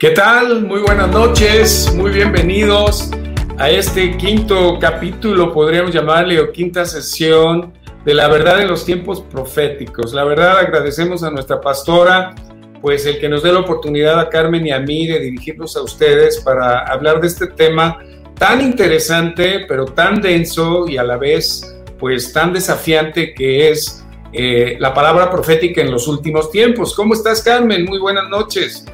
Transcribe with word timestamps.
¿Qué 0.00 0.12
tal? 0.12 0.62
Muy 0.62 0.80
buenas 0.80 1.10
noches, 1.10 1.92
muy 1.94 2.10
bienvenidos 2.10 3.10
a 3.58 3.68
este 3.68 4.16
quinto 4.16 4.78
capítulo, 4.80 5.52
podríamos 5.52 5.92
llamarle, 5.92 6.40
o 6.40 6.50
quinta 6.52 6.86
sesión 6.86 7.74
de 8.06 8.14
la 8.14 8.26
verdad 8.28 8.62
en 8.62 8.68
los 8.68 8.86
tiempos 8.86 9.20
proféticos. 9.20 10.14
La 10.14 10.24
verdad 10.24 10.56
agradecemos 10.56 11.22
a 11.22 11.30
nuestra 11.30 11.60
pastora, 11.60 12.34
pues 12.80 13.04
el 13.04 13.20
que 13.20 13.28
nos 13.28 13.42
dé 13.42 13.52
la 13.52 13.60
oportunidad 13.60 14.18
a 14.18 14.30
Carmen 14.30 14.66
y 14.66 14.70
a 14.70 14.80
mí 14.80 15.06
de 15.06 15.18
dirigirnos 15.18 15.76
a 15.76 15.82
ustedes 15.82 16.40
para 16.40 16.78
hablar 16.78 17.20
de 17.20 17.26
este 17.26 17.48
tema 17.48 17.98
tan 18.38 18.62
interesante, 18.62 19.66
pero 19.68 19.84
tan 19.84 20.22
denso 20.22 20.88
y 20.88 20.96
a 20.96 21.02
la 21.02 21.18
vez, 21.18 21.76
pues 21.98 22.32
tan 22.32 22.54
desafiante 22.54 23.34
que 23.34 23.68
es 23.68 24.02
eh, 24.32 24.78
la 24.80 24.94
palabra 24.94 25.30
profética 25.30 25.82
en 25.82 25.90
los 25.90 26.08
últimos 26.08 26.50
tiempos. 26.50 26.94
¿Cómo 26.94 27.12
estás, 27.12 27.42
Carmen? 27.42 27.84
Muy 27.84 27.98
buenas 27.98 28.30
noches. 28.30 28.86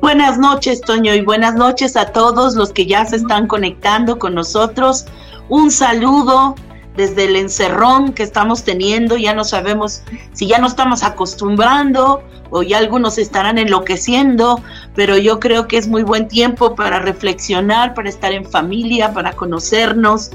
Buenas 0.00 0.38
noches, 0.38 0.80
Toño, 0.80 1.14
y 1.14 1.20
buenas 1.20 1.56
noches 1.56 1.94
a 1.94 2.06
todos 2.06 2.54
los 2.54 2.72
que 2.72 2.86
ya 2.86 3.04
se 3.04 3.16
están 3.16 3.46
conectando 3.46 4.18
con 4.18 4.34
nosotros. 4.34 5.04
Un 5.50 5.70
saludo 5.70 6.54
desde 6.96 7.24
el 7.24 7.36
encerrón 7.36 8.14
que 8.14 8.22
estamos 8.22 8.64
teniendo. 8.64 9.18
Ya 9.18 9.34
no 9.34 9.44
sabemos 9.44 10.02
si 10.32 10.46
ya 10.46 10.58
no 10.58 10.68
estamos 10.68 11.02
acostumbrando 11.02 12.22
o 12.48 12.62
ya 12.62 12.78
algunos 12.78 13.18
estarán 13.18 13.58
enloqueciendo, 13.58 14.62
pero 14.94 15.18
yo 15.18 15.38
creo 15.38 15.68
que 15.68 15.76
es 15.76 15.86
muy 15.86 16.02
buen 16.02 16.28
tiempo 16.28 16.74
para 16.74 17.00
reflexionar, 17.00 17.92
para 17.92 18.08
estar 18.08 18.32
en 18.32 18.46
familia, 18.46 19.12
para 19.12 19.34
conocernos, 19.34 20.30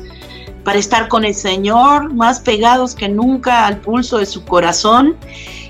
para 0.64 0.78
estar 0.78 1.08
con 1.08 1.26
el 1.26 1.34
Señor, 1.34 2.14
más 2.14 2.40
pegados 2.40 2.94
que 2.94 3.10
nunca 3.10 3.66
al 3.66 3.78
pulso 3.78 4.20
de 4.20 4.28
su 4.28 4.46
corazón 4.46 5.18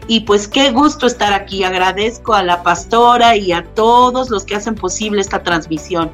y 0.08 0.22
pues 0.22 0.48
qué 0.48 0.72
gusto 0.72 1.08
estar 1.08 1.34
aquí. 1.34 1.64
Agradezco 1.64 2.34
a 2.34 2.44
la 2.44 2.62
pastora 2.64 3.36
y 3.36 3.52
a 3.52 3.64
todos 3.74 4.30
los 4.30 4.44
que 4.44 4.56
hacen 4.56 4.76
posible 4.76 5.22
esta 5.22 5.42
transmisión. 5.42 6.12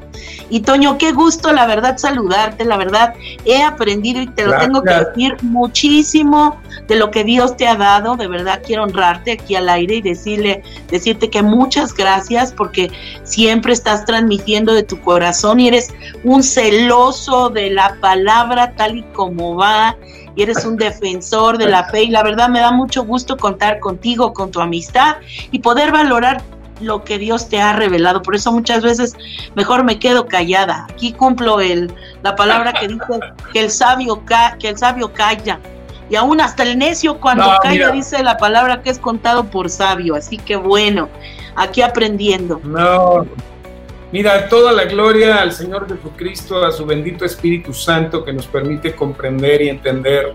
Y 0.48 0.60
Toño, 0.60 0.96
qué 0.98 1.12
gusto, 1.12 1.52
la 1.52 1.66
verdad, 1.66 1.98
saludarte. 1.98 2.64
La 2.64 2.76
verdad, 2.76 3.14
he 3.44 3.62
aprendido 3.62 4.20
y 4.22 4.26
te 4.28 4.46
lo 4.46 4.58
tengo 4.58 4.82
que 4.82 4.94
decir 4.94 5.36
muchísimo 5.42 6.60
de 6.88 6.96
lo 6.96 7.10
que 7.10 7.24
Dios 7.24 7.56
te 7.56 7.66
ha 7.66 7.76
dado. 7.76 8.16
De 8.16 8.28
verdad, 8.28 8.62
quiero 8.64 8.84
honrarte 8.84 9.32
aquí 9.32 9.54
al 9.54 9.68
aire 9.68 9.96
y 9.96 10.02
decirle, 10.02 10.62
decirte 10.88 11.28
que 11.28 11.42
muchas 11.42 11.92
gracias 11.94 12.52
porque 12.52 12.90
siempre 13.24 13.72
estás 13.72 14.04
transmitiendo 14.06 14.72
de 14.72 14.82
tu 14.84 15.00
corazón 15.00 15.60
y 15.60 15.68
eres 15.68 15.92
un 16.24 16.42
celoso 16.42 17.50
de 17.50 17.70
la 17.70 17.96
palabra 18.00 18.72
tal 18.76 18.98
y 18.98 19.02
como 19.12 19.56
va 19.56 19.96
y 20.34 20.42
eres 20.42 20.64
un 20.64 20.76
defensor 20.76 21.58
de 21.58 21.68
la 21.68 21.84
fe 21.84 22.04
y 22.04 22.10
la 22.10 22.22
verdad 22.22 22.48
me 22.48 22.60
da 22.60 22.72
mucho 22.72 23.04
gusto 23.04 23.36
contar 23.36 23.80
contigo, 23.80 24.32
con 24.32 24.50
tu 24.50 24.60
amistad 24.60 25.16
y 25.50 25.58
poder 25.58 25.92
valorar 25.92 26.42
lo 26.80 27.04
que 27.04 27.18
Dios 27.18 27.48
te 27.48 27.60
ha 27.60 27.72
revelado. 27.72 28.22
Por 28.22 28.34
eso 28.34 28.52
muchas 28.52 28.82
veces 28.82 29.14
mejor 29.54 29.84
me 29.84 29.98
quedo 29.98 30.26
callada. 30.26 30.86
Aquí 30.90 31.12
cumplo 31.12 31.60
el, 31.60 31.92
la 32.22 32.34
palabra 32.34 32.72
que 32.72 32.88
dice 32.88 33.20
que 33.52 33.60
el 33.60 33.70
sabio, 33.70 34.22
que 34.58 34.68
el 34.68 34.78
sabio 34.78 35.12
calla. 35.12 35.60
Y 36.10 36.16
aún 36.16 36.40
hasta 36.40 36.62
el 36.64 36.78
necio 36.78 37.18
cuando 37.20 37.50
calla 37.62 37.90
dice 37.90 38.22
la 38.22 38.36
palabra 38.36 38.82
que 38.82 38.90
es 38.90 38.98
contado 38.98 39.44
por 39.44 39.70
sabio. 39.70 40.14
Así 40.14 40.36
que 40.36 40.56
bueno, 40.56 41.08
aquí 41.56 41.80
aprendiendo. 41.80 42.60
No, 42.64 43.26
Mira, 44.12 44.46
toda 44.50 44.72
la 44.72 44.84
gloria 44.84 45.40
al 45.40 45.52
Señor 45.52 45.88
Jesucristo, 45.88 46.62
a 46.62 46.70
su 46.70 46.84
bendito 46.84 47.24
Espíritu 47.24 47.72
Santo 47.72 48.22
que 48.22 48.32
nos 48.34 48.46
permite 48.46 48.94
comprender 48.94 49.62
y 49.62 49.70
entender. 49.70 50.34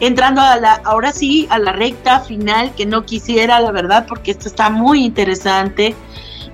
Entrando 0.00 0.40
a 0.40 0.56
la, 0.56 0.80
ahora 0.84 1.12
sí, 1.12 1.46
a 1.48 1.60
la 1.60 1.70
recta 1.70 2.20
final, 2.20 2.74
que 2.74 2.86
no 2.86 3.04
quisiera, 3.04 3.60
la 3.60 3.70
verdad, 3.70 4.06
porque 4.08 4.32
esto 4.32 4.48
está 4.48 4.68
muy 4.68 5.04
interesante. 5.04 5.94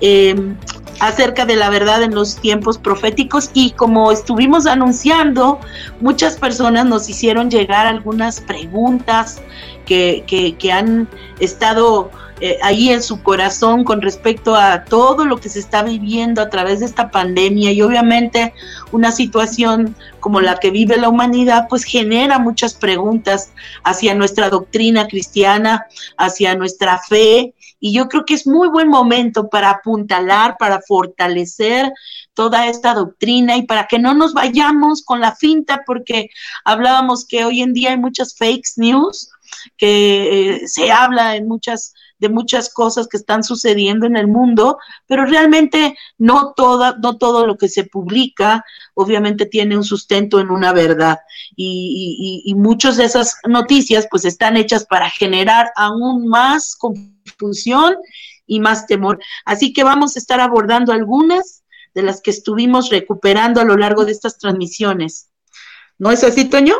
Em, 0.02 0.56
acerca 1.00 1.46
de 1.46 1.56
la 1.56 1.70
verdad 1.70 2.02
en 2.02 2.14
los 2.14 2.36
tiempos 2.36 2.76
proféticos 2.76 3.50
y 3.54 3.70
como 3.70 4.12
estuvimos 4.12 4.66
anunciando, 4.66 5.58
muchas 6.00 6.36
personas 6.36 6.84
nos 6.84 7.08
hicieron 7.08 7.50
llegar 7.50 7.86
algunas 7.86 8.42
preguntas 8.42 9.40
que 9.86 10.70
han 10.70 11.08
estado 11.40 12.10
eh, 12.40 12.58
ahí 12.62 12.88
en 12.88 13.02
su 13.02 13.22
corazón 13.22 13.84
con 13.84 14.00
respecto 14.00 14.56
a 14.56 14.84
todo 14.84 15.26
lo 15.26 15.36
que 15.36 15.50
se 15.50 15.58
está 15.58 15.82
viviendo 15.82 16.40
a 16.40 16.48
través 16.48 16.80
de 16.80 16.86
esta 16.86 17.10
pandemia 17.10 17.70
y 17.70 17.82
obviamente 17.82 18.54
una 18.92 19.12
situación 19.12 19.94
como 20.20 20.40
la 20.40 20.56
que 20.56 20.70
vive 20.70 20.96
la 20.96 21.10
humanidad 21.10 21.66
pues 21.68 21.84
genera 21.84 22.38
muchas 22.38 22.72
preguntas 22.72 23.52
hacia 23.84 24.14
nuestra 24.14 24.48
doctrina 24.48 25.06
cristiana, 25.06 25.86
hacia 26.16 26.54
nuestra 26.54 26.98
fe. 26.98 27.54
Y 27.78 27.92
yo 27.92 28.08
creo 28.08 28.24
que 28.24 28.34
es 28.34 28.46
muy 28.46 28.68
buen 28.68 28.88
momento 28.88 29.50
para 29.50 29.70
apuntalar, 29.70 30.56
para 30.58 30.80
fortalecer 30.80 31.92
toda 32.32 32.68
esta 32.68 32.94
doctrina 32.94 33.56
y 33.56 33.62
para 33.62 33.86
que 33.86 33.98
no 33.98 34.14
nos 34.14 34.32
vayamos 34.32 35.02
con 35.02 35.20
la 35.20 35.36
finta 35.36 35.82
porque 35.86 36.30
hablábamos 36.64 37.26
que 37.26 37.44
hoy 37.44 37.60
en 37.60 37.74
día 37.74 37.90
hay 37.90 37.98
muchas 37.98 38.34
fake 38.34 38.66
news 38.76 39.30
que 39.76 40.54
eh, 40.54 40.68
se 40.68 40.90
habla 40.90 41.36
en 41.36 41.48
muchas 41.48 41.92
de 42.20 42.28
muchas 42.28 42.72
cosas 42.72 43.08
que 43.08 43.16
están 43.16 43.42
sucediendo 43.42 44.06
en 44.06 44.16
el 44.16 44.28
mundo, 44.28 44.78
pero 45.06 45.24
realmente 45.24 45.96
no, 46.18 46.52
toda, 46.54 46.96
no 47.02 47.16
todo 47.18 47.46
lo 47.46 47.56
que 47.56 47.68
se 47.68 47.84
publica 47.84 48.64
obviamente 48.94 49.46
tiene 49.46 49.76
un 49.76 49.84
sustento 49.84 50.38
en 50.38 50.50
una 50.50 50.72
verdad 50.72 51.18
y, 51.56 52.42
y, 52.44 52.54
muchas 52.54 52.96
de 52.96 53.04
esas 53.04 53.36
noticias 53.48 54.06
pues 54.10 54.24
están 54.24 54.56
hechas 54.56 54.84
para 54.86 55.08
generar 55.08 55.70
aún 55.76 56.28
más 56.28 56.76
confusión 56.76 57.96
y 58.46 58.60
más 58.60 58.86
temor. 58.86 59.18
Así 59.44 59.72
que 59.72 59.84
vamos 59.84 60.16
a 60.16 60.18
estar 60.18 60.40
abordando 60.40 60.92
algunas 60.92 61.64
de 61.94 62.02
las 62.02 62.20
que 62.20 62.30
estuvimos 62.30 62.90
recuperando 62.90 63.60
a 63.60 63.64
lo 63.64 63.76
largo 63.76 64.04
de 64.04 64.12
estas 64.12 64.38
transmisiones. 64.38 65.30
¿No 65.98 66.10
es 66.10 66.24
así, 66.24 66.44
Toño? 66.44 66.74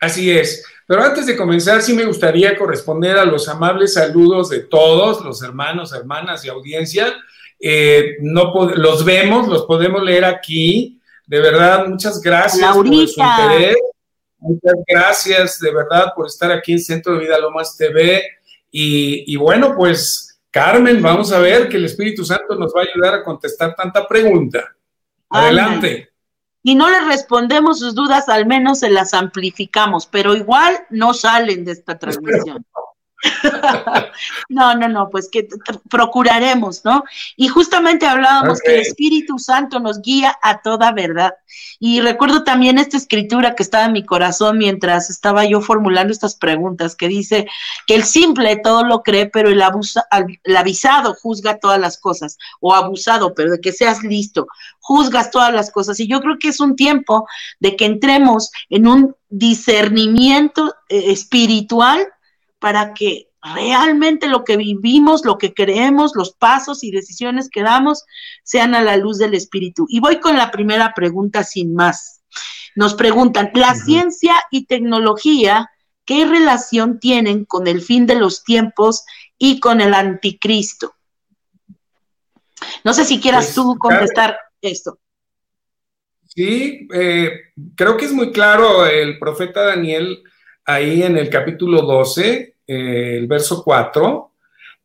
Así 0.00 0.30
es. 0.30 0.64
Pero 0.88 1.04
antes 1.04 1.26
de 1.26 1.36
comenzar, 1.36 1.82
sí 1.82 1.92
me 1.92 2.06
gustaría 2.06 2.56
corresponder 2.56 3.18
a 3.18 3.26
los 3.26 3.46
amables 3.46 3.92
saludos 3.92 4.48
de 4.48 4.60
todos, 4.60 5.22
los 5.22 5.42
hermanos, 5.42 5.92
hermanas 5.92 6.46
y 6.46 6.48
audiencia. 6.48 7.14
Eh, 7.60 8.16
no 8.22 8.54
los 8.74 9.04
vemos, 9.04 9.48
los 9.48 9.66
podemos 9.66 10.02
leer 10.02 10.24
aquí. 10.24 10.98
De 11.26 11.40
verdad, 11.40 11.86
muchas 11.86 12.22
gracias 12.22 12.74
por 12.74 12.86
su 12.86 13.20
interés. 13.20 13.76
Muchas 14.38 14.74
gracias 14.86 15.60
de 15.60 15.70
verdad 15.74 16.14
por 16.16 16.26
estar 16.26 16.50
aquí 16.50 16.72
en 16.72 16.80
Centro 16.80 17.12
de 17.12 17.20
Vida 17.20 17.38
Lomas 17.38 17.76
TV. 17.76 18.22
Y, 18.70 19.30
y 19.30 19.36
bueno, 19.36 19.74
pues 19.76 20.40
Carmen, 20.50 21.02
vamos 21.02 21.32
a 21.32 21.38
ver 21.38 21.68
que 21.68 21.76
el 21.76 21.84
Espíritu 21.84 22.24
Santo 22.24 22.54
nos 22.54 22.72
va 22.74 22.80
a 22.80 22.84
ayudar 22.90 23.14
a 23.16 23.22
contestar 23.22 23.74
tanta 23.74 24.08
pregunta. 24.08 24.74
Adelante 25.28 26.07
y 26.68 26.74
no 26.74 26.90
les 26.90 27.02
respondemos 27.06 27.78
sus 27.78 27.94
dudas, 27.94 28.28
al 28.28 28.44
menos 28.44 28.80
se 28.80 28.90
las 28.90 29.14
amplificamos, 29.14 30.06
pero 30.06 30.36
igual 30.36 30.78
no 30.90 31.14
salen 31.14 31.64
de 31.64 31.72
esta 31.72 31.98
transmisión. 31.98 32.62
no, 34.48 34.74
no, 34.74 34.88
no, 34.88 35.10
pues 35.10 35.28
que 35.30 35.48
procuraremos, 35.90 36.84
¿no? 36.84 37.02
Y 37.36 37.48
justamente 37.48 38.06
hablábamos 38.06 38.60
que 38.60 38.74
el 38.74 38.80
Espíritu 38.80 39.38
Santo 39.38 39.80
nos 39.80 40.00
guía 40.00 40.38
a 40.42 40.62
toda 40.62 40.92
verdad. 40.92 41.34
Y 41.80 42.00
recuerdo 42.00 42.44
también 42.44 42.78
esta 42.78 42.96
escritura 42.96 43.54
que 43.54 43.62
estaba 43.62 43.86
en 43.86 43.92
mi 43.92 44.04
corazón 44.04 44.58
mientras 44.58 45.10
estaba 45.10 45.44
yo 45.44 45.60
formulando 45.60 46.12
estas 46.12 46.36
preguntas, 46.36 46.94
que 46.94 47.08
dice 47.08 47.46
que 47.86 47.96
el 47.96 48.04
simple 48.04 48.56
todo 48.56 48.84
lo 48.84 49.02
cree, 49.02 49.26
pero 49.26 49.48
el, 49.48 49.62
abusa, 49.62 50.06
el 50.44 50.56
avisado 50.56 51.14
juzga 51.14 51.58
todas 51.58 51.80
las 51.80 51.98
cosas, 51.98 52.38
o 52.60 52.74
abusado, 52.74 53.34
pero 53.34 53.50
de 53.50 53.60
que 53.60 53.72
seas 53.72 54.02
listo, 54.04 54.46
juzgas 54.80 55.30
todas 55.30 55.52
las 55.52 55.70
cosas. 55.72 55.98
Y 55.98 56.06
yo 56.06 56.20
creo 56.20 56.38
que 56.38 56.48
es 56.48 56.60
un 56.60 56.76
tiempo 56.76 57.26
de 57.58 57.74
que 57.74 57.84
entremos 57.84 58.50
en 58.70 58.86
un 58.86 59.16
discernimiento 59.28 60.74
eh, 60.88 61.10
espiritual 61.12 62.06
para 62.58 62.94
que 62.94 63.28
realmente 63.42 64.28
lo 64.28 64.44
que 64.44 64.56
vivimos, 64.56 65.24
lo 65.24 65.38
que 65.38 65.54
creemos, 65.54 66.12
los 66.14 66.32
pasos 66.32 66.82
y 66.82 66.90
decisiones 66.90 67.48
que 67.50 67.62
damos 67.62 68.04
sean 68.42 68.74
a 68.74 68.82
la 68.82 68.96
luz 68.96 69.18
del 69.18 69.34
Espíritu. 69.34 69.86
Y 69.88 70.00
voy 70.00 70.18
con 70.20 70.36
la 70.36 70.50
primera 70.50 70.92
pregunta 70.94 71.44
sin 71.44 71.74
más. 71.74 72.22
Nos 72.74 72.94
preguntan, 72.94 73.50
¿la 73.54 73.74
ciencia 73.74 74.34
y 74.50 74.66
tecnología 74.66 75.70
qué 76.04 76.26
relación 76.26 77.00
tienen 77.00 77.44
con 77.44 77.66
el 77.66 77.82
fin 77.82 78.06
de 78.06 78.16
los 78.16 78.44
tiempos 78.44 79.04
y 79.38 79.60
con 79.60 79.80
el 79.80 79.94
anticristo? 79.94 80.94
No 82.84 82.92
sé 82.92 83.04
si 83.04 83.20
quieras 83.20 83.46
pues, 83.46 83.54
tú 83.54 83.76
contestar 83.78 84.38
esto. 84.60 84.98
Sí, 86.26 86.86
eh, 86.92 87.30
creo 87.74 87.96
que 87.96 88.04
es 88.04 88.12
muy 88.12 88.32
claro 88.32 88.86
el 88.86 89.18
profeta 89.18 89.62
Daniel 89.62 90.22
ahí 90.64 91.02
en 91.02 91.16
el 91.16 91.30
capítulo 91.30 91.82
12, 91.82 92.54
eh, 92.68 93.16
el 93.16 93.26
verso 93.26 93.64
4, 93.64 94.30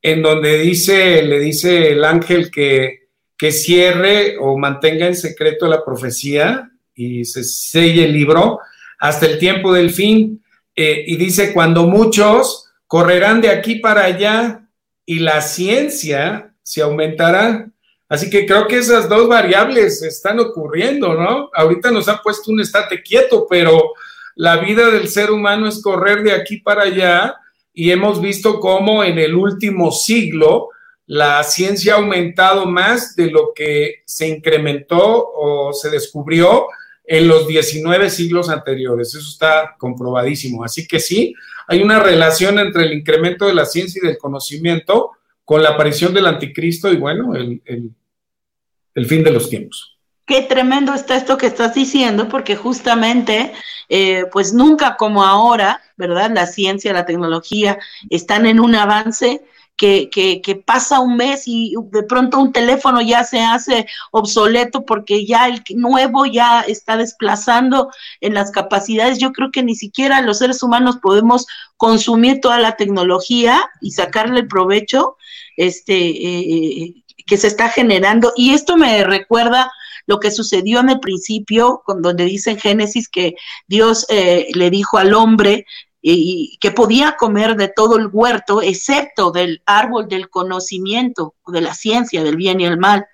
en 0.01 0.21
donde 0.21 0.57
dice, 0.59 1.21
le 1.21 1.39
dice 1.39 1.91
el 1.91 2.03
ángel 2.05 2.49
que, 2.49 3.07
que 3.37 3.51
cierre 3.51 4.37
o 4.39 4.57
mantenga 4.57 5.05
en 5.05 5.15
secreto 5.15 5.67
la 5.67 5.83
profecía 5.83 6.71
y 6.95 7.25
se 7.25 7.43
selle 7.43 8.05
el 8.05 8.13
libro 8.13 8.59
hasta 8.99 9.25
el 9.25 9.37
tiempo 9.37 9.73
del 9.73 9.91
fin. 9.91 10.41
Eh, 10.75 11.03
y 11.07 11.17
dice, 11.17 11.53
cuando 11.53 11.83
muchos 11.83 12.71
correrán 12.87 13.41
de 13.41 13.49
aquí 13.49 13.75
para 13.75 14.05
allá 14.05 14.67
y 15.05 15.19
la 15.19 15.41
ciencia 15.41 16.53
si 16.63 16.79
aumentará. 16.79 17.69
Así 18.07 18.29
que 18.29 18.45
creo 18.45 18.67
que 18.67 18.77
esas 18.77 19.09
dos 19.09 19.27
variables 19.27 20.01
están 20.03 20.39
ocurriendo, 20.39 21.13
¿no? 21.15 21.49
Ahorita 21.53 21.91
nos 21.91 22.07
ha 22.07 22.21
puesto 22.21 22.51
un 22.51 22.61
estate 22.61 23.01
quieto, 23.01 23.45
pero 23.49 23.93
la 24.35 24.57
vida 24.57 24.89
del 24.89 25.07
ser 25.09 25.31
humano 25.31 25.67
es 25.67 25.81
correr 25.81 26.23
de 26.23 26.31
aquí 26.31 26.57
para 26.57 26.83
allá 26.83 27.35
y 27.73 27.91
hemos 27.91 28.21
visto 28.21 28.59
cómo 28.59 29.03
en 29.03 29.17
el 29.17 29.35
último 29.35 29.91
siglo 29.91 30.69
la 31.05 31.43
ciencia 31.43 31.93
ha 31.93 31.97
aumentado 31.97 32.65
más 32.65 33.15
de 33.15 33.29
lo 33.29 33.51
que 33.53 34.03
se 34.05 34.27
incrementó 34.27 35.31
o 35.35 35.73
se 35.73 35.89
descubrió 35.89 36.67
en 37.05 37.27
los 37.27 37.47
19 37.47 38.09
siglos 38.09 38.49
anteriores. 38.49 39.13
Eso 39.13 39.27
está 39.27 39.75
comprobadísimo. 39.77 40.63
Así 40.63 40.87
que 40.87 40.99
sí, 40.99 41.35
hay 41.67 41.81
una 41.81 41.99
relación 41.99 42.59
entre 42.59 42.83
el 42.83 42.93
incremento 42.93 43.47
de 43.47 43.53
la 43.53 43.65
ciencia 43.65 43.99
y 44.01 44.07
del 44.07 44.17
conocimiento 44.17 45.11
con 45.43 45.61
la 45.61 45.69
aparición 45.69 46.13
del 46.13 46.27
anticristo 46.27 46.91
y 46.91 46.97
bueno, 46.97 47.35
el, 47.35 49.05
fin 49.05 49.23
de 49.23 49.31
los 49.31 49.49
tiempos. 49.49 49.92
Qué 50.25 50.41
tremendo 50.41 50.93
está 50.93 51.15
esto 51.15 51.37
que 51.37 51.47
estás 51.47 51.73
diciendo, 51.73 52.29
porque 52.29 52.55
justamente, 52.55 53.53
eh, 53.89 54.25
pues 54.31 54.53
nunca 54.53 54.95
como 54.95 55.23
ahora, 55.23 55.81
¿verdad? 55.97 56.31
La 56.33 56.47
ciencia, 56.47 56.93
la 56.93 57.05
tecnología 57.05 57.77
están 58.09 58.45
en 58.45 58.61
un 58.61 58.73
avance 58.75 59.41
que, 59.75 60.09
que, 60.09 60.55
pasa 60.55 60.99
un 61.01 61.17
mes 61.17 61.43
y 61.45 61.73
de 61.91 62.03
pronto 62.03 62.39
un 62.39 62.53
teléfono 62.53 63.01
ya 63.01 63.23
se 63.23 63.41
hace 63.41 63.85
obsoleto 64.11 64.85
porque 64.85 65.25
ya 65.25 65.47
el 65.47 65.61
nuevo 65.75 66.25
ya 66.25 66.61
está 66.61 66.95
desplazando 66.95 67.89
en 68.21 68.33
las 68.33 68.51
capacidades. 68.51 69.17
Yo 69.17 69.33
creo 69.33 69.51
que 69.51 69.63
ni 69.63 69.75
siquiera 69.75 70.21
los 70.21 70.37
seres 70.37 70.63
humanos 70.63 70.99
podemos 71.01 71.47
consumir 71.75 72.39
toda 72.39 72.59
la 72.59 72.77
tecnología 72.77 73.69
y 73.81 73.91
sacarle 73.91 74.41
el 74.41 74.47
provecho 74.47 75.17
este, 75.57 75.95
eh, 75.95 77.03
que 77.25 77.37
se 77.37 77.47
está 77.47 77.67
generando. 77.67 78.31
Y 78.37 78.53
esto 78.53 78.77
me 78.77 79.03
recuerda 79.03 79.71
lo 80.05 80.19
que 80.19 80.31
sucedió 80.31 80.79
en 80.79 80.89
el 80.89 80.99
principio, 80.99 81.83
donde 81.87 82.25
dice 82.25 82.51
en 82.51 82.59
Génesis 82.59 83.09
que 83.09 83.35
Dios 83.67 84.05
eh, 84.09 84.47
le 84.53 84.69
dijo 84.69 84.97
al 84.97 85.13
hombre 85.13 85.65
y 86.05 86.57
que 86.59 86.71
podía 86.71 87.15
comer 87.15 87.55
de 87.55 87.69
todo 87.69 87.97
el 87.97 88.09
huerto, 88.11 88.61
excepto 88.61 89.31
del 89.31 89.61
árbol 89.65 90.09
del 90.09 90.29
conocimiento, 90.29 91.33
de 91.47 91.61
la 91.61 91.73
ciencia, 91.73 92.25
del 92.25 92.35
bien 92.35 92.59
y 92.59 92.65
el 92.65 92.77
mal. 92.77 93.05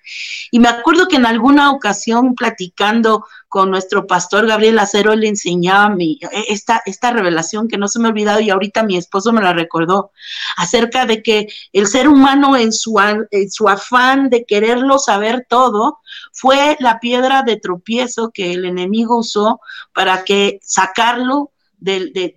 Y 0.50 0.58
me 0.58 0.68
acuerdo 0.68 1.06
que 1.06 1.14
en 1.14 1.24
alguna 1.24 1.70
ocasión, 1.70 2.34
platicando 2.34 3.24
con 3.48 3.70
nuestro 3.70 4.08
pastor 4.08 4.48
Gabriel 4.48 4.80
Acero, 4.80 5.14
le 5.14 5.28
enseñaba 5.28 5.88
mi, 5.90 6.18
esta, 6.48 6.82
esta 6.84 7.12
revelación 7.12 7.68
que 7.68 7.78
no 7.78 7.86
se 7.86 8.00
me 8.00 8.08
ha 8.08 8.10
olvidado 8.10 8.40
y 8.40 8.50
ahorita 8.50 8.82
mi 8.82 8.96
esposo 8.96 9.32
me 9.32 9.40
la 9.40 9.52
recordó, 9.52 10.10
acerca 10.56 11.06
de 11.06 11.22
que 11.22 11.46
el 11.72 11.86
ser 11.86 12.08
humano 12.08 12.56
en 12.56 12.72
su, 12.72 12.98
en 13.30 13.50
su 13.52 13.68
afán 13.68 14.30
de 14.30 14.44
quererlo 14.44 14.98
saber 14.98 15.46
todo, 15.48 16.00
fue 16.32 16.76
la 16.80 16.98
piedra 16.98 17.44
de 17.44 17.56
tropiezo 17.56 18.32
que 18.34 18.52
el 18.52 18.64
enemigo 18.64 19.18
usó 19.18 19.60
para 19.94 20.24
que 20.24 20.58
sacarlo 20.60 21.52
de, 21.80 22.32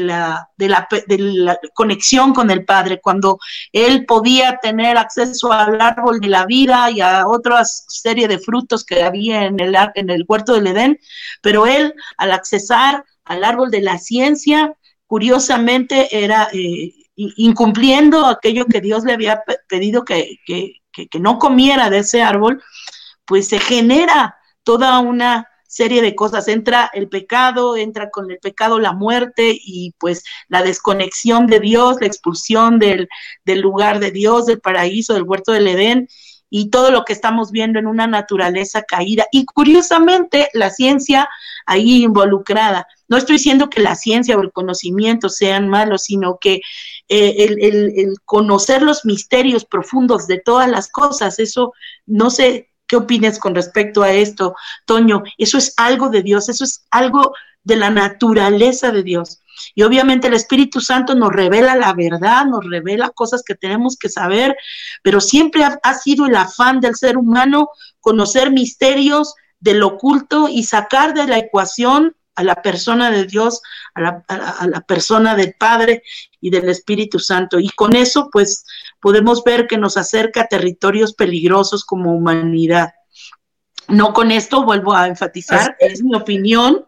la, 0.00 0.48
de, 0.56 1.18
la, 1.18 1.58
conexión 1.74 2.32
con 2.32 2.50
el 2.50 2.64
Padre, 2.64 3.00
cuando 3.00 3.38
él 3.72 4.06
podía 4.06 4.58
tener 4.62 4.96
acceso 4.96 5.52
al 5.52 5.80
árbol 5.80 6.20
de 6.20 6.28
la 6.28 6.46
vida 6.46 6.90
y 6.90 7.00
a 7.00 7.26
otra 7.26 7.64
serie 7.64 8.28
de 8.28 8.38
frutos 8.38 8.84
que 8.84 9.02
había 9.02 9.44
en 9.44 9.60
el, 9.60 9.76
en 9.94 10.10
el 10.10 10.24
huerto 10.26 10.54
del 10.54 10.68
Edén, 10.68 10.98
pero 11.42 11.66
él 11.66 11.92
al 12.16 12.32
accesar 12.32 13.04
al 13.24 13.44
árbol 13.44 13.70
de 13.70 13.82
la 13.82 13.98
ciencia, 13.98 14.74
curiosamente 15.06 16.08
era 16.24 16.48
eh, 16.52 16.94
incumpliendo 17.16 18.26
aquello 18.26 18.66
que 18.66 18.80
Dios 18.80 19.04
le 19.04 19.12
había 19.12 19.42
pedido 19.68 20.04
que 20.04 20.80
no 21.18 21.38
comiera 21.38 21.90
de 21.90 21.98
ese 21.98 22.22
árbol, 22.22 22.62
pues 23.24 23.48
se 23.48 23.58
genera 23.58 24.36
toda 24.62 24.98
una 25.00 25.47
serie 25.68 26.02
de 26.02 26.16
cosas. 26.16 26.48
Entra 26.48 26.90
el 26.92 27.08
pecado, 27.08 27.76
entra 27.76 28.10
con 28.10 28.28
el 28.30 28.38
pecado 28.38 28.80
la 28.80 28.92
muerte 28.92 29.56
y 29.56 29.94
pues 29.98 30.24
la 30.48 30.62
desconexión 30.62 31.46
de 31.46 31.60
Dios, 31.60 31.98
la 32.00 32.08
expulsión 32.08 32.80
del, 32.80 33.08
del 33.44 33.60
lugar 33.60 34.00
de 34.00 34.10
Dios, 34.10 34.46
del 34.46 34.60
paraíso, 34.60 35.14
del 35.14 35.22
huerto 35.22 35.52
del 35.52 35.68
Edén 35.68 36.08
y 36.50 36.70
todo 36.70 36.90
lo 36.90 37.04
que 37.04 37.12
estamos 37.12 37.50
viendo 37.50 37.78
en 37.78 37.86
una 37.86 38.06
naturaleza 38.06 38.82
caída. 38.82 39.26
Y 39.30 39.44
curiosamente, 39.44 40.48
la 40.54 40.70
ciencia 40.70 41.28
ahí 41.66 42.04
involucrada. 42.04 42.86
No 43.08 43.16
estoy 43.16 43.36
diciendo 43.36 43.68
que 43.68 43.80
la 43.80 43.94
ciencia 43.94 44.36
o 44.36 44.42
el 44.42 44.52
conocimiento 44.52 45.28
sean 45.28 45.68
malos, 45.68 46.04
sino 46.04 46.38
que 46.40 46.60
eh, 47.08 47.44
el, 47.44 47.58
el, 47.62 48.14
conocer 48.24 48.82
los 48.82 49.04
misterios 49.04 49.64
profundos 49.64 50.26
de 50.26 50.40
todas 50.40 50.68
las 50.68 50.88
cosas, 50.88 51.38
eso 51.38 51.72
no 52.06 52.30
se 52.30 52.67
¿Qué 52.88 52.96
opinas 52.96 53.38
con 53.38 53.54
respecto 53.54 54.02
a 54.02 54.10
esto, 54.10 54.56
Toño? 54.86 55.22
Eso 55.36 55.58
es 55.58 55.74
algo 55.76 56.08
de 56.08 56.22
Dios, 56.22 56.48
eso 56.48 56.64
es 56.64 56.86
algo 56.90 57.34
de 57.62 57.76
la 57.76 57.90
naturaleza 57.90 58.90
de 58.90 59.02
Dios. 59.02 59.40
Y 59.74 59.82
obviamente 59.82 60.28
el 60.28 60.34
Espíritu 60.34 60.80
Santo 60.80 61.14
nos 61.14 61.32
revela 61.32 61.76
la 61.76 61.92
verdad, 61.92 62.46
nos 62.46 62.64
revela 62.64 63.10
cosas 63.10 63.42
que 63.44 63.54
tenemos 63.54 63.96
que 63.96 64.08
saber, 64.08 64.56
pero 65.02 65.20
siempre 65.20 65.64
ha, 65.64 65.94
sido 65.94 66.26
el 66.26 66.36
afán 66.36 66.80
del 66.80 66.96
ser 66.96 67.16
humano 67.16 67.68
conocer 68.00 68.50
misterios 68.50 69.34
del 69.60 69.82
oculto 69.82 70.48
y 70.48 70.64
sacar 70.64 71.14
de 71.14 71.26
la 71.26 71.38
ecuación 71.38 72.16
a 72.36 72.44
la 72.44 72.62
persona 72.62 73.10
de 73.10 73.26
Dios, 73.26 73.60
a 73.94 74.00
la, 74.00 74.80
persona 74.86 75.34
del 75.34 75.54
Padre 75.58 76.04
y 76.40 76.50
del 76.50 76.68
Espíritu 76.68 77.18
Santo. 77.18 77.58
Y 77.58 77.68
con 77.70 77.96
eso, 77.96 78.30
pues, 78.30 78.64
podemos 79.00 79.44
ver 79.44 79.66
que 79.66 79.78
nos 79.78 79.96
acerca 79.96 80.42
a 80.42 80.48
territorios 80.48 81.14
peligrosos 81.14 81.84
como 81.84 82.14
humanidad. 82.14 82.92
No 83.88 84.12
con 84.12 84.30
esto 84.30 84.64
vuelvo 84.64 84.94
a 84.94 85.06
enfatizar, 85.06 85.76
es 85.80 86.02
mi 86.02 86.14
opinión, 86.14 86.84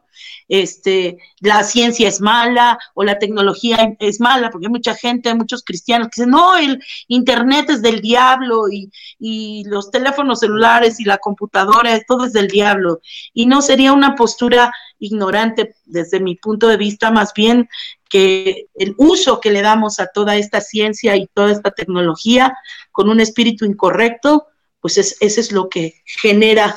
este, 0.51 1.19
la 1.39 1.62
ciencia 1.62 2.09
es 2.09 2.21
mala 2.21 2.77
o 2.95 3.05
la 3.05 3.21
tecnología 3.21 3.97
es 4.01 4.21
mala, 4.21 4.51
porque 4.51 4.67
hay 4.67 4.73
mucha 4.73 4.95
gente, 4.97 5.29
hay 5.29 5.37
muchos 5.37 5.62
cristianos 5.62 6.09
que 6.09 6.23
dicen, 6.23 6.33
no, 6.33 6.57
el 6.59 6.83
Internet 7.07 7.71
es 7.71 7.83
del 7.83 8.01
diablo 8.01 8.69
y, 8.69 8.91
y 9.19 9.63
los 9.67 9.93
teléfonos 9.93 10.41
celulares 10.41 10.99
y 10.99 11.05
la 11.05 11.19
computadora, 11.19 11.99
todo 12.06 12.27
es 12.27 12.33
del 12.33 12.49
diablo. 12.49 13.01
Y 13.33 13.47
no 13.47 13.63
sería 13.63 13.93
una 13.93 14.17
postura 14.17 14.73
ignorante 14.99 15.77
desde 15.85 16.19
mi 16.19 16.35
punto 16.35 16.67
de 16.67 16.77
vista, 16.77 17.13
más 17.13 17.33
bien 17.33 17.69
que 18.11 18.67
el 18.75 18.95
uso 18.99 19.41
que 19.41 19.51
le 19.51 19.62
damos 19.62 20.01
a 20.01 20.09
toda 20.09 20.37
esta 20.37 20.61
ciencia 20.61 21.17
y 21.17 21.29
toda 21.29 21.53
esta 21.53 21.71
tecnología 21.71 22.55
con 22.91 23.09
un 23.09 23.21
espíritu 23.21 23.65
incorrecto, 23.65 24.49
pues 24.81 24.99
es, 24.99 25.17
eso 25.21 25.41
es 25.41 25.53
lo 25.53 25.69
que 25.69 26.03
genera 26.05 26.77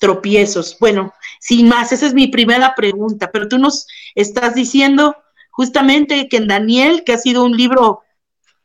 tropiezos. 0.00 0.76
Bueno, 0.80 1.14
sin 1.40 1.68
más, 1.68 1.92
esa 1.92 2.06
es 2.06 2.12
mi 2.12 2.26
primera 2.26 2.74
pregunta, 2.74 3.30
pero 3.30 3.48
tú 3.48 3.56
nos 3.56 3.86
estás 4.16 4.56
diciendo 4.56 5.16
justamente 5.52 6.28
que 6.28 6.38
en 6.38 6.48
Daniel, 6.48 7.04
que 7.06 7.12
ha 7.12 7.18
sido 7.18 7.44
un 7.44 7.56
libro 7.56 8.02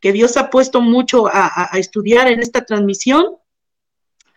que 0.01 0.11
Dios 0.11 0.35
ha 0.35 0.49
puesto 0.49 0.81
mucho 0.81 1.27
a, 1.27 1.69
a 1.71 1.77
estudiar 1.77 2.27
en 2.27 2.41
esta 2.41 2.65
transmisión, 2.65 3.37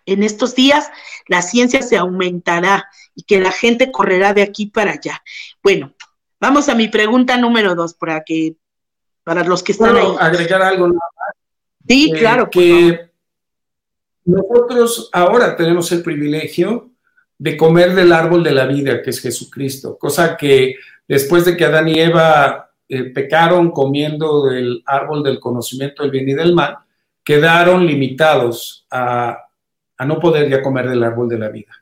en 0.04 0.22
estos 0.22 0.54
días 0.54 0.90
la 1.26 1.40
ciencia 1.40 1.80
se 1.80 1.96
aumentará 1.96 2.86
y 3.14 3.22
que 3.22 3.40
la 3.40 3.52
gente 3.52 3.90
correrá 3.90 4.34
de 4.34 4.42
aquí 4.42 4.66
para 4.66 4.92
allá. 4.92 5.22
Bueno, 5.62 5.94
Vamos 6.40 6.68
a 6.68 6.74
mi 6.74 6.88
pregunta 6.88 7.36
número 7.36 7.74
dos, 7.74 7.94
para 7.94 8.24
que, 8.24 8.56
para 9.22 9.44
los 9.44 9.62
que 9.62 9.72
están 9.72 9.96
ahí. 9.96 10.06
agregar 10.18 10.62
algo 10.62 10.88
nada 10.88 10.98
más. 11.16 11.36
Sí, 11.86 12.10
eh, 12.14 12.18
claro. 12.18 12.48
Que 12.50 13.10
nosotros 14.24 15.10
ahora 15.12 15.54
tenemos 15.56 15.92
el 15.92 16.02
privilegio 16.02 16.90
de 17.38 17.56
comer 17.56 17.94
del 17.94 18.12
árbol 18.12 18.42
de 18.42 18.52
la 18.52 18.66
vida, 18.66 19.02
que 19.02 19.10
es 19.10 19.20
Jesucristo, 19.20 19.98
cosa 19.98 20.36
que 20.36 20.76
después 21.06 21.44
de 21.44 21.56
que 21.56 21.64
Adán 21.64 21.88
y 21.88 21.98
Eva 21.98 22.70
eh, 22.88 23.04
pecaron 23.04 23.70
comiendo 23.70 24.46
del 24.46 24.82
árbol 24.86 25.22
del 25.22 25.40
conocimiento 25.40 26.02
del 26.02 26.10
bien 26.10 26.28
y 26.28 26.34
del 26.34 26.54
mal, 26.54 26.78
quedaron 27.24 27.86
limitados 27.86 28.86
a, 28.90 29.38
a 29.96 30.04
no 30.04 30.18
poder 30.18 30.48
ya 30.48 30.62
comer 30.62 30.88
del 30.88 31.02
árbol 31.02 31.28
de 31.28 31.38
la 31.38 31.48
vida. 31.48 31.72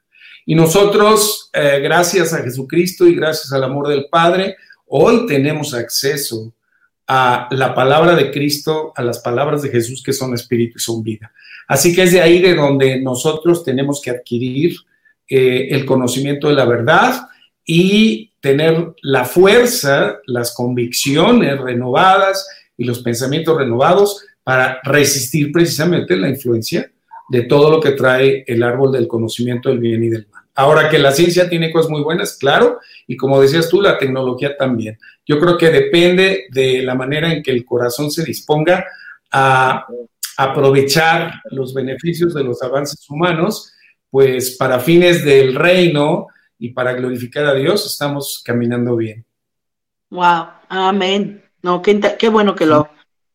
Y 0.50 0.55
nosotros, 0.55 1.50
eh, 1.52 1.78
gracias 1.83 2.33
a 2.33 2.43
Jesucristo 2.43 3.07
y 3.07 3.14
gracias 3.14 3.52
al 3.52 3.64
amor 3.64 3.87
del 3.87 4.07
Padre, 4.11 4.57
hoy 4.87 5.26
tenemos 5.26 5.75
acceso 5.75 6.55
a 7.07 7.49
la 7.50 7.75
palabra 7.75 8.17
de 8.17 8.31
Cristo, 8.31 8.95
a 8.97 9.02
las 9.02 9.19
palabras 9.19 9.61
de 9.61 9.69
Jesús 9.69 10.02
que 10.02 10.14
son 10.14 10.33
espíritu 10.33 10.78
y 10.78 10.81
son 10.81 11.02
vida. 11.02 11.31
Así 11.67 11.95
que 11.95 12.05
es 12.05 12.12
de 12.12 12.23
ahí 12.23 12.40
de 12.40 12.55
donde 12.55 12.99
nosotros 12.99 13.62
tenemos 13.62 14.00
que 14.00 14.09
adquirir 14.09 14.75
eh, 15.28 15.69
el 15.71 15.85
conocimiento 15.85 16.49
de 16.49 16.55
la 16.55 16.64
verdad 16.64 17.28
y 17.62 18.33
tener 18.40 18.95
la 19.02 19.26
fuerza, 19.26 20.17
las 20.25 20.55
convicciones 20.55 21.61
renovadas 21.61 22.49
y 22.75 22.85
los 22.85 23.00
pensamientos 23.00 23.55
renovados 23.55 24.25
para 24.43 24.81
resistir 24.83 25.52
precisamente 25.52 26.17
la 26.17 26.31
influencia 26.31 26.90
de 27.28 27.43
todo 27.43 27.71
lo 27.71 27.81
que 27.81 27.90
trae 27.90 28.45
el 28.47 28.62
árbol 28.62 28.93
del 28.93 29.07
conocimiento 29.07 29.69
del 29.69 29.78
bien 29.78 30.02
y 30.05 30.09
del 30.09 30.26
mal. 30.33 30.38
Ahora 30.58 30.90
que 30.90 30.98
la 30.98 31.12
ciencia 31.12 31.48
tiene 31.48 31.70
cosas 31.70 31.88
muy 31.88 32.02
buenas, 32.02 32.36
claro, 32.36 32.80
y 33.06 33.16
como 33.16 33.40
decías 33.40 33.68
tú, 33.68 33.80
la 33.80 33.96
tecnología 33.96 34.56
también. 34.56 34.98
Yo 35.24 35.38
creo 35.38 35.56
que 35.56 35.70
depende 35.70 36.46
de 36.50 36.82
la 36.82 36.96
manera 36.96 37.32
en 37.32 37.44
que 37.44 37.52
el 37.52 37.64
corazón 37.64 38.10
se 38.10 38.24
disponga 38.24 38.84
a, 39.30 39.86
aprovechar 40.36 41.42
los 41.52 41.72
beneficios 41.72 42.34
de 42.34 42.42
los 42.42 42.60
avances 42.60 43.08
humanos, 43.08 43.72
pues 44.10 44.56
para 44.56 44.80
fines 44.80 45.24
del 45.24 45.54
reino 45.54 46.26
y 46.58 46.70
para 46.70 46.92
glorificar 46.92 47.46
a 47.46 47.54
Dios, 47.54 47.86
estamos 47.86 48.42
caminando 48.44 48.96
bien. 48.96 49.24
Wow, 50.10 50.46
amén. 50.68 51.44
No, 51.62 51.82
qué, 51.82 52.28
bueno 52.30 52.56
que 52.56 52.66
lo, 52.66 52.88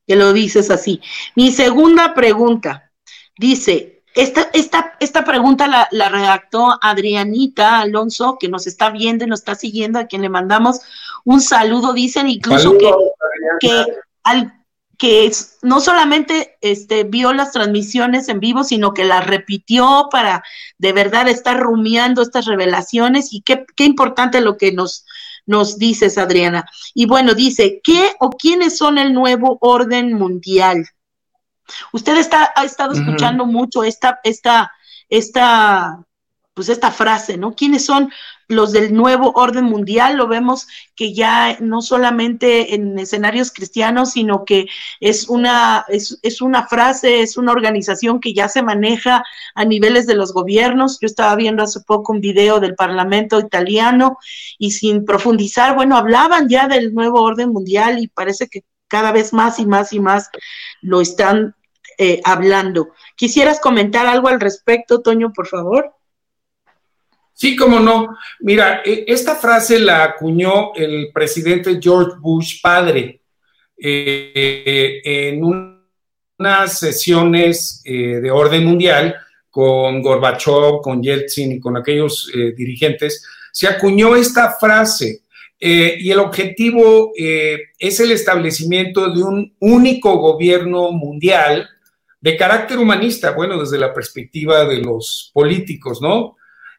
que 0.05 0.17
lo 0.17 0.33
dices 0.33 0.69
así. 0.69 0.99
Mi 1.37 1.51
segunda 1.51 2.13
pregunta 2.13 2.91
dice, 3.37 3.92
esta, 4.15 4.49
esta, 4.53 4.95
esta 4.99 5.23
pregunta 5.25 5.67
la, 5.67 5.87
la, 5.91 6.09
redactó 6.09 6.77
Adrianita 6.81 7.79
Alonso, 7.79 8.37
que 8.39 8.49
nos 8.49 8.67
está 8.67 8.89
viendo 8.89 9.25
y 9.25 9.27
nos 9.27 9.39
está 9.39 9.55
siguiendo, 9.55 9.99
a 9.99 10.05
quien 10.05 10.21
le 10.21 10.29
mandamos 10.29 10.81
un 11.23 11.41
saludo. 11.41 11.93
Dicen 11.93 12.29
incluso 12.29 12.77
que, 12.77 12.91
que, 13.59 13.85
al, 14.23 14.53
que 14.97 15.31
no 15.63 15.79
solamente 15.79 16.57
este, 16.61 17.03
vio 17.03 17.33
las 17.33 17.51
transmisiones 17.51 18.29
en 18.29 18.39
vivo, 18.39 18.63
sino 18.63 18.93
que 18.93 19.03
las 19.03 19.25
repitió 19.25 20.07
para 20.11 20.43
de 20.77 20.93
verdad 20.93 21.27
estar 21.27 21.59
rumiando 21.59 22.21
estas 22.21 22.45
revelaciones. 22.45 23.33
Y 23.33 23.41
qué, 23.41 23.65
qué 23.75 23.85
importante 23.85 24.41
lo 24.41 24.57
que 24.57 24.71
nos, 24.71 25.05
nos 25.45 25.77
dices, 25.77 26.17
Adriana. 26.17 26.65
Y 26.93 27.07
bueno, 27.07 27.33
dice, 27.33 27.81
¿qué 27.83 28.13
o 28.19 28.29
quiénes 28.29 28.77
son 28.77 28.97
el 28.97 29.13
nuevo 29.13 29.57
orden 29.61 30.13
mundial? 30.13 30.85
Usted 31.91 32.17
está, 32.17 32.51
ha 32.55 32.65
estado 32.65 32.93
escuchando 32.93 33.45
mucho 33.45 33.83
esta, 33.83 34.19
esta, 34.23 34.71
esta, 35.09 36.03
pues 36.53 36.69
esta 36.69 36.91
frase, 36.91 37.37
¿no? 37.37 37.55
¿Quiénes 37.55 37.85
son 37.85 38.11
los 38.47 38.71
del 38.71 38.93
nuevo 38.93 39.31
orden 39.35 39.65
mundial? 39.65 40.17
Lo 40.17 40.27
vemos 40.27 40.67
que 40.95 41.13
ya 41.13 41.57
no 41.59 41.81
solamente 41.81 42.75
en 42.75 42.99
escenarios 42.99 43.51
cristianos, 43.51 44.11
sino 44.11 44.45
que 44.45 44.67
es 44.99 45.29
una, 45.29 45.85
es, 45.87 46.19
es 46.21 46.41
una 46.41 46.67
frase, 46.67 47.21
es 47.21 47.37
una 47.37 47.51
organización 47.51 48.19
que 48.19 48.33
ya 48.33 48.49
se 48.49 48.61
maneja 48.61 49.23
a 49.55 49.65
niveles 49.65 50.05
de 50.05 50.15
los 50.15 50.33
gobiernos. 50.33 50.99
Yo 50.99 51.07
estaba 51.07 51.35
viendo 51.35 51.63
hace 51.63 51.79
poco 51.81 52.11
un 52.11 52.21
video 52.21 52.59
del 52.59 52.75
Parlamento 52.75 53.39
italiano 53.39 54.17
y 54.59 54.71
sin 54.71 55.05
profundizar, 55.05 55.75
bueno, 55.75 55.97
hablaban 55.97 56.49
ya 56.49 56.67
del 56.67 56.93
nuevo 56.93 57.21
orden 57.21 57.49
mundial 57.49 57.99
y 57.99 58.07
parece 58.07 58.47
que 58.47 58.63
cada 58.93 59.11
vez 59.11 59.33
más 59.33 59.57
y 59.57 59.65
más 59.65 59.91
y 59.91 59.99
más 59.99 60.29
lo 60.83 61.01
están 61.01 61.55
eh, 61.97 62.21
hablando. 62.23 62.91
¿Quisieras 63.15 63.59
comentar 63.59 64.05
algo 64.05 64.27
al 64.27 64.39
respecto, 64.39 65.01
Toño, 65.01 65.33
por 65.33 65.47
favor? 65.47 65.95
Sí, 67.33 67.55
cómo 67.55 67.79
no. 67.79 68.15
Mira, 68.41 68.83
e, 68.85 69.05
esta 69.07 69.33
frase 69.35 69.79
la 69.79 70.03
acuñó 70.03 70.75
el 70.75 71.09
presidente 71.11 71.79
George 71.81 72.17
Bush 72.19 72.61
padre 72.61 73.21
eh, 73.75 75.01
en 75.03 75.43
unas 75.43 76.77
sesiones 76.77 77.81
eh, 77.85 78.19
de 78.21 78.29
orden 78.29 78.63
mundial 78.63 79.15
con 79.49 80.03
Gorbachev, 80.03 80.81
con 80.83 81.01
Yeltsin 81.01 81.53
y 81.53 81.59
con 81.59 81.77
aquellos 81.77 82.31
dirigentes. 82.55 83.25
Se 83.51 83.67
acuñó 83.67 84.15
esta 84.15 84.51
frase 84.51 85.22
eh, 85.65 85.95
y 85.97 86.11
el 86.11 86.19
objetivo 86.19 87.13
eh, 87.17 87.57
es 87.79 88.01
el 88.01 88.11
establecimiento 88.11 89.09
de 89.09 89.23
un 89.23 89.55
único 89.59 90.17
gobierno 90.17 90.91
mundial 90.91 91.69
de 92.19 92.35
carácter 92.35 92.79
humanista, 92.79 93.31
bueno, 93.31 93.57
desde 93.57 93.79
la 93.79 93.93
perspectiva 93.93 94.65
de 94.65 94.79
los 94.79 95.31
políticos, 95.33 96.01
¿no? 96.01 96.35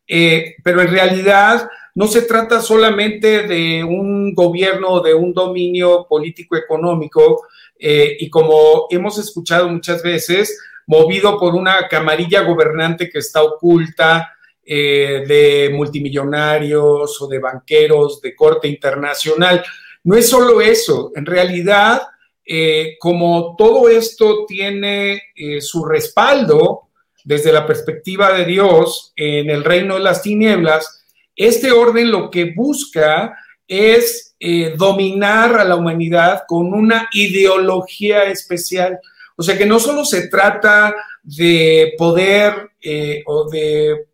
Eh, 0.07 0.57
pero 0.63 0.83
en 0.83 0.89
realidad 0.89 1.67
no 1.95 2.09
se 2.09 2.21
trata 2.23 2.61
solamente 2.61 3.45
de 3.45 3.83
un 3.83 4.35
gobierno, 4.35 5.01
de 5.01 5.15
un 5.15 5.33
dominio 5.33 6.07
político-económico, 6.07 7.47
y 7.79 8.29
como 8.29 8.87
hemos 8.91 9.19
escuchado 9.19 9.67
muchas 9.71 10.03
veces, 10.03 10.59
movido 10.87 11.39
por 11.39 11.55
una 11.55 11.89
camarilla 11.89 12.43
gobernante 12.43 13.09
que 13.09 13.21
está 13.21 13.43
oculta, 13.43 14.34
eh, 14.67 15.25
de 15.29 15.71
multimillonarios 15.75 17.21
o 17.21 17.29
de 17.29 17.39
banqueros 17.39 18.23
de 18.23 18.35
corte 18.35 18.67
internacional. 18.67 19.63
No 20.05 20.17
es 20.17 20.27
solo 20.31 20.63
eso, 20.63 21.13
en 21.15 21.27
realidad, 21.27 22.01
eh, 22.47 22.97
como 22.99 23.57
todo 23.59 23.91
esto 23.91 24.47
tiene 24.47 25.21
eh, 25.37 25.61
su 25.61 25.85
respaldo 25.85 26.89
desde 27.25 27.53
la 27.53 27.67
perspectiva 27.67 28.33
de 28.33 28.47
Dios 28.47 29.13
en 29.17 29.51
el 29.51 29.65
reino 29.65 29.97
de 29.97 30.01
las 30.01 30.23
tinieblas, 30.23 31.05
este 31.37 31.71
orden 31.71 32.11
lo 32.11 32.31
que 32.31 32.55
busca 32.57 33.37
es 33.69 34.37
dominar 34.77 35.59
a 35.59 35.65
la 35.65 35.77
humanidad 35.77 36.43
con 36.47 36.73
una 36.73 37.09
ideología 37.13 38.25
especial. 38.25 38.99
O 39.37 39.43
sea 39.43 39.57
que 39.57 39.65
no 39.67 39.79
solo 39.79 40.05
se 40.05 40.29
trata 40.29 40.95
de 41.23 41.95
poder 41.97 42.71
o 43.25 43.49
de 43.49 44.05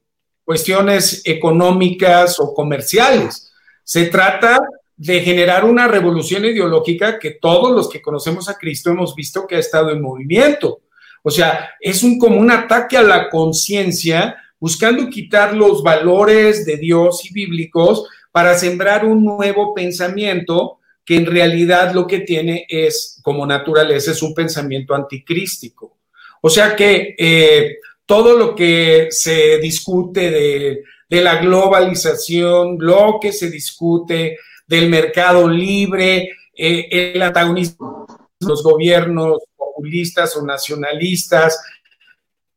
cuestiones 0.50 1.23
económicas 1.26 2.40
o 2.40 2.52
comerciales. 2.52 3.52
Se 3.85 4.07
trata 4.07 4.59
de 4.97 5.21
generar 5.21 5.64
una 5.64 5.87
revolución 5.87 6.45
ideológica 6.45 7.21
que 7.21 7.38
todos 7.40 7.71
los 7.71 7.88
que 7.88 8.02
conocemos 8.02 8.49
a 8.49 8.59
Cristo 8.59 8.90
hemos 8.90 9.14
visto 9.14 9.47
que 9.47 9.54
ha 9.54 9.61
estado 9.61 9.90
en 9.90 10.02
movimiento. 10.02 10.80
O 11.23 11.30
sea, 11.30 11.71
es 11.78 12.02
un, 12.02 12.19
como 12.19 12.37
un 12.37 12.50
ataque 12.50 12.97
a 12.97 13.04
la 13.04 13.30
conciencia, 13.30 14.38
buscando 14.59 15.09
quitar 15.09 15.54
los 15.54 15.85
valores 15.85 16.66
de 16.66 16.78
Dios 16.78 17.25
y 17.26 17.33
bíblicos 17.33 18.09
para 18.33 18.59
sembrar 18.59 19.04
un 19.04 19.25
nuevo 19.25 19.73
pensamiento 19.73 20.80
que 21.04 21.14
en 21.14 21.26
realidad 21.26 21.95
lo 21.95 22.09
que 22.09 22.23
tiene 22.23 22.66
es, 22.69 23.21
como 23.23 23.47
naturaleza, 23.47 24.11
es 24.11 24.21
un 24.21 24.35
pensamiento 24.35 24.97
anticrístico. 24.97 25.99
O 26.42 26.50
sea 26.50 26.75
que 26.75 27.14
eh, 27.16 27.76
todo 28.11 28.37
lo 28.37 28.57
que 28.57 29.07
se 29.11 29.59
discute 29.59 30.33
de, 30.33 31.23
la 31.23 31.37
globalización, 31.37 32.76
lo 32.81 33.21
que 33.23 33.33
se 33.33 33.49
discute 33.49 34.37
del 34.67 34.88
mercado 34.88 35.49
libre, 35.49 36.29
eh, 36.52 37.12
el 37.14 37.23
antagonismo 37.23 38.07
de 38.40 38.49
los 38.49 38.64
gobiernos 38.64 39.38
populistas 39.57 40.37
o 40.37 40.45
nacionalistas 40.45 41.62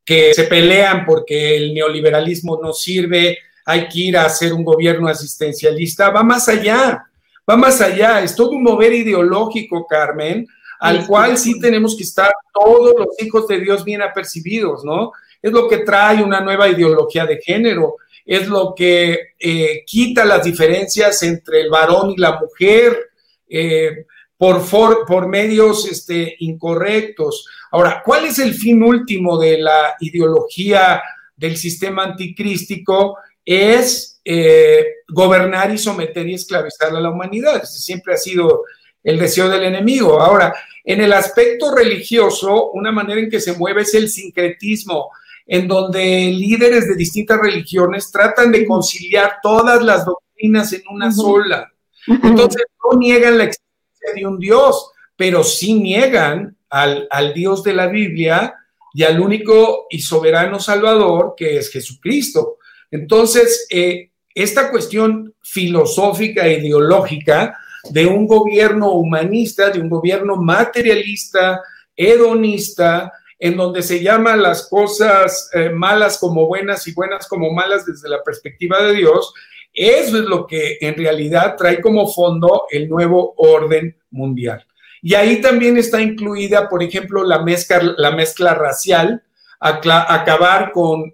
que 0.04 0.34
se 0.34 0.42
pelean 0.42 1.06
porque 1.06 1.56
el 1.56 1.72
neoliberalismo 1.72 2.58
no 2.60 2.72
sirve, 2.72 3.38
hay 3.64 3.86
que 3.86 4.00
ir 4.00 4.16
a 4.16 4.24
hacer 4.24 4.52
un 4.52 4.64
gobierno 4.64 5.06
asistencialista, 5.06 6.10
va 6.10 6.24
más 6.24 6.48
allá, 6.48 7.04
va 7.48 7.56
más 7.56 7.80
allá, 7.80 8.24
es 8.24 8.34
todo 8.34 8.50
un 8.50 8.64
mover 8.64 8.92
ideológico, 8.92 9.86
Carmen, 9.86 10.48
al 10.80 11.06
cual 11.06 11.38
sí 11.38 11.60
tenemos 11.60 11.96
que 11.96 12.02
estar 12.02 12.32
todos 12.52 12.92
los 12.98 13.06
hijos 13.20 13.46
de 13.46 13.60
Dios 13.60 13.84
bien 13.84 14.02
apercibidos, 14.02 14.84
¿no? 14.84 15.12
Es 15.44 15.52
lo 15.52 15.68
que 15.68 15.78
trae 15.78 16.22
una 16.22 16.40
nueva 16.40 16.70
ideología 16.70 17.26
de 17.26 17.38
género, 17.38 17.96
es 18.24 18.48
lo 18.48 18.74
que 18.74 19.34
eh, 19.38 19.82
quita 19.84 20.24
las 20.24 20.42
diferencias 20.42 21.22
entre 21.22 21.60
el 21.60 21.68
varón 21.68 22.12
y 22.12 22.16
la 22.16 22.40
mujer 22.40 23.10
eh, 23.46 24.06
por, 24.38 24.64
por 25.06 25.28
medios 25.28 25.86
este, 25.86 26.34
incorrectos. 26.38 27.46
Ahora, 27.72 28.02
¿cuál 28.02 28.24
es 28.24 28.38
el 28.38 28.54
fin 28.54 28.82
último 28.82 29.36
de 29.36 29.58
la 29.58 29.96
ideología 30.00 31.02
del 31.36 31.58
sistema 31.58 32.04
anticrístico? 32.04 33.18
Es 33.44 34.22
eh, 34.24 34.86
gobernar 35.08 35.74
y 35.74 35.76
someter 35.76 36.26
y 36.26 36.32
esclavizar 36.36 36.96
a 36.96 37.00
la 37.00 37.10
humanidad. 37.10 37.62
Ese 37.62 37.80
siempre 37.80 38.14
ha 38.14 38.16
sido 38.16 38.62
el 39.02 39.18
deseo 39.18 39.50
del 39.50 39.64
enemigo. 39.64 40.18
Ahora, 40.22 40.54
en 40.82 41.02
el 41.02 41.12
aspecto 41.12 41.74
religioso, 41.74 42.70
una 42.70 42.92
manera 42.92 43.20
en 43.20 43.28
que 43.28 43.40
se 43.40 43.52
mueve 43.52 43.82
es 43.82 43.92
el 43.92 44.08
sincretismo 44.08 45.10
en 45.46 45.68
donde 45.68 46.30
líderes 46.32 46.88
de 46.88 46.94
distintas 46.94 47.38
religiones 47.38 48.10
tratan 48.10 48.50
de 48.50 48.66
conciliar 48.66 49.38
todas 49.42 49.82
las 49.82 50.04
doctrinas 50.04 50.72
en 50.72 50.82
una 50.90 51.12
sola. 51.12 51.70
Entonces 52.06 52.64
no 52.82 52.98
niegan 52.98 53.38
la 53.38 53.44
existencia 53.44 54.14
de 54.14 54.26
un 54.26 54.38
Dios, 54.38 54.90
pero 55.16 55.44
sí 55.44 55.74
niegan 55.74 56.56
al, 56.70 57.32
Dios 57.34 57.62
de 57.62 57.72
la 57.72 57.86
Biblia 57.86 58.54
y 58.92 59.04
al 59.04 59.20
único 59.20 59.86
y 59.90 60.00
soberano 60.00 60.58
Salvador 60.58 61.34
que 61.36 61.58
es 61.58 61.70
Jesucristo. 61.70 62.58
Entonces, 62.90 63.66
eh, 63.70 64.10
esta 64.34 64.70
cuestión 64.70 65.34
filosófica 65.40 66.46
e 66.46 66.58
ideológica 66.58 67.58
de 67.90 68.06
un 68.06 68.26
gobierno 68.26 68.92
humanista, 68.92 69.70
de 69.70 69.80
un 69.80 69.88
gobierno 69.88 70.36
materialista, 70.36 71.60
hedonista, 71.96 73.12
en 73.38 73.56
donde 73.56 73.82
se 73.82 74.02
llama 74.02 74.36
las 74.36 74.68
cosas 74.68 75.50
eh, 75.52 75.70
malas 75.70 76.18
como 76.18 76.46
buenas 76.46 76.86
y 76.86 76.94
buenas 76.94 77.26
como 77.28 77.52
malas 77.52 77.84
desde 77.86 78.08
la 78.08 78.22
perspectiva 78.22 78.82
de 78.82 78.94
Dios, 78.94 79.32
eso 79.72 80.18
es 80.18 80.24
lo 80.24 80.46
que 80.46 80.78
en 80.80 80.96
realidad 80.96 81.56
trae 81.56 81.80
como 81.80 82.06
fondo 82.06 82.64
el 82.70 82.88
nuevo 82.88 83.34
orden 83.36 83.96
mundial. 84.10 84.64
Y 85.02 85.14
ahí 85.14 85.40
también 85.40 85.76
está 85.76 86.00
incluida, 86.00 86.68
por 86.68 86.82
ejemplo, 86.82 87.24
la 87.24 87.42
mezcla, 87.42 87.82
la 87.98 88.12
mezcla 88.12 88.54
racial, 88.54 89.22
acabar 89.60 90.72
con, 90.72 91.12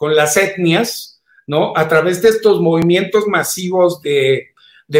las 0.00 0.36
etnias, 0.36 1.22
¿no? 1.46 1.72
A 1.76 1.86
través 1.86 2.22
de 2.22 2.30
estos 2.30 2.60
movimientos 2.60 3.26
masivos 3.28 4.00
de 4.02 4.52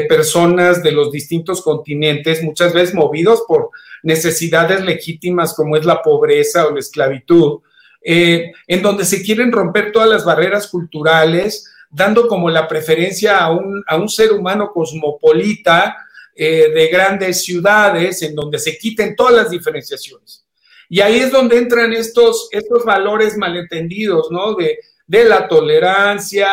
personas 0.09 0.83
de 0.83 0.93
los 0.93 1.11
distintos 1.11 1.63
continentes, 1.63 2.43
muchas 2.43 2.73
veces 2.73 2.95
movidos 2.95 3.43
por 3.49 3.71
necesidades 4.03 4.83
legítimas 4.83 5.55
como 5.55 5.77
es 5.77 5.85
la 5.85 6.03
pobreza 6.03 6.67
o 6.67 6.73
la 6.73 6.81
esclavitud, 6.81 7.61
eh, 8.03 8.53
en 8.67 8.83
donde 8.83 9.05
se 9.05 9.23
quieren 9.23 9.53
romper 9.53 9.93
todas 9.93 10.09
las 10.09 10.25
barreras 10.25 10.69
culturales, 10.69 11.67
dando 11.91 12.29
como 12.29 12.49
la 12.49 12.69
preferencia 12.69 13.39
a 13.39 13.51
un, 13.51 13.83
a 13.87 13.97
un 13.97 14.09
ser 14.09 14.33
humano 14.33 14.71
cosmopolita 14.73 15.97
eh, 16.35 16.71
de 16.73 16.89
grandes 16.89 17.45
ciudades, 17.45 18.23
en 18.23 18.35
donde 18.35 18.59
se 18.59 18.79
quiten 18.79 19.17
todas 19.17 19.35
las 19.35 19.51
diferenciaciones. 19.51 20.47
Y 20.89 21.01
ahí 21.01 21.19
es 21.19 21.31
donde 21.31 21.59
entran 21.59 21.93
estos, 21.93 22.49
estos 22.51 22.85
valores 22.85 23.37
malentendidos, 23.37 24.29
¿no? 24.31 24.55
De, 24.55 24.79
de 25.07 25.25
la 25.25 25.49
tolerancia 25.49 26.49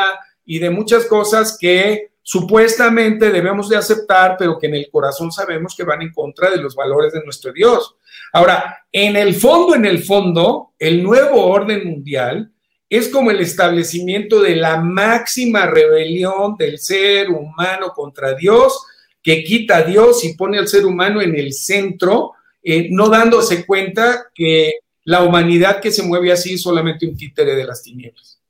y 0.45 0.59
de 0.59 0.69
muchas 0.69 1.05
cosas 1.05 1.57
que 1.59 2.09
supuestamente 2.27 3.31
debemos 3.31 3.69
de 3.69 3.77
aceptar, 3.77 4.35
pero 4.37 4.59
que 4.59 4.67
en 4.67 4.75
el 4.75 4.89
corazón 4.91 5.31
sabemos 5.31 5.73
que 5.73 5.85
van 5.85 6.01
en 6.01 6.11
contra 6.11 6.49
de 6.49 6.57
los 6.57 6.75
valores 6.75 7.13
de 7.13 7.23
nuestro 7.23 7.53
Dios. 7.53 7.95
Ahora, 8.33 8.79
en 8.91 9.15
el 9.15 9.33
fondo, 9.33 9.75
en 9.75 9.85
el 9.85 10.03
fondo, 10.03 10.73
el 10.77 11.01
nuevo 11.01 11.45
orden 11.45 11.87
mundial 11.87 12.51
es 12.89 13.07
como 13.07 13.31
el 13.31 13.39
establecimiento 13.39 14.41
de 14.41 14.57
la 14.57 14.75
máxima 14.81 15.67
rebelión 15.67 16.57
del 16.57 16.79
ser 16.79 17.29
humano 17.29 17.93
contra 17.95 18.33
Dios, 18.33 18.77
que 19.23 19.45
quita 19.45 19.77
a 19.77 19.83
Dios 19.83 20.25
y 20.25 20.33
pone 20.33 20.57
al 20.57 20.67
ser 20.67 20.85
humano 20.85 21.21
en 21.21 21.33
el 21.33 21.53
centro, 21.53 22.33
eh, 22.61 22.89
no 22.91 23.07
dándose 23.07 23.65
cuenta 23.65 24.31
que 24.35 24.79
la 25.05 25.23
humanidad 25.23 25.79
que 25.79 25.91
se 25.91 26.03
mueve 26.03 26.33
así 26.33 26.55
es 26.55 26.61
solamente 26.61 27.07
un 27.07 27.15
títere 27.15 27.55
de 27.55 27.63
las 27.63 27.83
tinieblas. 27.83 28.41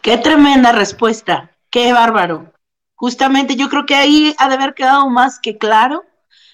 Qué 0.00 0.18
tremenda 0.18 0.70
respuesta, 0.70 1.50
qué 1.68 1.92
bárbaro 1.92 2.52
justamente 3.00 3.56
yo 3.56 3.70
creo 3.70 3.86
que 3.86 3.94
ahí 3.94 4.34
ha 4.36 4.48
de 4.50 4.56
haber 4.56 4.74
quedado 4.74 5.08
más 5.08 5.40
que 5.40 5.56
claro 5.56 6.04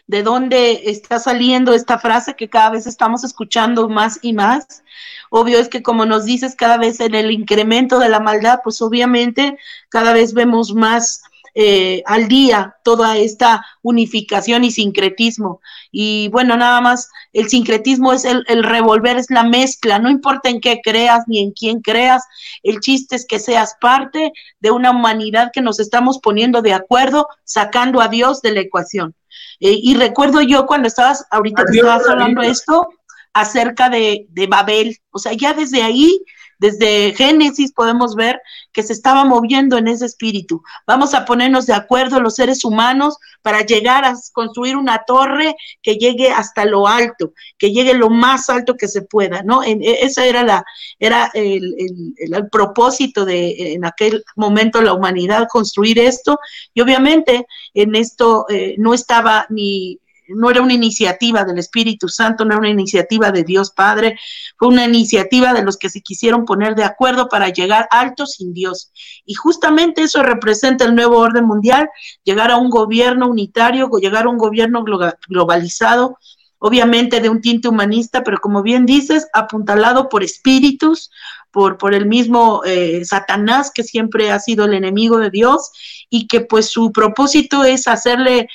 de 0.06 0.22
dónde 0.22 0.88
está 0.88 1.18
saliendo 1.18 1.74
esta 1.74 1.98
frase 1.98 2.36
que 2.36 2.48
cada 2.48 2.70
vez 2.70 2.86
estamos 2.86 3.24
escuchando 3.24 3.88
más 3.88 4.20
y 4.22 4.32
más. 4.32 4.84
Obvio 5.28 5.58
es 5.58 5.68
que 5.68 5.82
como 5.82 6.06
nos 6.06 6.24
dices, 6.24 6.54
cada 6.54 6.78
vez 6.78 7.00
en 7.00 7.16
el 7.16 7.32
incremento 7.32 7.98
de 7.98 8.08
la 8.08 8.20
maldad, 8.20 8.60
pues 8.62 8.80
obviamente 8.80 9.58
cada 9.88 10.12
vez 10.12 10.34
vemos 10.34 10.72
más 10.72 11.24
eh, 11.58 12.02
al 12.04 12.28
día 12.28 12.76
toda 12.84 13.16
esta 13.16 13.64
unificación 13.80 14.62
y 14.62 14.70
sincretismo. 14.70 15.62
Y 15.90 16.28
bueno, 16.28 16.54
nada 16.54 16.82
más, 16.82 17.08
el 17.32 17.48
sincretismo 17.48 18.12
es 18.12 18.26
el, 18.26 18.44
el, 18.48 18.62
revolver, 18.62 19.16
es 19.16 19.30
la 19.30 19.42
mezcla, 19.42 19.98
no 19.98 20.10
importa 20.10 20.50
en 20.50 20.60
qué 20.60 20.82
creas 20.84 21.24
ni 21.26 21.40
en 21.40 21.52
quién 21.52 21.80
creas, 21.80 22.22
el 22.62 22.80
chiste 22.80 23.16
es 23.16 23.24
que 23.24 23.38
seas 23.38 23.74
parte 23.80 24.34
de 24.60 24.70
una 24.70 24.90
humanidad 24.90 25.50
que 25.50 25.62
nos 25.62 25.80
estamos 25.80 26.18
poniendo 26.18 26.60
de 26.60 26.74
acuerdo, 26.74 27.26
sacando 27.44 28.02
a 28.02 28.08
Dios 28.08 28.42
de 28.42 28.52
la 28.52 28.60
ecuación. 28.60 29.14
Eh, 29.58 29.78
y 29.82 29.94
recuerdo 29.94 30.42
yo 30.42 30.66
cuando 30.66 30.88
estabas, 30.88 31.24
ahorita 31.30 31.64
que 31.72 31.78
estabas 31.78 32.06
hablando 32.06 32.42
esto, 32.42 32.86
acerca 33.32 33.88
de, 33.88 34.26
de 34.28 34.46
Babel, 34.46 34.98
o 35.10 35.18
sea, 35.18 35.32
ya 35.32 35.54
desde 35.54 35.82
ahí 35.82 36.20
desde 36.58 37.14
Génesis 37.14 37.72
podemos 37.72 38.14
ver 38.14 38.40
que 38.72 38.82
se 38.82 38.92
estaba 38.92 39.24
moviendo 39.24 39.76
en 39.76 39.88
ese 39.88 40.06
espíritu. 40.06 40.62
Vamos 40.86 41.14
a 41.14 41.24
ponernos 41.24 41.66
de 41.66 41.74
acuerdo 41.74 42.20
los 42.20 42.34
seres 42.34 42.64
humanos 42.64 43.16
para 43.42 43.62
llegar 43.62 44.04
a 44.04 44.14
construir 44.32 44.76
una 44.76 45.04
torre 45.06 45.56
que 45.82 45.96
llegue 45.96 46.30
hasta 46.30 46.64
lo 46.64 46.86
alto, 46.86 47.32
que 47.58 47.72
llegue 47.72 47.94
lo 47.94 48.10
más 48.10 48.48
alto 48.48 48.76
que 48.76 48.88
se 48.88 49.02
pueda, 49.02 49.42
¿no? 49.42 49.62
En, 49.62 49.82
e, 49.82 50.04
esa 50.04 50.24
era 50.24 50.42
la 50.42 50.64
era 50.98 51.30
el, 51.34 51.74
el, 52.16 52.48
propósito 52.50 53.24
de 53.24 53.74
en 53.74 53.84
aquel 53.84 54.24
momento 54.36 54.80
la 54.82 54.94
humanidad 54.94 55.48
construir 55.50 55.98
esto 55.98 56.38
y 56.74 56.80
obviamente 56.80 57.46
en 57.74 57.94
esto 57.94 58.46
eh, 58.48 58.74
no 58.78 58.94
estaba 58.94 59.46
ni 59.50 60.00
no 60.28 60.50
era 60.50 60.62
una 60.62 60.74
iniciativa 60.74 61.44
del 61.44 61.58
Espíritu 61.58 62.08
Santo, 62.08 62.44
no 62.44 62.52
era 62.52 62.60
una 62.60 62.70
iniciativa 62.70 63.30
de 63.30 63.44
Dios 63.44 63.70
Padre, 63.70 64.18
fue 64.56 64.68
una 64.68 64.84
iniciativa 64.84 65.52
de 65.52 65.62
los 65.62 65.76
que 65.76 65.90
se 65.90 66.00
quisieron 66.00 66.44
poner 66.44 66.74
de 66.74 66.84
acuerdo 66.84 67.28
para 67.28 67.48
llegar 67.48 67.88
alto 67.90 68.26
sin 68.26 68.52
Dios. 68.52 68.90
Y 69.24 69.34
justamente 69.34 70.02
eso 70.02 70.22
representa 70.22 70.84
el 70.84 70.94
nuevo 70.94 71.18
orden 71.18 71.44
mundial, 71.44 71.88
llegar 72.24 72.50
a 72.50 72.56
un 72.56 72.70
gobierno 72.70 73.28
unitario, 73.28 73.90
llegar 74.00 74.26
a 74.26 74.30
un 74.30 74.38
gobierno 74.38 74.84
globalizado, 75.28 76.18
obviamente 76.58 77.20
de 77.20 77.28
un 77.28 77.40
tinte 77.40 77.68
humanista, 77.68 78.24
pero 78.24 78.38
como 78.38 78.62
bien 78.62 78.86
dices, 78.86 79.28
apuntalado 79.32 80.08
por 80.08 80.22
espíritus, 80.22 81.10
por, 81.50 81.78
por 81.78 81.94
el 81.94 82.06
mismo 82.06 82.62
eh, 82.64 83.04
Satanás, 83.04 83.70
que 83.74 83.82
siempre 83.82 84.30
ha 84.30 84.38
sido 84.40 84.64
el 84.64 84.74
enemigo 84.74 85.18
de 85.18 85.30
Dios, 85.30 85.70
y 86.10 86.26
que 86.26 86.40
pues 86.40 86.66
su 86.66 86.92
propósito 86.92 87.64
es 87.64 87.88
hacerle 87.88 88.48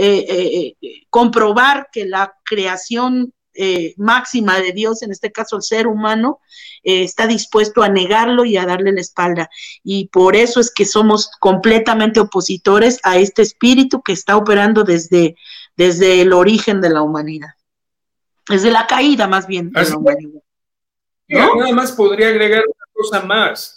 eh, 0.00 0.26
eh, 0.28 0.76
eh, 0.80 1.06
comprobar 1.10 1.88
que 1.90 2.06
la 2.06 2.32
creación 2.44 3.34
máxima 3.96 4.60
de 4.60 4.70
Dios, 4.70 5.02
en 5.02 5.10
este 5.10 5.32
caso 5.32 5.56
el 5.56 5.62
ser 5.62 5.88
humano, 5.88 6.38
está 6.84 7.26
dispuesto 7.26 7.82
a 7.82 7.88
negarlo 7.88 8.44
y 8.44 8.56
a 8.56 8.64
darle 8.64 8.92
la 8.92 9.00
espalda. 9.00 9.50
Y 9.82 10.06
por 10.10 10.36
eso 10.36 10.60
es 10.60 10.72
que 10.72 10.84
somos 10.84 11.28
completamente 11.40 12.20
opositores 12.20 13.00
a 13.02 13.18
este 13.18 13.42
espíritu 13.42 14.00
que 14.00 14.12
está 14.12 14.36
operando 14.36 14.84
desde, 14.84 15.34
desde 15.76 16.20
el 16.20 16.32
origen 16.32 16.80
de 16.80 16.90
la 16.90 17.02
humanidad. 17.02 17.48
Desde 18.48 18.70
la 18.70 18.86
caída 18.86 19.26
más 19.26 19.48
bien 19.48 19.72
de 19.72 19.82
la 19.82 19.96
humanidad. 19.96 20.42
Nada 21.26 21.72
más 21.72 21.90
podría 21.90 22.28
agregar 22.28 22.62
una 22.64 22.86
cosa 22.92 23.26
más. 23.26 23.76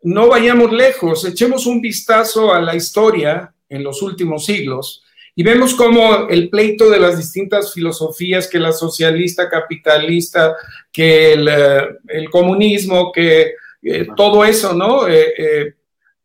no 0.00 0.28
vayamos 0.28 0.72
lejos, 0.72 1.22
echemos 1.26 1.66
un 1.66 1.82
vistazo 1.82 2.50
a 2.54 2.62
la 2.62 2.74
historia 2.74 3.52
en 3.68 3.84
los 3.84 4.00
últimos 4.00 4.46
siglos 4.46 5.02
y 5.38 5.42
vemos 5.42 5.74
cómo 5.74 6.28
el 6.30 6.48
pleito 6.48 6.88
de 6.88 6.98
las 6.98 7.18
distintas 7.18 7.74
filosofías, 7.74 8.48
que 8.48 8.58
la 8.58 8.72
socialista, 8.72 9.50
capitalista, 9.50 10.56
que 10.90 11.34
el, 11.34 11.46
eh, 11.46 12.24
comunismo, 12.30 13.12
que 13.12 13.52
eh, 13.82 14.08
todo 14.16 14.46
eso, 14.46 14.72
¿no? 14.72 15.06
Eh, 15.06 15.74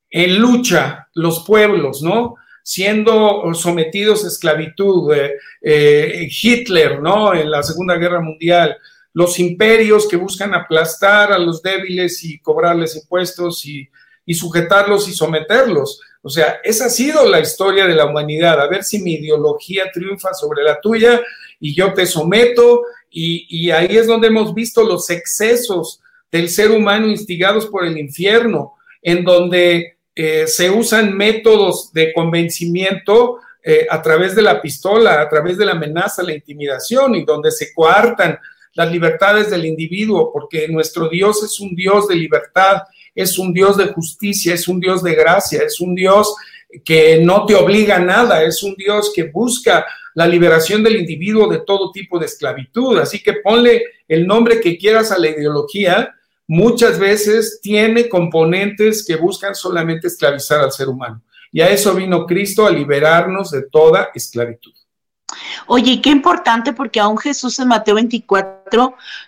en 0.09 0.39
lucha 0.39 1.09
los 1.13 1.43
pueblos, 1.45 2.01
¿no? 2.01 2.35
Siendo 2.63 3.53
sometidos 3.53 4.23
a 4.23 4.29
esclavitud, 4.29 5.13
Hitler, 5.61 7.01
¿no? 7.01 7.33
En 7.33 7.51
la 7.51 7.63
Segunda 7.63 7.97
Guerra 7.97 8.21
Mundial, 8.21 8.77
los 9.13 9.39
imperios 9.39 10.07
que 10.07 10.15
buscan 10.15 10.53
aplastar 10.53 11.33
a 11.33 11.37
los 11.37 11.61
débiles 11.61 12.23
y 12.23 12.39
cobrarles 12.39 12.95
impuestos 12.95 13.65
y, 13.65 13.89
y 14.25 14.33
sujetarlos 14.35 15.09
y 15.09 15.13
someterlos 15.13 15.99
o 16.23 16.29
sea, 16.29 16.59
esa 16.63 16.85
ha 16.85 16.89
sido 16.89 17.27
la 17.27 17.39
historia 17.39 17.87
de 17.87 17.95
la 17.95 18.05
humanidad, 18.05 18.59
a 18.61 18.67
ver 18.67 18.83
si 18.83 18.99
mi 18.99 19.13
ideología 19.13 19.85
triunfa 19.91 20.33
sobre 20.33 20.63
la 20.63 20.79
tuya 20.79 21.21
y 21.59 21.73
yo 21.75 21.93
te 21.93 22.05
someto, 22.05 22.83
y, 23.09 23.69
ahí 23.71 23.97
es 23.97 24.07
donde 24.07 24.27
hemos 24.27 24.53
visto 24.53 24.83
los 24.83 25.09
excesos 25.09 25.99
del 26.31 26.47
ser 26.49 26.71
humano 26.71 27.07
instigados 27.07 27.65
por 27.65 27.85
el 27.85 27.97
infierno, 27.97 28.75
en 29.01 29.25
donde 29.25 29.97
eh, 30.15 30.47
se 30.47 30.69
usan 30.69 31.17
métodos 31.17 31.91
de 31.91 32.13
convencimiento 32.13 33.39
eh, 33.63 33.85
a 33.89 34.01
través 34.01 34.35
de 34.35 34.41
la 34.43 34.61
pistola, 34.61 35.21
a 35.21 35.27
través 35.27 35.57
de 35.57 35.65
la 35.65 35.73
amenaza, 35.73 36.23
la 36.23 36.33
intimidación, 36.33 37.15
y 37.15 37.25
donde 37.25 37.51
se 37.51 37.73
coartan 37.73 38.39
las 38.73 38.91
libertades 38.91 39.49
del 39.49 39.65
individuo, 39.65 40.31
porque 40.31 40.67
nuestro 40.69 41.09
Dios 41.09 41.43
es 41.43 41.59
un 41.59 41.75
Dios 41.75 42.07
de 42.07 42.15
libertad 42.15 42.83
es 43.13 43.37
un 43.37 43.53
Dios 43.53 43.77
de 43.77 43.87
justicia, 43.87 44.53
es 44.53 44.67
un 44.67 44.79
Dios 44.79 45.03
de 45.03 45.15
gracia, 45.15 45.61
es 45.63 45.79
un 45.81 45.95
Dios 45.95 46.35
que 46.85 47.21
no 47.23 47.45
te 47.45 47.55
obliga 47.55 47.97
a 47.97 47.99
nada, 47.99 48.43
es 48.43 48.63
un 48.63 48.75
Dios 48.75 49.11
que 49.13 49.23
busca 49.23 49.85
la 50.13 50.27
liberación 50.27 50.83
del 50.83 50.97
individuo 50.97 51.47
de 51.47 51.59
todo 51.59 51.91
tipo 51.91 52.19
de 52.19 52.25
esclavitud. 52.25 52.97
Así 52.97 53.21
que 53.21 53.33
ponle 53.33 53.83
el 54.07 54.27
nombre 54.27 54.59
que 54.59 54.77
quieras 54.77 55.11
a 55.11 55.19
la 55.19 55.29
ideología, 55.29 56.13
muchas 56.47 56.99
veces 56.99 57.59
tiene 57.61 58.09
componentes 58.09 59.05
que 59.05 59.15
buscan 59.15 59.55
solamente 59.55 60.07
esclavizar 60.07 60.61
al 60.61 60.71
ser 60.71 60.89
humano. 60.89 61.21
Y 61.51 61.61
a 61.61 61.69
eso 61.69 61.93
vino 61.93 62.25
Cristo, 62.25 62.65
a 62.65 62.71
liberarnos 62.71 63.51
de 63.51 63.63
toda 63.63 64.09
esclavitud. 64.13 64.73
Oye, 65.67 66.01
qué 66.01 66.09
importante 66.09 66.73
porque 66.73 66.99
aún 66.99 67.17
Jesús 67.17 67.59
en 67.59 67.69
Mateo 67.69 67.95
24 67.95 68.60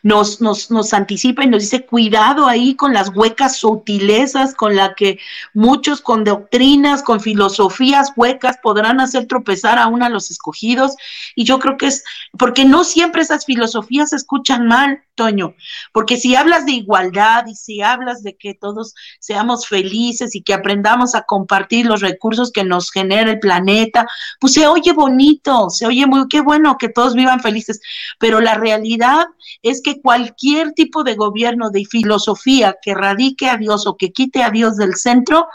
nos, 0.01 0.41
nos, 0.41 0.71
nos 0.71 0.93
anticipa 0.93 1.43
y 1.43 1.47
nos 1.47 1.62
dice, 1.62 1.86
cuidado 1.86 2.47
ahí 2.47 2.75
con 2.75 2.93
las 2.93 3.10
huecas 3.10 3.58
sutilezas 3.58 4.53
con 4.56 4.75
la 4.75 4.93
que 4.95 5.19
muchos 5.53 6.01
con 6.01 6.23
doctrinas, 6.23 7.03
con 7.03 7.19
filosofías 7.19 8.13
huecas 8.15 8.58
podrán 8.62 8.99
hacer 8.99 9.27
tropezar 9.27 9.77
aún 9.77 10.03
a 10.03 10.10
los 10.10 10.32
escogidos. 10.32 10.95
Y 11.36 11.43
yo 11.43 11.60
creo 11.60 11.77
que 11.77 11.88
es 11.88 12.03
porque 12.38 12.65
no 12.65 12.84
siempre 12.84 13.21
esas 13.21 13.45
filosofías 13.45 14.10
se 14.10 14.17
escuchan 14.17 14.67
mal, 14.67 15.03
Toño, 15.15 15.53
porque 15.91 16.17
si 16.17 16.36
hablas 16.36 16.65
de 16.65 16.71
igualdad 16.71 17.45
y 17.47 17.56
si 17.56 17.82
hablas 17.82 18.23
de 18.23 18.36
que 18.36 18.56
todos 18.56 18.95
seamos 19.19 19.67
felices 19.67 20.36
y 20.36 20.41
que 20.41 20.56
aprendamos 20.56 21.13
a 21.13 21.21
compartir 21.23 21.86
los 21.86 22.01
recursos 22.01 22.51
que 22.51 22.63
nos 22.63 22.89
genera 22.89 23.29
el 23.29 23.39
planeta, 23.39 24.08
pues 24.39 24.53
se 24.53 24.65
oye 24.65 24.91
bonito, 24.91 25.69
se 25.69 25.86
oye 25.86 26.08
muy, 26.08 26.27
qué 26.27 26.41
bueno 26.41 26.77
que 26.79 26.89
todos 26.89 27.13
vivan 27.13 27.41
felices, 27.41 27.79
pero 28.17 28.41
la 28.41 28.56
realidad 28.56 29.27
es 29.62 29.82
que 29.82 30.02
cualquier 30.02 30.74
tipo 30.74 31.04
de 31.04 31.15
gobierno, 31.15 31.69
de 31.69 31.86
filosofía 31.86 32.78
que 32.82 32.93
radique 32.93 33.50
a 33.50 33.58
Dios 33.58 33.88
o 33.88 33.98
que 33.98 34.12
quite 34.12 34.43
a 34.43 34.50
Dios 34.50 34.78
del 34.78 34.96
centro, 34.96 35.48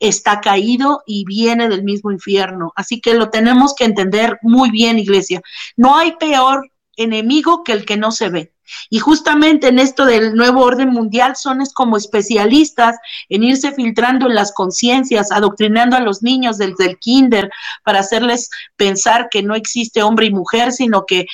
está 0.00 0.40
caído 0.40 1.02
y 1.06 1.24
viene 1.24 1.68
del 1.68 1.82
mismo 1.82 2.12
infierno. 2.12 2.72
Así 2.76 3.00
que 3.00 3.14
lo 3.14 3.30
tenemos 3.30 3.74
que 3.74 3.84
entender 3.84 4.38
muy 4.42 4.70
bien, 4.70 4.98
iglesia. 4.98 5.42
No 5.76 5.96
hay 5.96 6.12
peor 6.16 6.70
enemigo 6.98 7.64
que 7.64 7.72
el 7.72 7.86
que 7.86 7.96
no 7.96 8.10
se 8.12 8.28
ve. 8.28 8.52
Y 8.90 8.98
justamente 8.98 9.68
en 9.68 9.78
esto 9.78 10.04
del 10.04 10.34
nuevo 10.34 10.62
orden 10.62 10.90
mundial 10.90 11.36
son 11.36 11.60
es 11.60 11.72
como 11.72 11.96
especialistas 11.96 12.96
en 13.28 13.42
irse 13.42 13.72
filtrando 13.72 14.26
en 14.26 14.34
las 14.34 14.52
conciencias, 14.52 15.32
adoctrinando 15.32 15.96
a 15.96 16.00
los 16.00 16.22
niños 16.22 16.58
desde 16.58 16.86
el 16.86 16.98
kinder 16.98 17.50
para 17.84 18.00
hacerles 18.00 18.50
pensar 18.76 19.28
que 19.30 19.42
no 19.42 19.54
existe 19.54 20.02
hombre 20.02 20.26
y 20.26 20.30
mujer, 20.32 20.72
sino 20.72 21.06
que 21.06 21.26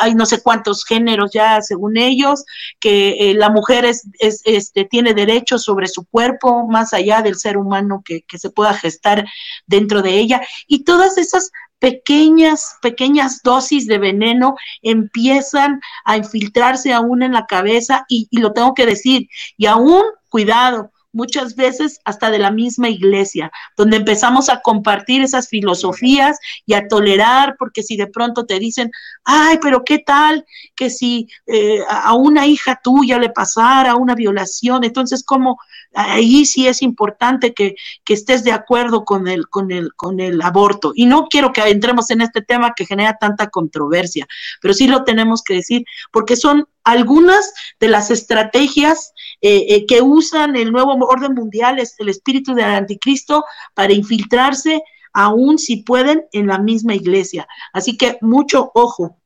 hay 0.00 0.14
no 0.14 0.26
sé 0.26 0.42
cuántos 0.42 0.84
géneros 0.84 1.30
ya 1.32 1.60
según 1.62 1.96
ellos, 1.96 2.44
que 2.80 3.30
eh, 3.30 3.34
la 3.34 3.50
mujer 3.50 3.84
es, 3.84 4.06
este, 4.18 4.84
tiene 4.84 5.14
derechos 5.14 5.62
sobre 5.64 5.88
su 5.88 6.04
cuerpo 6.04 6.66
más 6.66 6.92
allá 6.92 7.22
del 7.22 7.36
ser 7.36 7.56
humano 7.56 8.02
que, 8.04 8.22
que 8.22 8.38
se 8.38 8.50
pueda 8.50 8.74
gestar 8.74 9.24
dentro 9.66 10.02
de 10.02 10.18
ella. 10.18 10.42
Y 10.66 10.84
todas 10.84 11.18
esas 11.18 11.50
pequeñas, 11.84 12.78
pequeñas 12.80 13.42
dosis 13.42 13.86
de 13.86 13.98
veneno 13.98 14.56
empiezan 14.80 15.82
a 16.06 16.16
infiltrarse 16.16 16.94
aún 16.94 17.22
en 17.22 17.32
la 17.32 17.44
cabeza 17.44 18.06
y, 18.08 18.26
y 18.30 18.38
lo 18.38 18.54
tengo 18.54 18.72
que 18.72 18.86
decir, 18.86 19.28
y 19.58 19.66
aún, 19.66 20.02
cuidado, 20.30 20.93
muchas 21.14 21.56
veces 21.56 22.00
hasta 22.04 22.30
de 22.30 22.38
la 22.38 22.50
misma 22.50 22.88
iglesia, 22.88 23.50
donde 23.76 23.96
empezamos 23.96 24.48
a 24.48 24.60
compartir 24.60 25.22
esas 25.22 25.48
filosofías 25.48 26.38
y 26.66 26.74
a 26.74 26.88
tolerar, 26.88 27.56
porque 27.58 27.82
si 27.82 27.96
de 27.96 28.08
pronto 28.08 28.44
te 28.44 28.58
dicen, 28.58 28.90
ay, 29.24 29.58
pero 29.62 29.84
qué 29.84 29.98
tal 29.98 30.44
que 30.76 30.90
si 30.90 31.28
eh, 31.46 31.80
a 31.88 32.14
una 32.14 32.46
hija 32.46 32.80
tuya 32.82 33.18
le 33.18 33.30
pasara 33.30 33.94
una 33.96 34.14
violación, 34.14 34.84
entonces 34.84 35.22
como 35.24 35.58
ahí 35.94 36.44
sí 36.44 36.66
es 36.66 36.82
importante 36.82 37.54
que, 37.54 37.76
que, 38.04 38.14
estés 38.14 38.44
de 38.44 38.52
acuerdo 38.52 39.04
con 39.04 39.28
el, 39.28 39.48
con, 39.48 39.70
el, 39.70 39.94
con 39.94 40.20
el 40.20 40.42
aborto. 40.42 40.92
Y 40.94 41.06
no 41.06 41.28
quiero 41.28 41.52
que 41.52 41.62
entremos 41.62 42.10
en 42.10 42.20
este 42.20 42.42
tema 42.42 42.74
que 42.74 42.86
genera 42.86 43.16
tanta 43.18 43.48
controversia, 43.48 44.26
pero 44.60 44.74
sí 44.74 44.86
lo 44.86 45.04
tenemos 45.04 45.42
que 45.42 45.54
decir, 45.54 45.84
porque 46.12 46.36
son 46.36 46.66
algunas 46.84 47.52
de 47.80 47.88
las 47.88 48.10
estrategias 48.10 49.12
eh, 49.40 49.66
eh, 49.68 49.86
que 49.86 50.02
usan 50.02 50.54
el 50.56 50.70
nuevo 50.70 50.92
orden 51.06 51.34
mundial, 51.34 51.78
es 51.78 51.98
el 51.98 52.08
espíritu 52.08 52.54
del 52.54 52.66
anticristo, 52.66 53.44
para 53.72 53.92
infiltrarse, 53.92 54.82
aún 55.12 55.58
si 55.58 55.78
pueden, 55.78 56.26
en 56.32 56.46
la 56.46 56.58
misma 56.58 56.94
iglesia. 56.94 57.48
Así 57.72 57.96
que 57.96 58.18
mucho 58.20 58.70
ojo 58.74 59.18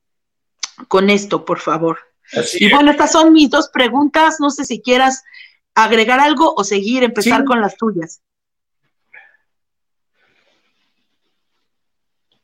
con 0.86 1.10
esto, 1.10 1.44
por 1.44 1.58
favor. 1.58 1.98
y 2.54 2.70
bueno, 2.70 2.92
estas 2.92 3.12
son 3.12 3.32
mis 3.32 3.50
dos 3.50 3.68
preguntas. 3.68 4.36
No 4.38 4.50
sé 4.50 4.64
si 4.64 4.80
quieras 4.80 5.24
agregar 5.74 6.20
algo 6.20 6.54
o 6.56 6.64
seguir, 6.64 7.02
empezar 7.02 7.44
con 7.44 7.60
las 7.60 7.76
tuyas. 7.76 8.22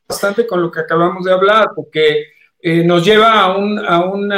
Bastante 0.09 0.47
con 0.47 0.61
lo 0.61 0.71
que 0.71 0.81
acabamos 0.81 1.25
de 1.25 1.33
hablar, 1.33 1.71
porque 1.75 2.27
eh, 2.61 2.85
nos 2.85 3.05
lleva 3.05 3.41
a 3.41 3.57
un, 3.57 3.79
a 3.79 4.05
un 4.05 4.33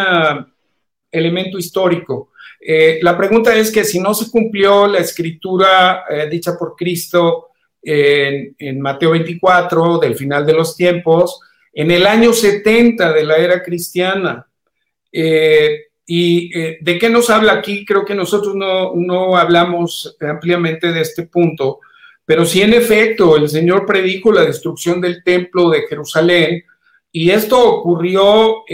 elemento 1.17 1.59
histórico. 1.59 2.31
Eh, 2.61 2.99
la 3.03 3.17
pregunta 3.17 3.55
es 3.55 3.71
que 3.71 3.85
si 3.85 4.01
no 4.01 4.15
se 4.15 4.31
cumplió 4.31 4.87
la 4.87 4.99
escritura 4.99 6.05
eh, 6.09 6.29
dicha 6.31 6.57
por 6.59 6.75
Cristo 6.77 7.51
en, 7.83 8.81
Mateo 8.81 9.13
24, 9.13 9.99
del 9.99 10.17
final 10.17 10.45
de 10.45 10.53
los 10.53 10.77
tiempos, 10.77 11.41
en 11.73 11.93
el 11.93 12.07
año 12.07 12.33
70 12.33 13.13
de 13.13 13.25
la 13.25 13.37
era 13.37 13.63
cristiana, 13.63 14.47
eh, 15.13 15.83
¿Y 16.09 16.51
de 16.53 16.99
qué 17.01 17.11
nos 17.11 17.31
habla 17.31 17.55
aquí? 17.55 17.85
Creo 17.85 18.05
que 18.05 18.15
nosotros 18.15 18.55
no, 18.55 18.95
no, 18.95 19.37
hablamos 19.37 20.17
ampliamente 20.21 20.93
de 20.93 21.01
este 21.01 21.25
punto, 21.25 21.81
pero 22.25 22.47
sí 22.47 22.63
en 22.63 22.75
efecto 22.75 23.37
el 23.37 23.49
Señor 23.49 23.85
predijo 23.87 24.31
la 24.31 24.45
destrucción 24.45 25.01
del 25.01 25.25
templo 25.25 25.69
de 25.69 25.83
Jerusalén 25.89 26.63
y 27.19 27.31
esto 27.31 27.59
ocurrió 27.67 28.65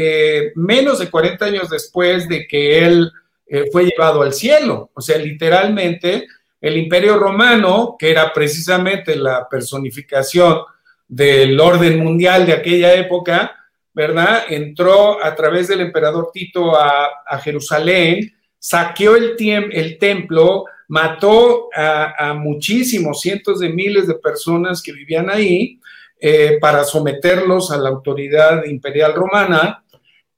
menos 0.57 0.99
de 0.99 1.09
40 1.09 1.45
años 1.45 1.71
después 1.71 2.29
de 2.29 2.45
que 2.49 2.85
Él 2.85 3.13
eh, 3.47 3.67
fue 3.71 3.85
llevado 3.85 4.23
al 4.23 4.33
cielo. 4.33 4.91
O 4.95 5.01
sea, 5.01 5.17
literalmente 5.17 6.27
el 6.61 6.77
imperio 6.77 7.21
romano, 7.21 7.95
que 7.97 8.11
era 8.11 8.33
precisamente 8.33 9.15
la 9.15 9.49
personificación 9.49 10.59
del 11.07 11.61
orden 11.61 12.03
mundial 12.03 12.45
de 12.45 12.55
aquella 12.55 12.93
época, 12.95 13.55
¿verdad? 13.95 14.43
Entró 14.49 15.25
a 15.25 15.37
través 15.37 15.69
del 15.69 15.83
emperador 15.83 16.31
Tito 16.35 16.77
a, 16.77 17.39
Jerusalén, 17.45 18.35
saqueó 18.59 19.15
el, 19.15 19.37
el 19.39 19.99
templo, 19.99 20.65
mató 20.89 21.69
a, 21.77 22.35
muchísimos, 22.35 23.21
cientos 23.21 23.61
de 23.61 23.69
miles 23.69 24.09
de 24.09 24.15
personas 24.15 24.83
que 24.83 24.91
vivían 24.91 25.31
ahí 25.31 25.79
eh, 26.25 26.59
para 26.61 26.85
someterlos 26.85 27.73
a 27.73 27.77
la 27.77 27.89
autoridad 27.89 28.65
imperial 28.65 29.13
romana 29.13 29.85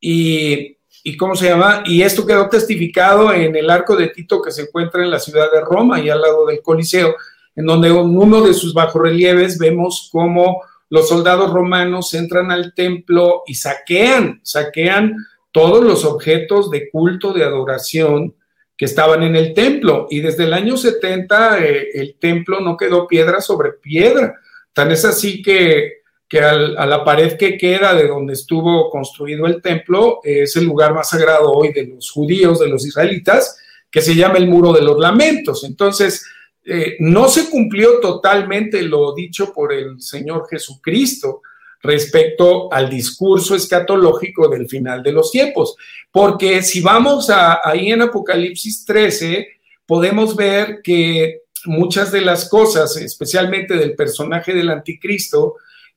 y 0.01 0.75
¿Y 1.07 1.19
cómo 1.19 1.37
se 1.37 1.51
llama? 1.51 1.83
Y 1.85 2.01
esto 2.01 2.27
quedó 2.27 2.49
testificado 2.49 3.31
en 3.31 3.55
el 3.55 3.69
arco 3.69 3.95
de 3.95 4.09
Tito 4.09 4.41
que 4.41 4.51
se 4.51 4.63
encuentra 4.63 5.05
en 5.05 5.11
la 5.11 5.19
ciudad 5.19 5.53
de 5.53 5.61
Roma 5.61 6.01
y 6.01 6.09
al 6.09 6.23
lado 6.23 6.47
del 6.47 6.63
Coliseo, 6.63 7.15
en 7.55 7.67
donde 7.67 7.89
en 7.89 8.17
uno 8.17 8.41
de 8.41 8.55
sus 8.55 8.73
bajorrelieves 8.73 9.59
vemos 9.59 10.09
cómo 10.11 10.63
los 10.89 11.07
soldados 11.07 11.53
romanos 11.53 12.15
entran 12.15 12.51
al 12.51 12.73
templo 12.73 13.43
y 13.47 13.55
saquean, 13.55 14.41
saquean 14.43 15.15
todos 15.53 15.85
los 15.85 16.07
objetos 16.07 16.71
de 16.71 16.89
culto, 16.89 17.35
de 17.35 17.45
adoración 17.45 18.35
que 18.75 18.87
estaban 18.87 19.23
en 19.25 19.37
el 19.37 19.53
templo. 19.53 20.07
Y 20.09 20.21
desde 20.21 20.45
el 20.45 20.55
año 20.55 20.79
70 20.79 21.59
eh, 21.59 21.89
el 21.93 22.17
templo 22.19 22.61
no 22.61 22.79
quedó 22.79 23.07
piedra 23.07 23.43
sobre 23.43 23.73
piedra. 23.73 24.41
Tan 24.75 24.93
es 24.93 25.07
así 25.07 25.41
que 25.41 26.05
que 26.29 26.41
a 26.41 26.87
la 26.87 27.05
pared 27.05 27.37
que 27.37 27.57
queda 27.57 27.95
de 27.95 28.09
donde 28.09 28.33
estuvo 28.33 28.91
construido 28.91 29.47
el 29.47 29.61
templo 29.61 30.21
es 30.25 30.57
el 30.57 30.65
lugar 30.65 30.95
más 30.95 31.11
sagrado 31.11 31.53
hoy 31.53 31.73
de 31.73 31.87
los 31.87 32.11
judíos, 32.11 32.59
de 32.59 32.69
los 32.69 32.85
israelitas, 32.85 33.57
que 33.91 34.01
se 34.01 34.15
llama 34.15 34.39
el 34.39 34.49
Muro 34.49 34.73
de 34.73 34.83
los 34.83 34.99
Lamentos. 34.99 35.63
Entonces, 35.65 36.27
eh, 36.65 36.97
no 36.99 37.29
se 37.29 37.49
cumplió 37.51 38.01
totalmente 38.01 38.83
lo 38.83 39.15
dicho 39.15 39.53
por 39.53 39.73
el 39.73 40.01
Señor 40.01 40.49
Jesucristo 40.51 41.43
respecto 41.83 42.73
al 42.73 42.91
discurso 42.91 43.55
escatológico 43.55 44.49
del 44.49 44.67
final 44.67 45.03
de 45.03 45.13
los 45.13 45.31
tiempos, 45.31 45.77
porque 46.11 46.63
si 46.63 46.81
vamos 46.81 47.29
a, 47.29 47.61
ahí 47.63 47.93
en 47.93 48.03
Apocalipsis 48.03 48.87
13, 48.87 49.47
podemos 49.87 50.35
ver 50.35 50.81
que 50.83 51.44
muchas 51.67 52.13
de 52.13 52.21
las 52.21 52.49
cosas, 52.49 52.97
especialmente 52.97 53.75
del 53.75 53.95
personaje 53.95 54.55
del 54.55 54.71
anticristo, 54.71 55.57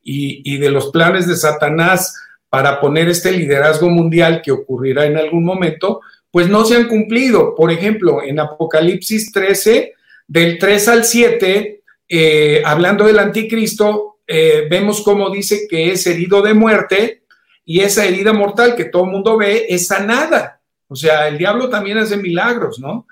y, 0.09 0.57
de 0.57 0.71
los 0.71 0.89
planes 0.91 1.27
de 1.27 1.35
Satanás 1.35 2.15
para 2.49 2.79
poner 2.79 3.09
este 3.09 3.31
liderazgo 3.31 3.89
mundial 3.89 4.41
que 4.41 4.53
ocurrirá 4.53 5.05
en 5.05 5.17
algún 5.17 5.43
momento, 5.43 5.99
pues 6.31 6.47
no 6.47 6.63
se 6.63 6.77
han 6.77 6.87
cumplido. 6.87 7.53
Por 7.55 7.71
ejemplo, 7.71 8.23
en 8.23 8.39
Apocalipsis 8.39 9.33
13, 9.33 9.93
del 10.27 10.57
3 10.57 10.87
al 10.87 11.03
7, 11.03 11.81
eh, 12.07 12.61
hablando 12.63 13.05
del 13.05 13.19
anticristo, 13.19 14.19
eh, 14.25 14.65
vemos 14.69 15.01
cómo 15.01 15.29
dice 15.29 15.67
que 15.69 15.91
es 15.91 16.07
herido 16.07 16.41
de 16.41 16.53
muerte 16.53 17.23
y 17.65 17.81
esa 17.81 18.05
herida 18.05 18.31
mortal 18.31 18.75
que 18.75 18.85
todo 18.85 19.03
el 19.03 19.11
mundo 19.11 19.37
ve 19.37 19.65
es 19.67 19.87
sanada. 19.87 20.61
O 20.87 20.95
sea, 20.95 21.27
el 21.27 21.37
diablo 21.37 21.69
también 21.69 21.97
hace 21.97 22.15
milagros, 22.15 22.79
¿no? 22.79 23.07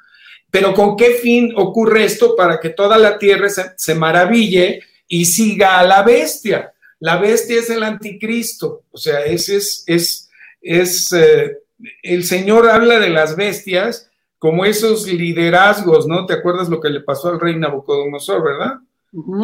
Pero 0.55 0.73
¿con 0.73 0.95
qué 0.95 1.15
fin 1.15 1.51
ocurre 1.57 2.05
esto? 2.05 2.33
Para 2.33 2.61
que 2.61 2.69
toda 2.69 2.97
la 2.97 3.17
tierra 3.17 3.49
se, 3.49 3.73
se 3.75 3.93
maraville 3.93 4.79
y 5.05 5.25
siga 5.25 5.79
a 5.79 5.83
la 5.83 6.01
bestia. 6.01 6.71
La 7.01 7.17
bestia 7.17 7.59
es 7.59 7.69
el 7.69 7.83
anticristo, 7.83 8.83
o 8.89 8.97
sea, 8.97 9.25
ese 9.25 9.57
es, 9.57 9.83
es, 9.85 10.29
es 10.61 11.11
eh, 11.11 11.57
el 12.01 12.23
Señor 12.23 12.69
habla 12.69 13.01
de 13.01 13.09
las 13.09 13.35
bestias 13.35 14.09
como 14.39 14.63
esos 14.63 15.05
liderazgos, 15.07 16.07
¿no? 16.07 16.25
¿Te 16.25 16.35
acuerdas 16.35 16.69
lo 16.69 16.79
que 16.79 16.89
le 16.89 17.01
pasó 17.01 17.27
al 17.27 17.39
rey 17.41 17.57
Nabucodonosor, 17.57 18.41
verdad? 18.41 18.75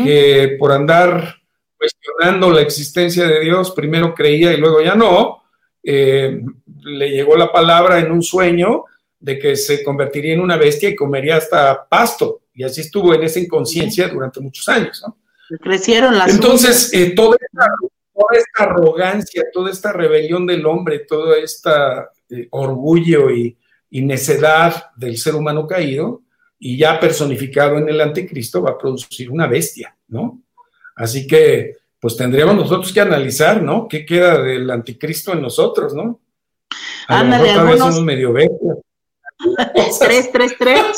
Que 0.01 0.55
por 0.57 0.71
andar 0.71 1.41
cuestionando 1.77 2.51
la 2.51 2.61
existencia 2.61 3.27
de 3.27 3.41
Dios, 3.41 3.71
primero 3.71 4.15
creía 4.15 4.53
y 4.53 4.57
luego 4.57 4.81
ya 4.81 4.95
no, 4.95 5.43
eh, 5.83 6.41
le 6.83 7.09
llegó 7.09 7.35
la 7.35 7.51
palabra 7.51 7.99
en 7.99 8.13
un 8.13 8.23
sueño 8.23 8.85
de 9.21 9.37
que 9.37 9.55
se 9.55 9.83
convertiría 9.83 10.33
en 10.33 10.41
una 10.41 10.57
bestia 10.57 10.89
y 10.89 10.95
comería 10.95 11.37
hasta 11.37 11.87
pasto, 11.87 12.41
y 12.53 12.63
así 12.63 12.81
estuvo 12.81 13.13
en 13.13 13.23
esa 13.23 13.39
inconsciencia 13.39 14.07
durante 14.09 14.41
muchos 14.41 14.67
años, 14.67 15.01
¿no? 15.05 15.17
Crecieron 15.59 16.17
las. 16.17 16.33
Entonces, 16.33 16.93
eh, 16.93 17.11
toda, 17.11 17.37
esta, 17.39 18.63
arrogancia, 18.63 19.43
toda 19.53 19.69
esta 19.69 19.91
rebelión 19.91 20.45
del 20.45 20.65
hombre, 20.65 20.99
todo 20.99 21.35
este 21.35 21.69
orgullo 22.49 23.29
y, 23.29 23.57
necedad 23.89 24.85
del 24.95 25.17
ser 25.17 25.35
humano 25.35 25.67
caído, 25.67 26.21
y 26.57 26.77
ya 26.77 26.99
personificado 26.99 27.77
en 27.77 27.89
el 27.89 27.99
anticristo, 27.99 28.61
va 28.61 28.71
a 28.71 28.77
producir 28.77 29.29
una 29.29 29.47
bestia, 29.47 29.95
¿no? 30.07 30.41
Así 30.95 31.27
que, 31.27 31.77
pues 31.99 32.15
tendríamos 32.15 32.55
nosotros 32.55 32.93
que 32.93 33.01
analizar, 33.01 33.61
¿no? 33.61 33.87
¿Qué 33.87 34.05
queda 34.05 34.41
del 34.41 34.69
anticristo 34.71 35.33
en 35.33 35.41
nosotros, 35.41 35.93
¿no? 35.93 36.21
A 37.07 37.23
lo 37.23 37.29
mejor 37.29 37.77
somos 37.77 38.03
medio 38.03 38.31
bestias. 38.31 38.77
Tres, 39.99 40.31
tres, 40.31 40.55
tres. 40.57 40.97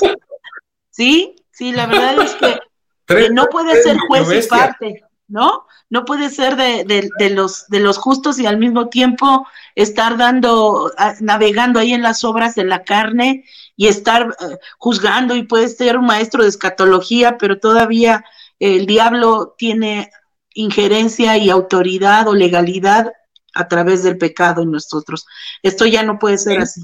Sí, 0.90 1.36
sí, 1.52 1.72
la 1.72 1.88
verdad 1.88 2.24
es 2.24 2.36
que 2.36 2.60
que 3.06 3.30
no 3.30 3.48
puede 3.48 3.82
ser 3.82 3.98
juez 4.08 4.46
y 4.46 4.48
parte, 4.48 5.04
¿no? 5.28 5.66
No 5.90 6.06
puede 6.06 6.30
ser 6.30 6.56
de, 6.56 7.10
los, 7.32 7.68
de 7.68 7.80
los 7.80 7.98
justos 7.98 8.40
y 8.40 8.46
al 8.46 8.58
mismo 8.58 8.90
tiempo 8.90 9.48
estar 9.76 10.18
dando, 10.18 10.92
navegando 11.20 11.80
ahí 11.80 11.94
en 11.94 12.02
las 12.02 12.24
obras 12.24 12.56
de 12.56 12.64
la 12.64 12.84
carne 12.84 13.46
y 13.76 13.88
estar 13.88 14.36
eh, 14.40 14.58
juzgando 14.78 15.36
y 15.36 15.44
puede 15.44 15.68
ser 15.70 15.98
un 15.98 16.06
maestro 16.06 16.44
de 16.44 16.50
escatología, 16.50 17.38
pero 17.38 17.60
todavía 17.60 18.24
el 18.60 18.86
diablo 18.86 19.56
tiene 19.58 20.12
injerencia 20.54 21.38
y 21.38 21.50
autoridad 21.50 22.28
o 22.28 22.34
legalidad 22.34 23.12
a 23.54 23.68
través 23.68 24.04
del 24.04 24.18
pecado 24.18 24.64
en 24.64 24.72
nosotros. 24.72 25.26
Esto 25.62 25.86
ya 25.86 26.04
no 26.04 26.18
puede 26.18 26.38
ser 26.38 26.60
así. 26.60 26.84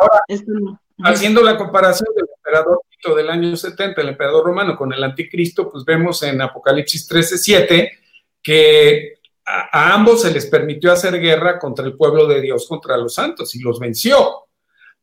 Ahora, 0.00 0.22
haciendo 1.04 1.42
la 1.42 1.56
comparación 1.56 2.08
del 2.14 2.26
emperador 2.36 2.80
Tito 2.88 3.14
del 3.14 3.28
año 3.28 3.56
70, 3.56 4.00
el 4.00 4.08
emperador 4.08 4.44
romano, 4.44 4.76
con 4.76 4.92
el 4.92 5.04
anticristo, 5.04 5.70
pues 5.70 5.84
vemos 5.84 6.22
en 6.22 6.40
Apocalipsis 6.40 7.06
13, 7.06 7.38
7 7.38 7.92
que 8.42 9.14
a, 9.44 9.94
ambos 9.94 10.22
se 10.22 10.32
les 10.32 10.46
permitió 10.46 10.92
hacer 10.92 11.20
guerra 11.20 11.58
contra 11.58 11.84
el 11.84 11.96
pueblo 11.96 12.26
de 12.26 12.40
Dios, 12.40 12.66
contra 12.66 12.96
los 12.96 13.14
santos, 13.14 13.54
y 13.54 13.60
los 13.60 13.78
venció. 13.78 14.46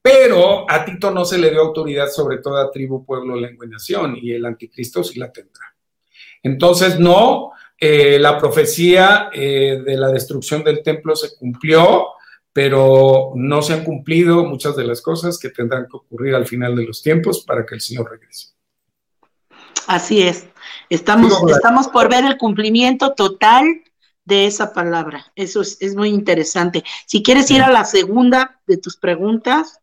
Pero 0.01 0.69
a 0.69 0.85
Tito 0.85 1.11
no 1.11 1.25
se 1.25 1.37
le 1.37 1.51
dio 1.51 1.61
autoridad 1.61 2.09
sobre 2.09 2.37
toda 2.37 2.71
tribu, 2.71 3.05
pueblo, 3.05 3.35
lengua 3.35 3.65
y 3.65 3.69
nación, 3.69 4.17
y 4.19 4.31
el 4.31 4.45
anticristo 4.45 5.03
sí 5.03 5.19
la 5.19 5.31
tendrá. 5.31 5.75
Entonces, 6.43 6.99
no, 6.99 7.51
eh, 7.79 8.17
la 8.19 8.37
profecía 8.37 9.29
eh, 9.33 9.81
de 9.85 9.97
la 9.97 10.09
destrucción 10.09 10.63
del 10.63 10.81
templo 10.81 11.15
se 11.15 11.35
cumplió, 11.35 12.07
pero 12.57 13.33
no 13.35 13.61
se 13.61 13.73
han 13.73 13.83
cumplido 13.83 14.43
muchas 14.43 14.75
de 14.75 14.83
las 14.83 14.99
cosas 14.99 15.37
que 15.37 15.49
tendrán 15.49 15.83
que 15.83 15.95
ocurrir 15.95 16.33
al 16.33 16.47
final 16.47 16.75
de 16.75 16.85
los 16.85 17.03
tiempos 17.03 17.43
para 17.45 17.63
que 17.63 17.75
el 17.75 17.81
Señor 17.81 18.09
regrese. 18.09 18.47
Así 19.85 20.23
es. 20.23 20.47
Estamos, 20.89 21.39
estamos 21.51 21.87
por 21.87 22.09
ver 22.09 22.25
el 22.25 22.35
cumplimiento 22.35 23.13
total 23.13 23.83
de 24.25 24.47
esa 24.47 24.73
palabra. 24.73 25.31
Eso 25.35 25.61
es, 25.61 25.77
es 25.81 25.95
muy 25.95 26.09
interesante. 26.09 26.83
Si 27.05 27.21
quieres 27.21 27.51
ir 27.51 27.61
a 27.61 27.69
la 27.69 27.85
segunda 27.85 28.59
de 28.65 28.77
tus 28.77 28.97
preguntas. 28.97 29.79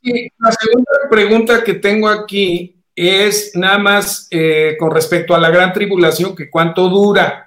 Sí, 0.00 0.30
la 0.38 0.52
segunda 0.52 0.92
pregunta 1.10 1.64
que 1.64 1.74
tengo 1.74 2.08
aquí 2.08 2.84
es 2.94 3.50
nada 3.56 3.78
más 3.78 4.28
eh, 4.30 4.76
con 4.78 4.92
respecto 4.92 5.34
a 5.34 5.40
la 5.40 5.50
gran 5.50 5.72
tribulación, 5.72 6.36
que 6.36 6.50
cuánto 6.50 6.88
dura. 6.88 7.45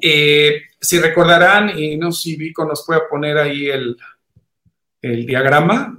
Eh, 0.00 0.62
si 0.80 0.98
recordarán, 0.98 1.78
y 1.78 1.96
no 1.96 2.12
sé 2.12 2.22
si 2.22 2.36
Vico 2.36 2.64
nos 2.64 2.84
puede 2.84 3.02
poner 3.10 3.38
ahí 3.38 3.68
el, 3.68 3.96
el 5.02 5.26
diagrama. 5.26 5.96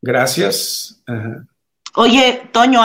Gracias. 0.00 1.02
Oye, 1.94 2.48
Toño, 2.52 2.82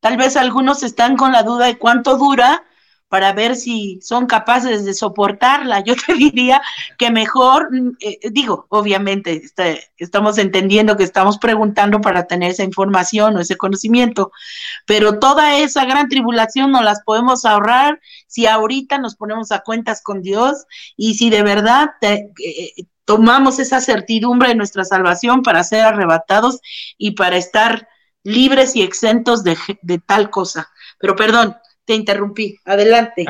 tal 0.00 0.16
vez 0.16 0.36
algunos 0.36 0.82
están 0.82 1.16
con 1.16 1.32
la 1.32 1.42
duda 1.42 1.66
de 1.66 1.78
cuánto 1.78 2.16
dura, 2.16 2.64
para 3.12 3.34
ver 3.34 3.56
si 3.56 4.00
son 4.00 4.24
capaces 4.24 4.86
de 4.86 4.94
soportarla. 4.94 5.80
Yo 5.80 5.94
te 5.94 6.14
diría 6.14 6.62
que 6.96 7.10
mejor, 7.10 7.68
mm, 7.70 7.90
eh, 8.00 8.18
digo, 8.30 8.64
obviamente 8.70 9.32
este, 9.32 9.90
estamos 9.98 10.38
entendiendo 10.38 10.96
que 10.96 11.04
estamos 11.04 11.36
preguntando 11.36 12.00
para 12.00 12.26
tener 12.26 12.52
esa 12.52 12.64
información 12.64 13.36
o 13.36 13.40
ese 13.40 13.58
conocimiento, 13.58 14.32
pero 14.86 15.18
toda 15.18 15.58
esa 15.58 15.84
gran 15.84 16.08
tribulación 16.08 16.72
no 16.72 16.80
las 16.80 17.02
podemos 17.02 17.44
ahorrar 17.44 18.00
si 18.28 18.46
ahorita 18.46 18.96
nos 18.96 19.14
ponemos 19.14 19.52
a 19.52 19.60
cuentas 19.60 20.00
con 20.02 20.22
Dios 20.22 20.64
y 20.96 21.12
si 21.12 21.28
de 21.28 21.42
verdad 21.42 21.90
eh, 22.00 22.72
tomamos 23.04 23.58
esa 23.58 23.82
certidumbre 23.82 24.48
de 24.48 24.54
nuestra 24.54 24.86
salvación 24.86 25.42
para 25.42 25.64
ser 25.64 25.82
arrebatados 25.82 26.60
y 26.96 27.10
para 27.10 27.36
estar 27.36 27.88
libres 28.24 28.74
y 28.74 28.80
exentos 28.80 29.44
de, 29.44 29.58
de 29.82 29.98
tal 29.98 30.30
cosa. 30.30 30.70
Pero 30.98 31.14
perdón, 31.14 31.56
te 31.84 31.94
interrumpí. 31.94 32.58
Adelante. 32.64 33.24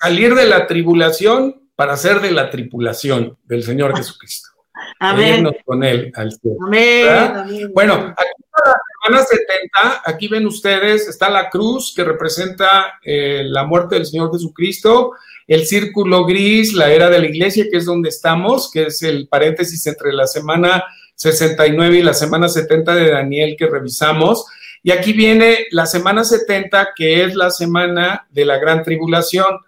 salir 0.00 0.34
de 0.34 0.46
la 0.46 0.66
tribulación 0.66 1.70
para 1.74 1.96
ser 1.96 2.20
de 2.20 2.30
la 2.30 2.50
tripulación 2.50 3.38
del 3.44 3.62
Señor 3.62 3.96
Jesucristo. 3.96 4.50
Amén. 5.00 5.46
con 5.64 5.82
él 5.82 6.12
al 6.14 6.32
cielo. 6.32 6.56
Amén, 6.66 7.70
Bueno, 7.72 8.14
aquí 8.16 8.42
para 8.50 8.70
la 8.70 9.22
semana 9.22 9.26
70, 9.26 10.02
aquí 10.04 10.28
ven 10.28 10.46
ustedes, 10.46 11.08
está 11.08 11.28
la 11.30 11.48
cruz 11.50 11.92
que 11.94 12.04
representa 12.04 12.98
eh, 13.02 13.42
la 13.44 13.64
muerte 13.64 13.94
del 13.96 14.06
Señor 14.06 14.32
Jesucristo, 14.32 15.12
el 15.46 15.66
círculo 15.66 16.24
gris, 16.24 16.74
la 16.74 16.92
era 16.92 17.10
de 17.10 17.18
la 17.18 17.26
iglesia, 17.26 17.66
que 17.70 17.78
es 17.78 17.84
donde 17.84 18.08
estamos, 18.08 18.70
que 18.70 18.84
es 18.86 19.02
el 19.02 19.28
paréntesis 19.28 19.86
entre 19.86 20.12
la 20.12 20.26
semana 20.26 20.84
69 21.14 21.98
y 21.98 22.02
la 22.02 22.14
semana 22.14 22.48
70 22.48 22.94
de 22.94 23.10
Daniel 23.10 23.56
que 23.58 23.66
revisamos. 23.66 24.46
Y 24.82 24.90
aquí 24.92 25.12
viene 25.12 25.66
la 25.70 25.86
semana 25.86 26.24
70, 26.24 26.90
que 26.96 27.24
es 27.24 27.34
la 27.34 27.50
semana 27.50 28.26
de 28.30 28.44
la 28.44 28.58
gran 28.58 28.82
tribulación, 28.82 29.58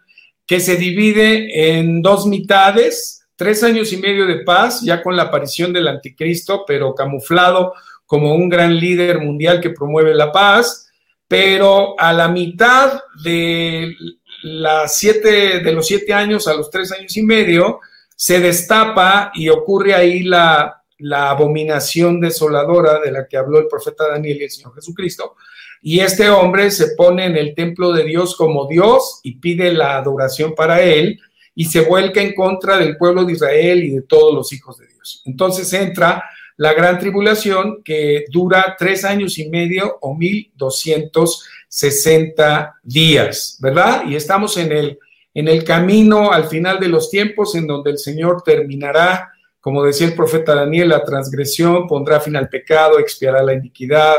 que 0.46 0.60
se 0.60 0.76
divide 0.76 1.78
en 1.78 2.02
dos 2.02 2.26
mitades, 2.26 3.26
tres 3.36 3.62
años 3.62 3.92
y 3.92 3.98
medio 3.98 4.26
de 4.26 4.40
paz, 4.40 4.82
ya 4.82 5.02
con 5.02 5.16
la 5.16 5.24
aparición 5.24 5.72
del 5.72 5.88
anticristo, 5.88 6.64
pero 6.66 6.94
camuflado 6.94 7.74
como 8.06 8.34
un 8.34 8.48
gran 8.48 8.76
líder 8.76 9.20
mundial 9.20 9.60
que 9.60 9.70
promueve 9.70 10.14
la 10.14 10.32
paz, 10.32 10.90
pero 11.28 11.98
a 11.98 12.12
la 12.12 12.28
mitad 12.28 13.00
de, 13.22 13.94
las 14.42 14.98
siete, 14.98 15.60
de 15.60 15.72
los 15.72 15.86
siete 15.86 16.12
años 16.12 16.48
a 16.48 16.54
los 16.54 16.68
tres 16.70 16.92
años 16.92 17.16
y 17.16 17.22
medio, 17.22 17.80
se 18.16 18.40
destapa 18.40 19.32
y 19.34 19.48
ocurre 19.48 19.94
ahí 19.94 20.24
la 20.24 20.81
la 21.02 21.30
abominación 21.30 22.20
desoladora 22.20 23.00
de 23.00 23.10
la 23.10 23.26
que 23.26 23.36
habló 23.36 23.58
el 23.58 23.66
profeta 23.66 24.08
Daniel 24.08 24.38
y 24.40 24.44
el 24.44 24.50
Señor 24.50 24.74
Jesucristo. 24.74 25.36
Y 25.82 25.98
este 25.98 26.30
hombre 26.30 26.70
se 26.70 26.94
pone 26.96 27.26
en 27.26 27.36
el 27.36 27.54
templo 27.54 27.92
de 27.92 28.04
Dios 28.04 28.36
como 28.36 28.68
Dios 28.68 29.20
y 29.24 29.36
pide 29.36 29.72
la 29.72 29.96
adoración 29.96 30.54
para 30.54 30.80
él 30.80 31.18
y 31.56 31.64
se 31.64 31.80
vuelca 31.80 32.22
en 32.22 32.34
contra 32.34 32.78
del 32.78 32.96
pueblo 32.96 33.24
de 33.24 33.32
Israel 33.32 33.82
y 33.82 33.90
de 33.90 34.02
todos 34.02 34.32
los 34.32 34.52
hijos 34.52 34.78
de 34.78 34.86
Dios. 34.86 35.22
Entonces 35.26 35.72
entra 35.72 36.22
la 36.56 36.72
gran 36.72 37.00
tribulación 37.00 37.82
que 37.82 38.26
dura 38.30 38.76
tres 38.78 39.04
años 39.04 39.38
y 39.38 39.48
medio 39.48 39.98
o 40.00 40.14
mil 40.14 40.52
doscientos 40.54 41.44
sesenta 41.68 42.76
días, 42.84 43.58
¿verdad? 43.60 44.04
Y 44.06 44.14
estamos 44.14 44.56
en 44.56 44.70
el, 44.70 44.98
en 45.34 45.48
el 45.48 45.64
camino 45.64 46.30
al 46.30 46.44
final 46.44 46.78
de 46.78 46.88
los 46.88 47.10
tiempos 47.10 47.56
en 47.56 47.66
donde 47.66 47.90
el 47.90 47.98
Señor 47.98 48.42
terminará 48.44 49.31
como 49.62 49.84
decía 49.84 50.08
el 50.08 50.16
profeta 50.16 50.56
Daniel, 50.56 50.88
la 50.88 51.04
transgresión 51.04 51.86
pondrá 51.86 52.18
fin 52.18 52.34
al 52.34 52.48
pecado, 52.48 52.98
expiará 52.98 53.44
la 53.44 53.54
iniquidad, 53.54 54.16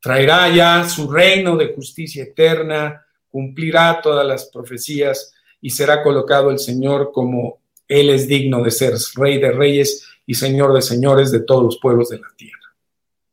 traerá 0.00 0.50
ya 0.50 0.86
su 0.86 1.10
reino 1.10 1.56
de 1.56 1.72
justicia 1.74 2.24
eterna, 2.24 3.06
cumplirá 3.30 4.02
todas 4.02 4.26
las 4.26 4.44
profecías 4.50 5.32
y 5.62 5.70
será 5.70 6.02
colocado 6.02 6.50
el 6.50 6.58
Señor 6.58 7.10
como 7.10 7.62
Él 7.88 8.10
es 8.10 8.28
digno 8.28 8.62
de 8.62 8.70
ser 8.70 8.92
Rey 9.14 9.40
de 9.40 9.50
reyes 9.50 10.06
y 10.26 10.34
Señor 10.34 10.74
de 10.74 10.82
señores 10.82 11.32
de 11.32 11.40
todos 11.40 11.64
los 11.64 11.78
pueblos 11.78 12.10
de 12.10 12.18
la 12.18 12.28
tierra. 12.36 12.76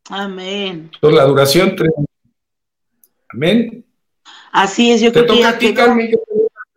Amén. 0.10 0.91
Entonces 0.93 1.17
la 1.17 1.25
duración. 1.25 1.75
Amén. 3.27 3.86
Así 4.53 4.93
es, 4.93 5.01
yo 5.01 5.12
creo 5.12 5.25
que 5.60 5.73
quedó, 5.73 5.93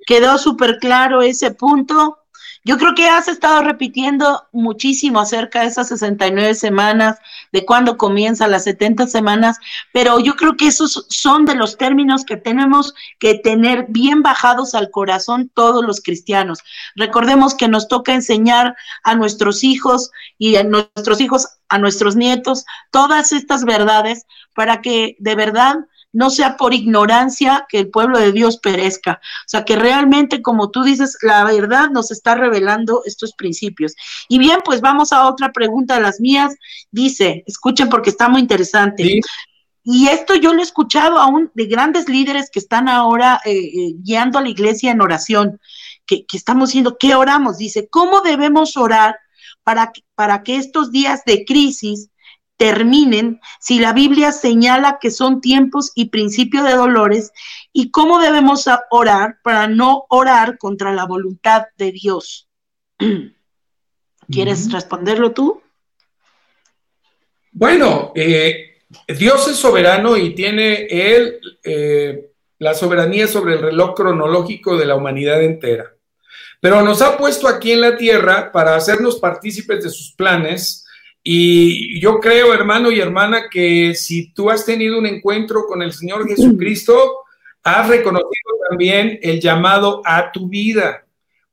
quedó 0.04 0.38
súper 0.38 0.78
claro 0.80 1.22
ese 1.22 1.52
punto. 1.52 2.18
Yo 2.66 2.78
creo 2.78 2.96
que 2.96 3.08
has 3.08 3.28
estado 3.28 3.62
repitiendo 3.62 4.48
muchísimo 4.50 5.20
acerca 5.20 5.60
de 5.60 5.68
esas 5.68 5.86
69 5.86 6.52
semanas, 6.56 7.16
de 7.52 7.64
cuándo 7.64 7.96
comienza 7.96 8.48
las 8.48 8.64
70 8.64 9.06
semanas, 9.06 9.58
pero 9.92 10.18
yo 10.18 10.34
creo 10.34 10.56
que 10.56 10.66
esos 10.66 11.06
son 11.08 11.44
de 11.44 11.54
los 11.54 11.78
términos 11.78 12.24
que 12.24 12.36
tenemos 12.36 12.92
que 13.20 13.36
tener 13.36 13.86
bien 13.88 14.20
bajados 14.22 14.74
al 14.74 14.90
corazón 14.90 15.48
todos 15.54 15.84
los 15.84 16.00
cristianos. 16.00 16.58
Recordemos 16.96 17.54
que 17.54 17.68
nos 17.68 17.86
toca 17.86 18.14
enseñar 18.14 18.74
a 19.04 19.14
nuestros 19.14 19.62
hijos 19.62 20.10
y 20.36 20.56
a 20.56 20.64
nuestros 20.64 21.20
hijos, 21.20 21.46
a 21.68 21.78
nuestros 21.78 22.16
nietos, 22.16 22.64
todas 22.90 23.30
estas 23.30 23.64
verdades 23.64 24.26
para 24.56 24.82
que 24.82 25.14
de 25.20 25.36
verdad 25.36 25.76
no 26.16 26.30
sea 26.30 26.56
por 26.56 26.72
ignorancia 26.72 27.66
que 27.68 27.78
el 27.78 27.90
pueblo 27.90 28.18
de 28.18 28.32
Dios 28.32 28.58
perezca. 28.58 29.20
O 29.22 29.48
sea, 29.48 29.66
que 29.66 29.76
realmente, 29.76 30.40
como 30.40 30.70
tú 30.70 30.82
dices, 30.82 31.18
la 31.20 31.44
verdad 31.44 31.90
nos 31.90 32.10
está 32.10 32.34
revelando 32.34 33.02
estos 33.04 33.34
principios. 33.34 33.94
Y 34.26 34.38
bien, 34.38 34.60
pues 34.64 34.80
vamos 34.80 35.12
a 35.12 35.28
otra 35.28 35.52
pregunta 35.52 35.96
de 35.96 36.00
las 36.00 36.18
mías. 36.18 36.54
Dice, 36.90 37.44
escuchen 37.46 37.90
porque 37.90 38.08
está 38.08 38.30
muy 38.30 38.40
interesante. 38.40 39.20
Y 39.84 40.08
esto 40.08 40.34
yo 40.34 40.54
lo 40.54 40.60
he 40.60 40.64
escuchado 40.64 41.18
aún 41.18 41.50
de 41.54 41.66
grandes 41.66 42.08
líderes 42.08 42.48
que 42.50 42.60
están 42.60 42.88
ahora 42.88 43.38
eh, 43.44 43.52
eh, 43.52 43.92
guiando 43.98 44.38
a 44.38 44.42
la 44.42 44.48
iglesia 44.48 44.92
en 44.92 45.02
oración, 45.02 45.60
que, 46.06 46.24
que 46.24 46.38
estamos 46.38 46.70
diciendo, 46.70 46.96
¿qué 46.98 47.14
oramos? 47.14 47.58
Dice, 47.58 47.88
¿cómo 47.90 48.22
debemos 48.22 48.78
orar 48.78 49.16
para, 49.64 49.92
para 50.14 50.42
que 50.42 50.56
estos 50.56 50.92
días 50.92 51.24
de 51.26 51.44
crisis 51.44 52.08
terminen 52.56 53.40
si 53.60 53.78
la 53.78 53.92
Biblia 53.92 54.32
señala 54.32 54.98
que 55.00 55.10
son 55.10 55.40
tiempos 55.40 55.92
y 55.94 56.10
principio 56.10 56.62
de 56.62 56.74
dolores 56.74 57.32
y 57.72 57.90
cómo 57.90 58.18
debemos 58.18 58.66
orar 58.90 59.38
para 59.42 59.68
no 59.68 60.06
orar 60.08 60.58
contra 60.58 60.92
la 60.92 61.04
voluntad 61.06 61.66
de 61.76 61.92
Dios. 61.92 62.48
¿Quieres 64.30 64.72
responderlo 64.72 65.32
tú? 65.32 65.62
Bueno, 67.52 68.12
eh, 68.14 68.82
Dios 69.08 69.48
es 69.48 69.56
soberano 69.56 70.16
y 70.16 70.34
tiene 70.34 70.86
Él 70.86 71.40
eh, 71.62 72.32
la 72.58 72.74
soberanía 72.74 73.28
sobre 73.28 73.54
el 73.54 73.62
reloj 73.62 73.94
cronológico 73.94 74.76
de 74.76 74.86
la 74.86 74.96
humanidad 74.96 75.42
entera. 75.42 75.92
Pero 76.60 76.82
nos 76.82 77.02
ha 77.02 77.16
puesto 77.16 77.48
aquí 77.48 77.72
en 77.72 77.82
la 77.82 77.96
tierra 77.96 78.50
para 78.50 78.76
hacernos 78.76 79.16
partícipes 79.16 79.84
de 79.84 79.90
sus 79.90 80.12
planes. 80.12 80.85
Y 81.28 81.98
yo 81.98 82.20
creo, 82.20 82.54
hermano 82.54 82.92
y 82.92 83.00
hermana, 83.00 83.48
que 83.50 83.96
si 83.96 84.32
tú 84.32 84.48
has 84.48 84.64
tenido 84.64 84.96
un 84.96 85.06
encuentro 85.06 85.66
con 85.66 85.82
el 85.82 85.92
Señor 85.92 86.28
Jesucristo, 86.28 87.24
has 87.64 87.88
reconocido 87.88 88.52
también 88.70 89.18
el 89.20 89.40
llamado 89.40 90.02
a 90.04 90.30
tu 90.30 90.48
vida. 90.48 91.04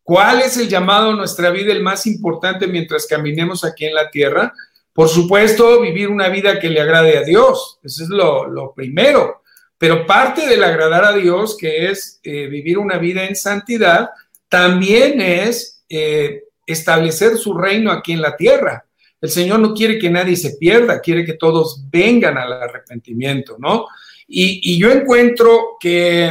¿Cuál 0.03 0.41
es 0.41 0.57
el 0.57 0.69
llamado 0.69 1.09
a 1.09 1.15
nuestra 1.15 1.49
vida, 1.49 1.73
el 1.73 1.81
más 1.81 2.05
importante 2.05 2.67
mientras 2.67 3.07
caminemos 3.07 3.65
aquí 3.65 3.85
en 3.85 3.95
la 3.95 4.11
tierra? 4.11 4.53
Por 4.93 5.09
supuesto, 5.09 5.81
vivir 5.81 6.07
una 6.09 6.29
vida 6.29 6.59
que 6.59 6.69
le 6.69 6.79
agrade 6.79 7.17
a 7.17 7.23
Dios. 7.23 7.79
Eso 7.81 8.03
es 8.03 8.09
lo, 8.09 8.73
primero. 8.75 9.41
Pero 9.79 10.05
parte 10.05 10.45
del 10.45 10.63
agradar 10.63 11.03
a 11.03 11.13
Dios, 11.13 11.57
que 11.57 11.89
es 11.89 12.19
eh, 12.21 12.45
vivir 12.45 12.77
una 12.77 12.99
vida 12.99 13.25
en 13.25 13.35
santidad, 13.35 14.11
también 14.47 15.19
es 15.19 15.83
eh, 15.89 16.43
establecer 16.67 17.37
su 17.37 17.57
reino 17.57 17.91
aquí 17.91 18.11
en 18.11 18.21
la 18.21 18.37
tierra. 18.37 18.85
El 19.23 19.29
Señor 19.29 19.61
no 19.61 19.73
quiere 19.73 19.97
que 19.97 20.09
nadie 20.09 20.35
se 20.35 20.57
pierda, 20.57 20.99
quiere 20.99 21.23
que 21.23 21.35
todos 21.35 21.81
vengan 21.89 22.37
al 22.37 22.51
arrepentimiento, 22.51 23.55
¿no? 23.57 23.87
Y, 24.27 24.77
yo 24.77 24.91
encuentro 24.91 25.77
que 25.79 26.25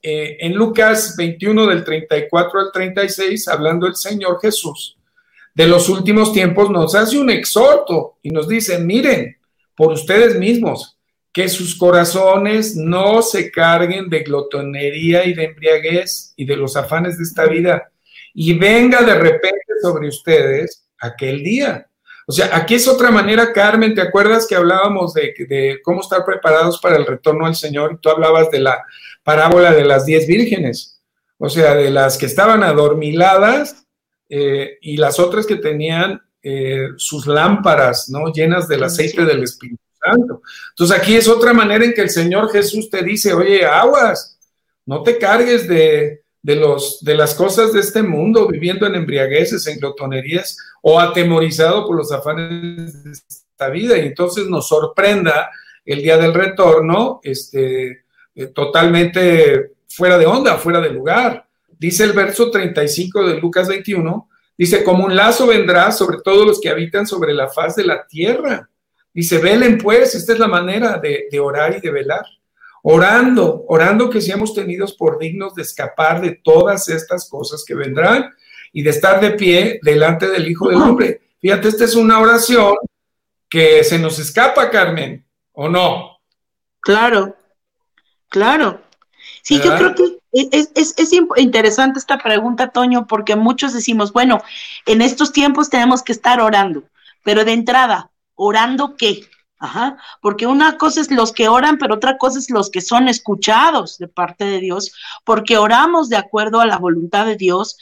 eh, 0.00 0.36
en 0.38 0.54
Lucas 0.54 1.16
21 1.18 1.66
del 1.66 1.82
34 1.82 2.60
al 2.60 2.70
36, 2.72 3.48
hablando 3.48 3.88
el 3.88 3.96
Señor 3.96 4.38
Jesús, 4.40 4.96
de 5.52 5.66
los 5.66 5.88
últimos 5.88 6.32
tiempos 6.32 6.70
nos 6.70 6.94
hace 6.94 7.18
un 7.18 7.28
exhorto 7.30 8.18
y 8.22 8.30
nos 8.30 8.46
dice, 8.46 8.78
miren, 8.78 9.36
por 9.74 9.90
ustedes 9.90 10.38
mismos, 10.38 10.96
que 11.32 11.48
sus 11.48 11.74
corazones 11.74 12.76
no 12.76 13.20
se 13.20 13.50
carguen 13.50 14.08
de 14.08 14.20
glotonería 14.20 15.26
y 15.26 15.34
de 15.34 15.46
embriaguez 15.46 16.34
y 16.36 16.44
de 16.44 16.56
los 16.56 16.76
afanes 16.76 17.18
de 17.18 17.24
esta 17.24 17.46
vida, 17.46 17.90
y 18.32 18.52
venga 18.52 19.02
de 19.02 19.14
repente 19.14 19.72
sobre 19.82 20.06
ustedes 20.06 20.84
aquel 21.00 21.42
día. 21.42 21.87
O 22.30 22.32
sea, 22.32 22.54
aquí 22.54 22.74
es 22.74 22.86
otra 22.86 23.10
manera, 23.10 23.54
Carmen, 23.54 23.94
¿te 23.94 24.02
acuerdas 24.02 24.46
que 24.46 24.54
hablábamos 24.54 25.14
de, 25.14 25.34
de 25.48 25.80
cómo 25.82 26.02
estar 26.02 26.26
preparados 26.26 26.78
para 26.78 26.96
el 26.96 27.06
retorno 27.06 27.46
al 27.46 27.54
Señor? 27.54 27.94
Y 27.94 27.96
tú 28.02 28.10
hablabas 28.10 28.50
de 28.50 28.58
la 28.58 28.84
parábola 29.22 29.72
de 29.72 29.86
las 29.86 30.04
diez 30.04 30.26
vírgenes, 30.26 31.00
o 31.38 31.48
sea, 31.48 31.74
de 31.74 31.90
las 31.90 32.18
que 32.18 32.26
estaban 32.26 32.62
adormiladas 32.62 33.86
eh, 34.28 34.76
y 34.82 34.98
las 34.98 35.18
otras 35.18 35.46
que 35.46 35.56
tenían 35.56 36.20
eh, 36.42 36.88
sus 36.98 37.26
lámparas, 37.26 38.10
¿no? 38.10 38.30
Llenas 38.30 38.68
del 38.68 38.82
aceite 38.82 39.24
del 39.24 39.42
Espíritu 39.42 39.82
Santo. 39.98 40.42
Entonces 40.68 40.98
aquí 40.98 41.16
es 41.16 41.28
otra 41.28 41.54
manera 41.54 41.82
en 41.82 41.94
que 41.94 42.02
el 42.02 42.10
Señor 42.10 42.52
Jesús 42.52 42.90
te 42.90 43.02
dice, 43.02 43.32
oye, 43.32 43.64
aguas, 43.64 44.38
no 44.84 45.02
te 45.02 45.16
cargues 45.16 45.66
de, 45.66 46.24
los, 46.42 47.02
de 47.02 47.14
las 47.14 47.34
cosas 47.34 47.72
de 47.72 47.80
este 47.80 48.02
mundo, 48.02 48.48
viviendo 48.48 48.86
en 48.86 48.94
embriagueces, 48.94 49.66
en 49.66 49.78
glotonerías 49.78 50.56
o 50.82 50.98
atemorizado 51.00 51.86
por 51.86 51.96
los 51.96 52.12
afanes 52.12 53.04
de 53.04 53.12
esta 53.12 53.68
vida. 53.68 53.98
Y 53.98 54.06
entonces 54.06 54.46
nos 54.46 54.68
sorprenda 54.68 55.50
el 55.84 56.02
día 56.02 56.16
del 56.18 56.34
retorno, 56.34 57.20
este, 57.22 58.04
eh, 58.34 58.46
totalmente 58.54 59.72
fuera 59.88 60.18
de 60.18 60.26
onda, 60.26 60.58
fuera 60.58 60.80
de 60.80 60.90
lugar. 60.90 61.46
Dice 61.78 62.04
el 62.04 62.12
verso 62.12 62.50
35 62.50 63.26
de 63.26 63.40
Lucas 63.40 63.68
21, 63.68 64.28
dice, 64.56 64.84
como 64.84 65.04
un 65.04 65.16
lazo 65.16 65.46
vendrá 65.46 65.90
sobre 65.92 66.18
todos 66.22 66.46
los 66.46 66.60
que 66.60 66.68
habitan 66.68 67.06
sobre 67.06 67.32
la 67.32 67.48
faz 67.48 67.76
de 67.76 67.84
la 67.84 68.06
tierra. 68.06 68.68
Dice, 69.12 69.38
velen 69.38 69.78
pues, 69.78 70.14
esta 70.14 70.32
es 70.32 70.38
la 70.38 70.46
manera 70.46 70.98
de, 70.98 71.40
orar 71.40 71.76
y 71.76 71.80
de 71.80 71.90
velar. 71.90 72.24
Orando, 72.82 73.64
orando 73.68 74.08
que 74.08 74.20
seamos 74.20 74.54
tenidos 74.54 74.94
por 74.94 75.18
dignos 75.18 75.54
de 75.54 75.62
escapar 75.62 76.20
de 76.20 76.40
todas 76.42 76.88
estas 76.88 77.28
cosas 77.28 77.64
que 77.66 77.74
vendrán 77.74 78.30
y 78.72 78.82
de 78.82 78.90
estar 78.90 79.20
de 79.20 79.32
pie 79.32 79.80
delante 79.82 80.28
del 80.28 80.48
Hijo 80.48 80.68
del 80.68 80.82
Hombre. 80.82 81.22
Fíjate, 81.40 81.68
esta 81.68 81.84
es 81.84 81.94
una 81.94 82.20
oración 82.20 82.74
que 83.48 83.82
se 83.84 83.98
nos 83.98 84.18
escapa, 84.18 84.70
Carmen, 84.70 85.24
¿o 85.52 85.68
no? 85.68 86.18
Claro, 86.80 87.36
claro. 88.28 88.82
Sí, 89.42 89.60
yo 89.60 89.76
creo 89.76 89.94
que 89.94 90.18
es, 90.32 90.70
es, 90.74 91.12
interesante 91.36 91.98
esta 91.98 92.18
pregunta, 92.18 92.68
Toño, 92.68 93.06
porque 93.06 93.34
muchos 93.34 93.72
decimos, 93.72 94.12
bueno, 94.12 94.42
en 94.86 95.00
estos 95.00 95.32
tiempos 95.32 95.70
tenemos 95.70 96.02
que 96.02 96.12
estar 96.12 96.40
orando, 96.40 96.84
pero 97.24 97.44
de 97.44 97.52
entrada, 97.52 98.10
¿orando 98.34 98.96
qué? 98.96 99.22
Ajá, 99.60 99.96
porque 100.22 100.46
una 100.46 100.78
cosa 100.78 101.00
es 101.00 101.10
los 101.10 101.32
que 101.32 101.48
oran, 101.48 101.78
pero 101.78 101.96
otra 101.96 102.16
cosa 102.16 102.38
es 102.38 102.48
los 102.48 102.70
que 102.70 102.80
son 102.80 103.08
escuchados 103.08 103.98
de 103.98 104.06
parte 104.06 104.44
de 104.44 104.60
Dios, 104.60 104.92
porque 105.24 105.58
oramos 105.58 106.08
de 106.08 106.16
acuerdo 106.16 106.60
a 106.60 106.66
la 106.66 106.78
voluntad 106.78 107.26
de 107.26 107.34
Dios, 107.34 107.76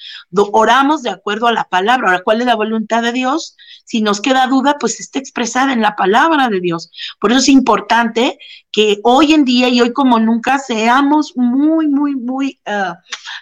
oramos 0.53 1.03
de 1.03 1.11
acuerdo 1.11 1.49
a 1.49 1.53
la 1.53 1.65
palabra. 1.65 2.09
Ahora, 2.09 2.23
¿cuál 2.23 2.41
es 2.41 2.47
la 2.47 2.55
voluntad 2.55 3.03
de 3.03 3.13
Dios? 3.13 3.57
Si 3.85 4.01
nos 4.01 4.23
queda 4.23 4.47
duda, 4.47 4.79
pues 4.81 5.01
está 5.01 5.19
expresada 5.19 5.75
en 5.75 5.83
la 5.83 5.97
palabra 5.97 6.49
de 6.49 6.61
Dios. 6.61 6.91
Por 7.21 7.31
eso 7.31 7.41
es 7.41 7.49
importante 7.51 8.39
que 8.73 8.99
hoy 9.05 9.35
en 9.35 9.45
día 9.45 9.69
y 9.69 9.83
hoy 9.83 9.93
como 9.93 10.19
nunca 10.19 10.59
seamos 10.59 11.35
muy, 11.37 11.89
muy, 11.89 12.17
muy 12.17 12.59
uh, 12.67 12.95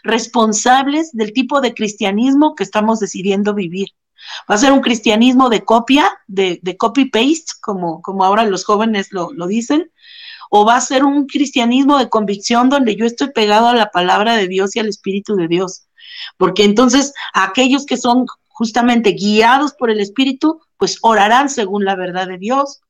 responsables 0.02 1.12
del 1.12 1.32
tipo 1.32 1.60
de 1.60 1.72
cristianismo 1.72 2.56
que 2.56 2.64
estamos 2.64 2.98
decidiendo 2.98 3.54
vivir. 3.54 3.90
Va 4.50 4.54
a 4.54 4.58
ser 4.58 4.72
un 4.72 4.80
cristianismo 4.80 5.48
de 5.48 5.64
copia, 5.64 6.10
de, 6.26 6.60
copy-paste, 6.78 7.52
como, 7.60 8.02
como 8.02 8.24
ahora 8.24 8.44
los 8.44 8.64
jóvenes 8.64 9.08
lo, 9.10 9.32
lo 9.32 9.46
dicen, 9.46 9.90
o 10.50 10.64
va 10.64 10.76
a 10.76 10.80
ser 10.80 11.04
un 11.04 11.26
cristianismo 11.26 11.98
de 11.98 12.08
convicción 12.08 12.68
donde 12.68 12.96
yo 12.96 13.06
estoy 13.06 13.32
pegado 13.32 13.68
a 13.68 13.74
la 13.74 13.90
palabra 13.90 14.36
de 14.36 14.48
Dios 14.48 14.76
y 14.76 14.78
al 14.78 14.88
Espíritu 14.88 15.34
de 15.34 15.48
Dios. 15.48 15.86
Porque 16.36 16.64
entonces 16.64 17.12
aquellos 17.32 17.86
que 17.86 17.96
son 17.96 18.26
justamente 18.48 19.10
guiados 19.10 19.72
por 19.72 19.90
el 19.90 20.00
Espíritu, 20.00 20.60
pues 20.76 20.98
orarán 21.02 21.50
según 21.50 21.84
la 21.84 21.96
verdad 21.96 22.28
de 22.28 22.38
Dios. 22.38 22.82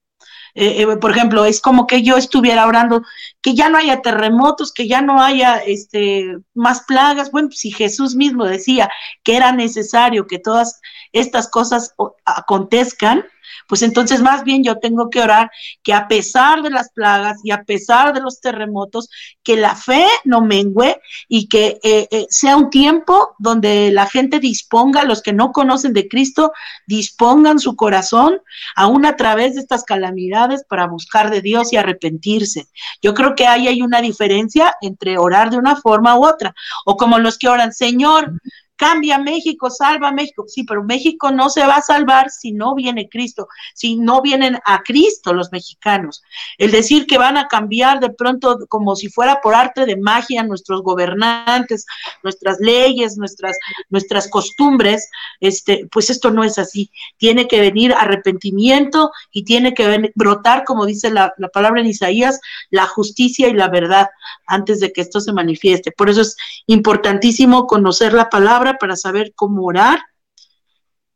Eh, 0.55 0.83
eh, 0.83 0.97
por 0.99 1.11
ejemplo, 1.11 1.45
es 1.45 1.61
como 1.61 1.87
que 1.87 2.03
yo 2.03 2.17
estuviera 2.17 2.67
orando 2.67 3.03
que 3.41 3.55
ya 3.55 3.69
no 3.69 3.79
haya 3.79 4.03
terremotos, 4.03 4.73
que 4.73 4.87
ya 4.87 5.01
no 5.01 5.21
haya 5.21 5.57
este, 5.57 6.37
más 6.55 6.83
plagas. 6.83 7.31
Bueno, 7.31 7.49
si 7.51 7.73
Jesús 7.73 8.15
mismo 8.15 8.45
decía 8.45 8.89
que 9.25 9.37
era 9.37 9.53
necesario 9.53 10.27
que 10.27 10.39
todas 10.39 10.81
estas 11.15 11.49
cosas 11.49 11.95
acontezcan, 12.25 13.25
pues 13.69 13.83
entonces 13.83 14.21
más 14.21 14.45
bien 14.45 14.63
yo 14.65 14.79
tengo 14.79 15.11
que 15.11 15.21
orar 15.21 15.51
que 15.83 15.93
a 15.93 16.09
pesar 16.09 16.63
de 16.63 16.71
las 16.71 16.91
plagas 16.91 17.41
y 17.45 17.51
a 17.51 17.65
pesar 17.65 18.13
de 18.13 18.21
los 18.21 18.41
terremotos, 18.41 19.09
que 19.43 19.57
la 19.57 19.75
fe 19.75 20.07
no 20.25 20.41
mengue 20.41 21.01
y 21.29 21.49
que 21.49 21.79
eh, 21.83 22.09
eh, 22.11 22.27
sea 22.29 22.57
un 22.57 22.71
tiempo 22.71 23.35
donde 23.39 23.91
la 23.93 24.07
gente 24.07 24.41
disponga, 24.41 25.05
los 25.05 25.23
que 25.23 25.33
no 25.33 25.53
conocen 25.53 25.93
de 25.93 26.09
Cristo, 26.09 26.53
dispongan 26.87 27.59
su 27.59 27.77
corazón 27.77 28.41
aún 28.75 29.07
a 29.07 29.17
través 29.17 29.55
de 29.55 29.61
estas 29.61 29.85
calamidades 29.85 30.65
para 30.69 30.87
buscar 30.87 31.31
de 31.31 31.41
Dios 31.41 31.73
y 31.73 31.77
arrepentirse. 31.77 32.67
Yo 33.03 33.15
creo 33.15 33.35
que 33.35 33.47
ahí 33.47 33.69
hay 33.69 33.83
una 33.83 34.01
diferencia 34.01 34.75
entre 34.81 35.19
orar 35.19 35.51
de 35.51 35.59
una 35.59 35.77
forma 35.77 36.19
u 36.19 36.27
otra, 36.27 36.55
o 36.85 36.97
como 36.97 37.19
los 37.19 37.39
que 37.39 37.49
oran, 37.49 37.73
Señor, 37.73 38.33
cambia 38.77 39.19
México, 39.19 39.71
salva 39.71 40.13
México. 40.13 40.45
Sí, 40.47 40.65
pero 40.65 40.83
México 40.83 41.31
no 41.31 41.49
se 41.49 41.67
va 41.67 41.77
a 41.77 41.83
salvar 41.83 42.31
si 42.31 42.53
no 42.53 42.75
viene 42.75 43.09
Cristo, 43.09 43.49
si 43.75 43.97
no 43.97 44.23
vienen 44.23 44.59
a 44.65 44.83
Cristo 44.83 45.33
los 45.33 45.53
mexicanos. 45.53 46.23
El 46.59 46.71
decir 46.71 47.07
que 47.07 47.19
van 47.19 47.37
a 47.37 47.49
cambiar 47.49 48.01
de 48.01 48.11
pronto 48.11 48.67
como 48.69 48.97
si 48.97 49.09
fuera 49.09 49.41
por 49.41 49.55
arte 49.55 49.87
de 49.87 49.97
magia 49.97 50.43
nuestros 50.43 50.83
gobernantes, 50.83 51.87
nuestras 52.23 52.59
leyes, 52.61 53.17
nuestras, 53.17 53.57
nuestras 53.91 54.29
costumbres, 54.29 55.09
este, 55.41 55.87
pues 55.91 56.11
esto 56.11 56.31
no 56.31 56.45
es 56.45 56.59
así. 56.59 56.91
Tiene 57.17 57.47
que 57.47 57.61
venir 57.61 57.93
arrepentimiento 57.93 59.11
y 59.31 59.45
tiene 59.45 59.75
que 59.75 60.13
brotar, 60.15 60.65
como 60.65 60.87
dice 60.87 61.11
la, 61.11 61.33
la 61.39 61.49
palabra 61.49 61.81
en 61.81 61.87
Isaías, 61.87 62.41
la 62.71 62.87
justicia 62.87 63.49
y 63.49 63.55
la 63.55 63.69
verdad 63.69 64.09
antes 64.47 64.81
de 64.81 64.93
que 64.93 65.01
esto 65.01 65.21
se 65.21 65.33
manifieste. 65.33 65.93
Por 65.93 66.11
eso 66.11 66.23
es 66.23 66.37
importantísimo 66.67 67.67
conocer 67.67 68.13
la 68.13 68.29
palabra 68.29 68.64
para 68.73 68.97
saber 68.97 69.33
cómo 69.37 69.65
orar 69.65 70.01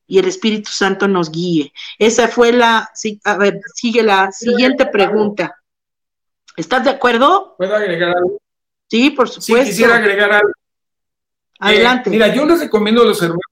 y 0.06 0.18
el 0.18 0.26
Espíritu 0.26 0.70
Santo 0.72 1.06
nos 1.06 1.30
guíe. 1.30 1.72
Esa 1.98 2.28
fue 2.28 2.52
la, 2.52 2.90
a 3.24 3.36
ver, 3.36 3.60
sigue 3.74 4.02
la 4.02 4.32
siguiente 4.32 4.86
pregunta. 4.86 5.54
¿Estás 6.56 6.84
de 6.84 6.90
acuerdo? 6.90 7.54
¿Puedo 7.58 7.76
agregar 7.76 8.16
algo? 8.16 8.40
Sí, 8.88 9.10
por 9.10 9.28
supuesto. 9.28 9.64
Sí, 9.64 9.70
quisiera 9.70 9.96
agregar 9.96 10.32
algo. 10.32 10.50
Adelante. 11.60 12.08
Eh, 12.08 12.12
mira, 12.12 12.34
yo 12.34 12.46
les 12.46 12.60
recomiendo 12.60 13.02
a 13.02 13.04
los 13.04 13.20
hermanos, 13.20 13.42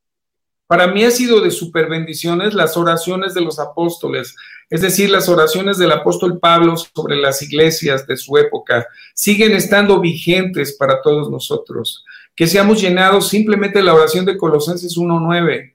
para 0.67 0.89
mí 0.89 1.05
ha 1.05 1.11
sido 1.11 1.41
de 1.41 1.51
super 1.51 1.89
bendiciones 1.89 2.55
las 2.55 2.77
oraciones 2.77 3.35
de 3.35 3.43
los 3.43 3.59
apóstoles, 3.59 4.35
es 4.71 4.81
decir, 4.81 5.11
las 5.11 5.29
oraciones 5.29 5.79
del 5.79 5.93
apóstol 5.93 6.41
Pablo 6.41 6.77
sobre 6.77 7.17
las 7.17 7.41
iglesias 7.43 8.07
de 8.07 8.17
su 8.17 8.37
época, 8.37 8.87
siguen 9.15 9.53
estando 9.53 10.01
vigentes 10.01 10.77
para 10.77 11.03
todos 11.03 11.31
nosotros 11.31 12.05
que 12.37 12.47
seamos 12.47 12.81
llenados 12.81 13.29
simplemente 13.29 13.83
la 13.83 13.95
oración 13.95 14.27
de 14.27 14.37
Colosenses 14.37 14.97
1.9. 14.97 15.73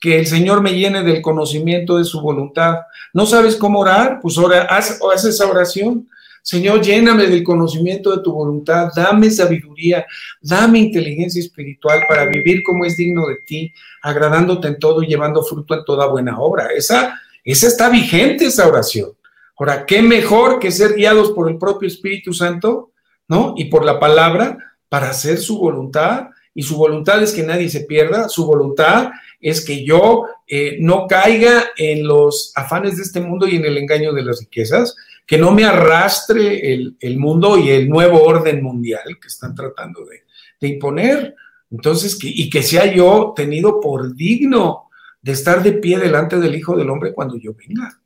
que 0.00 0.18
el 0.18 0.26
Señor 0.26 0.60
me 0.60 0.74
llene 0.74 1.04
del 1.04 1.22
conocimiento 1.22 1.96
de 1.96 2.04
su 2.04 2.20
voluntad. 2.20 2.80
¿No 3.14 3.24
sabes 3.24 3.54
cómo 3.54 3.78
orar? 3.78 4.18
Pues 4.20 4.36
ora, 4.36 4.62
haz, 4.62 4.98
haz 5.00 5.24
esa 5.24 5.46
oración. 5.46 6.08
Señor, 6.42 6.82
lléname 6.82 7.28
del 7.28 7.44
conocimiento 7.44 8.16
de 8.16 8.20
tu 8.20 8.32
voluntad, 8.32 8.88
dame 8.96 9.30
sabiduría, 9.30 10.04
dame 10.40 10.80
inteligencia 10.80 11.40
espiritual 11.40 12.00
para 12.08 12.24
vivir 12.24 12.64
como 12.64 12.84
es 12.84 12.96
digno 12.96 13.28
de 13.28 13.36
ti, 13.46 13.72
agradándote 14.02 14.66
en 14.66 14.80
todo 14.80 15.04
y 15.04 15.06
llevando 15.06 15.44
fruto 15.44 15.74
en 15.74 15.84
toda 15.84 16.08
buena 16.08 16.40
obra. 16.40 16.70
Esa, 16.76 17.16
esa 17.44 17.68
está 17.68 17.88
vigente, 17.88 18.46
esa 18.46 18.66
oración. 18.66 19.10
Ahora, 19.56 19.86
¿qué 19.86 20.02
mejor 20.02 20.58
que 20.58 20.72
ser 20.72 20.94
guiados 20.94 21.30
por 21.30 21.48
el 21.48 21.58
propio 21.58 21.86
Espíritu 21.86 22.32
Santo, 22.32 22.90
¿no? 23.28 23.54
Y 23.56 23.66
por 23.66 23.84
la 23.84 24.00
palabra 24.00 24.58
para 24.92 25.08
hacer 25.08 25.38
su 25.38 25.58
voluntad. 25.58 26.28
Y 26.54 26.64
su 26.64 26.76
voluntad 26.76 27.22
es 27.22 27.32
que 27.32 27.42
nadie 27.42 27.70
se 27.70 27.86
pierda, 27.86 28.28
su 28.28 28.44
voluntad 28.44 29.10
es 29.40 29.64
que 29.64 29.86
yo 29.86 30.26
eh, 30.46 30.76
no 30.80 31.06
caiga 31.06 31.64
en 31.78 32.06
los 32.06 32.52
afanes 32.54 32.98
de 32.98 33.04
este 33.04 33.22
mundo 33.22 33.48
y 33.48 33.56
en 33.56 33.64
el 33.64 33.78
engaño 33.78 34.12
de 34.12 34.22
las 34.22 34.40
riquezas, 34.40 34.94
que 35.24 35.38
no 35.38 35.50
me 35.50 35.64
arrastre 35.64 36.74
el, 36.74 37.18
mundo 37.18 37.56
y 37.56 37.70
el 37.70 37.88
nuevo 37.88 38.22
orden 38.22 38.62
mundial 38.62 39.18
que 39.18 39.28
están 39.28 39.54
tratando 39.54 40.04
de, 40.04 40.68
imponer. 40.68 41.36
Entonces, 41.70 42.18
que, 42.18 42.28
y 42.28 42.50
que 42.50 42.62
sea 42.62 42.84
yo 42.84 43.32
tenido 43.34 43.80
por 43.80 44.14
digno 44.14 44.90
de 45.22 45.32
estar 45.32 45.62
de 45.62 45.72
pie 45.72 45.98
delante 45.98 46.38
del 46.38 46.54
Hijo 46.54 46.76
del 46.76 46.90
Hombre 46.90 47.14
cuando 47.14 47.38
yo 47.38 47.54
venga. 47.54 47.98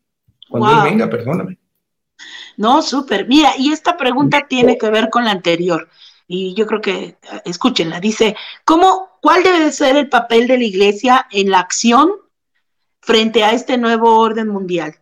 Cuando 0.49 0.71
él 0.71 0.91
venga, 0.93 1.11
perdóname. 1.11 1.59
No, 2.57 2.81
súper. 2.81 3.27
Mira, 3.27 3.55
y 3.59 3.73
esta 3.73 3.97
pregunta 3.97 4.47
tiene 4.49 4.79
que 4.79 4.89
ver 4.89 5.11
con 5.11 5.25
la 5.25 5.33
anterior. 5.33 5.89
Y 6.29 6.55
yo 6.55 6.67
creo 6.67 6.81
que, 6.81 7.19
escúchenla, 7.45 8.01
dice, 8.01 8.37
¿cómo, 8.65 9.19
cuál 9.23 9.43
debe 9.43 9.71
ser 9.71 9.97
el 9.97 10.09
papel 10.09 10.49
de 10.49 10.59
la 10.59 10.65
iglesia 10.65 11.27
en 11.31 11.51
la 11.51 11.61
acción 11.61 12.11
frente 13.01 13.45
a 13.45 13.53
este 13.53 13.79
nuevo 13.79 14.19
orden 14.19 14.49
mundial? 14.49 14.97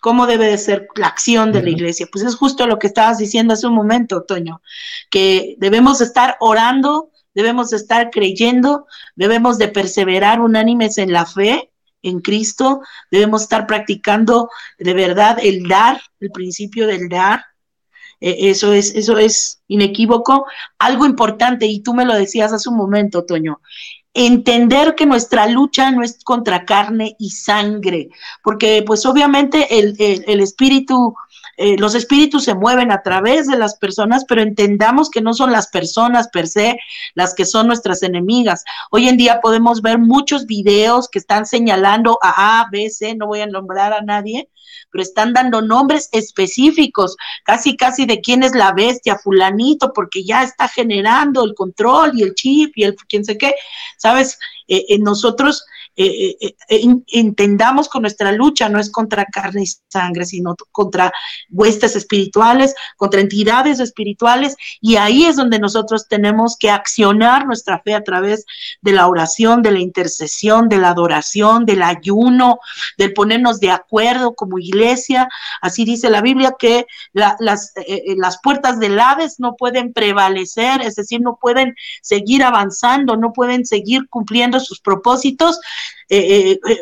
¿Cómo 0.00 0.26
debe 0.26 0.46
de 0.46 0.58
ser 0.58 0.88
la 0.96 1.08
acción 1.08 1.52
de 1.52 1.62
la 1.62 1.70
iglesia? 1.70 2.08
Pues 2.10 2.24
es 2.24 2.34
justo 2.34 2.66
lo 2.66 2.78
que 2.78 2.86
estabas 2.86 3.18
diciendo 3.18 3.54
hace 3.54 3.66
un 3.66 3.74
momento, 3.74 4.22
Toño, 4.22 4.62
que 5.10 5.56
debemos 5.58 6.00
estar 6.00 6.36
orando, 6.40 7.10
debemos 7.34 7.72
estar 7.72 8.10
creyendo, 8.10 8.86
debemos 9.14 9.58
de 9.58 9.68
perseverar 9.68 10.40
unánimes 10.40 10.98
en 10.98 11.12
la 11.12 11.26
fe 11.26 11.70
en 12.02 12.20
Cristo, 12.20 12.80
debemos 13.10 13.42
estar 13.42 13.66
practicando 13.66 14.48
de 14.78 14.94
verdad 14.94 15.38
el 15.42 15.68
dar, 15.68 16.00
el 16.18 16.30
principio 16.30 16.86
del 16.86 17.08
dar. 17.08 17.44
E, 18.20 18.50
eso 18.50 18.72
es, 18.72 18.94
eso 18.94 19.18
es 19.18 19.62
inequívoco. 19.68 20.46
Algo 20.78 21.06
importante, 21.06 21.66
y 21.66 21.80
tú 21.80 21.94
me 21.94 22.04
lo 22.04 22.14
decías 22.14 22.52
hace 22.52 22.68
un 22.68 22.76
momento, 22.76 23.24
Toño, 23.24 23.60
entender 24.14 24.94
que 24.94 25.06
nuestra 25.06 25.46
lucha 25.46 25.90
no 25.90 26.02
es 26.02 26.22
contra 26.24 26.64
carne 26.64 27.16
y 27.18 27.30
sangre, 27.30 28.08
porque 28.42 28.82
pues 28.86 29.06
obviamente 29.06 29.78
el, 29.78 29.94
el, 29.98 30.40
espíritu, 30.40 31.14
eh, 31.62 31.76
los 31.76 31.94
espíritus 31.94 32.44
se 32.44 32.54
mueven 32.54 32.90
a 32.90 33.02
través 33.02 33.46
de 33.46 33.58
las 33.58 33.76
personas, 33.76 34.24
pero 34.26 34.40
entendamos 34.40 35.10
que 35.10 35.20
no 35.20 35.34
son 35.34 35.52
las 35.52 35.68
personas 35.68 36.28
per 36.28 36.48
se 36.48 36.78
las 37.14 37.34
que 37.34 37.44
son 37.44 37.66
nuestras 37.66 38.02
enemigas. 38.02 38.64
Hoy 38.90 39.10
en 39.10 39.18
día 39.18 39.42
podemos 39.42 39.82
ver 39.82 39.98
muchos 39.98 40.46
videos 40.46 41.10
que 41.10 41.18
están 41.18 41.44
señalando 41.44 42.18
a 42.22 42.60
A, 42.62 42.68
B, 42.72 42.88
C, 42.88 43.14
no 43.14 43.26
voy 43.26 43.42
a 43.42 43.46
nombrar 43.46 43.92
a 43.92 44.00
nadie, 44.00 44.48
pero 44.90 45.02
están 45.02 45.34
dando 45.34 45.60
nombres 45.60 46.08
específicos, 46.12 47.14
casi 47.44 47.76
casi 47.76 48.06
de 48.06 48.22
quién 48.22 48.42
es 48.42 48.54
la 48.54 48.72
bestia, 48.72 49.18
fulanito, 49.18 49.92
porque 49.92 50.24
ya 50.24 50.42
está 50.42 50.66
generando 50.66 51.44
el 51.44 51.54
control 51.54 52.12
y 52.14 52.22
el 52.22 52.34
chip 52.34 52.72
y 52.76 52.84
el 52.84 52.96
quién 52.96 53.22
sé 53.22 53.36
qué, 53.36 53.54
¿sabes? 53.98 54.38
Eh, 54.66 54.86
eh, 54.88 54.98
nosotros 54.98 55.66
eh, 55.96 56.36
eh, 56.40 56.54
eh, 56.68 56.86
entendamos 57.08 57.88
con 57.88 58.02
nuestra 58.02 58.32
lucha 58.32 58.68
no 58.68 58.78
es 58.78 58.90
contra 58.90 59.24
carne 59.24 59.64
y 59.64 59.66
sangre, 59.88 60.24
sino 60.24 60.56
contra 60.72 61.12
huestes 61.50 61.96
espirituales, 61.96 62.74
contra 62.96 63.20
entidades 63.20 63.80
espirituales, 63.80 64.56
y 64.80 64.96
ahí 64.96 65.24
es 65.24 65.36
donde 65.36 65.58
nosotros 65.58 66.06
tenemos 66.08 66.56
que 66.56 66.70
accionar 66.70 67.46
nuestra 67.46 67.80
fe 67.80 67.94
a 67.94 68.04
través 68.04 68.46
de 68.80 68.92
la 68.92 69.08
oración, 69.08 69.62
de 69.62 69.72
la 69.72 69.80
intercesión, 69.80 70.68
de 70.68 70.78
la 70.78 70.90
adoración, 70.90 71.66
del 71.66 71.82
ayuno, 71.82 72.60
del 72.96 73.12
ponernos 73.12 73.60
de 73.60 73.70
acuerdo 73.70 74.34
como 74.34 74.58
iglesia. 74.58 75.28
Así 75.60 75.84
dice 75.84 76.08
la 76.08 76.22
Biblia 76.22 76.54
que 76.58 76.86
las, 77.12 77.36
las 77.40 78.40
puertas 78.42 78.78
del 78.78 78.98
Hades 78.98 79.40
no 79.40 79.56
pueden 79.56 79.92
prevalecer, 79.92 80.82
es 80.82 80.94
decir, 80.94 81.20
no 81.20 81.38
pueden 81.40 81.74
seguir 82.00 82.42
avanzando, 82.42 83.16
no 83.16 83.32
pueden 83.32 83.66
seguir 83.66 84.08
cumpliendo 84.08 84.60
sus 84.60 84.80
propósitos 84.80 85.60
eh, 86.08 86.50
eh, 86.52 86.60
eh, 86.68 86.78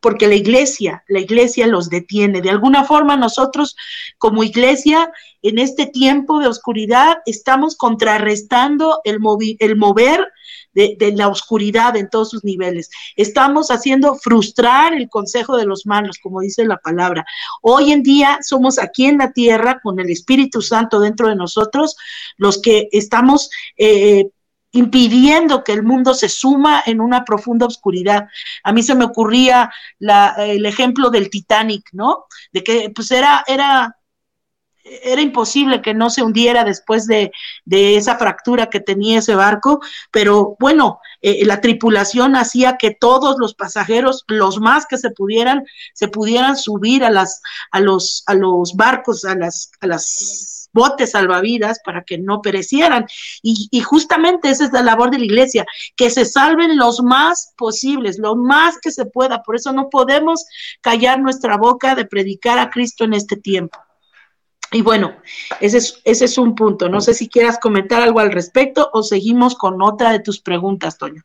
porque 0.00 0.28
la 0.28 0.36
iglesia, 0.36 1.02
la 1.08 1.20
iglesia 1.20 1.66
los 1.66 1.88
detiene. 1.90 2.40
De 2.40 2.50
alguna 2.50 2.84
forma 2.84 3.16
nosotros 3.16 3.76
como 4.18 4.44
iglesia 4.44 5.10
en 5.42 5.58
este 5.58 5.86
tiempo 5.86 6.38
de 6.38 6.46
oscuridad 6.46 7.18
estamos 7.26 7.76
contrarrestando 7.76 9.00
el, 9.04 9.18
mover 9.20 10.28
de, 10.72 11.12
la 11.16 11.26
oscuridad 11.26 11.96
en 11.96 12.08
todos 12.08 12.30
sus 12.30 12.44
niveles. 12.44 12.90
Estamos 13.16 13.72
haciendo 13.72 14.14
frustrar 14.14 14.94
el 14.94 15.08
consejo 15.08 15.56
de 15.56 15.66
los 15.66 15.84
malos, 15.86 16.18
como 16.22 16.40
dice 16.40 16.64
la 16.64 16.76
palabra. 16.76 17.26
Hoy 17.62 17.90
en 17.90 18.04
día 18.04 18.38
somos 18.42 18.78
aquí 18.78 19.06
en 19.06 19.18
la 19.18 19.32
tierra 19.32 19.80
con 19.82 19.98
el 19.98 20.10
Espíritu 20.10 20.62
Santo 20.62 21.00
dentro 21.00 21.28
de 21.28 21.34
nosotros 21.34 21.96
los 22.36 22.62
que 22.62 22.88
estamos 22.92 23.50
impidiendo 24.72 25.64
que 25.64 25.72
el 25.72 25.82
mundo 25.82 26.14
se 26.14 26.28
suma 26.28 26.82
en 26.86 27.00
una 27.00 27.24
profunda 27.24 27.66
oscuridad. 27.66 28.28
A 28.62 28.72
mí 28.72 28.82
se 28.82 28.94
me 28.94 29.04
ocurría 29.04 29.70
el 30.38 30.66
ejemplo 30.66 31.10
del 31.10 31.30
Titanic, 31.30 31.88
¿no? 31.92 32.26
De 32.52 32.62
que 32.62 32.90
pues 32.94 33.10
era, 33.10 33.44
era, 33.46 33.96
era 34.84 35.20
imposible 35.20 35.82
que 35.82 35.94
no 35.94 36.10
se 36.10 36.22
hundiera 36.22 36.64
después 36.64 37.06
de, 37.06 37.32
esa 37.66 38.16
fractura 38.16 38.70
que 38.70 38.80
tenía 38.80 39.18
ese 39.18 39.34
barco, 39.34 39.80
pero 40.10 40.56
bueno, 40.60 41.00
eh, 41.20 41.44
la 41.44 41.60
tripulación 41.60 42.36
hacía 42.36 42.76
que 42.76 42.94
todos 42.98 43.36
los 43.38 43.54
pasajeros, 43.54 44.24
los 44.28 44.60
más 44.60 44.86
que 44.86 44.98
se 44.98 45.10
pudieran, 45.10 45.64
se 45.94 46.08
pudieran 46.08 46.56
subir 46.56 47.04
a 47.04 47.10
las, 47.10 47.40
a 47.70 47.80
los, 47.80 48.22
a 48.26 48.34
los 48.34 48.74
barcos, 48.74 49.24
a 49.24 49.34
las, 49.34 49.70
a 49.80 49.86
las 49.86 50.57
botes 50.78 51.10
salvavidas 51.10 51.80
para 51.84 52.04
que 52.04 52.18
no 52.18 52.40
perecieran. 52.40 53.06
Y, 53.42 53.80
justamente 53.80 54.48
esa 54.48 54.64
es 54.64 54.72
la 54.72 54.82
labor 54.82 55.10
de 55.10 55.18
la 55.18 55.24
iglesia, 55.24 55.66
que 55.96 56.08
se 56.08 56.24
salven 56.24 56.76
los 56.76 57.02
más 57.02 57.52
posibles, 57.56 58.18
lo 58.18 58.36
más 58.36 58.78
que 58.80 58.90
se 58.90 59.06
pueda. 59.06 59.42
Por 59.42 59.56
eso 59.56 59.72
no 59.72 59.88
podemos 59.90 60.46
callar 60.80 61.20
nuestra 61.20 61.56
boca 61.56 61.94
de 61.94 62.04
predicar 62.04 62.58
a 62.58 62.70
Cristo 62.70 63.04
en 63.04 63.14
este 63.14 63.36
tiempo. 63.36 63.78
Y 64.70 64.82
bueno, 64.82 65.16
ese 65.60 65.78
es, 65.78 66.00
ese 66.04 66.26
es 66.26 66.38
un 66.38 66.54
punto. 66.54 66.88
No 66.88 67.00
sé 67.00 67.14
si 67.14 67.28
quieras 67.28 67.58
comentar 67.58 68.02
algo 68.02 68.20
al 68.20 68.30
respecto 68.30 68.90
o 68.92 69.02
seguimos 69.02 69.56
con 69.56 69.82
otra 69.82 70.12
de 70.12 70.20
tus 70.20 70.40
preguntas, 70.40 70.98
Toño. 70.98 71.22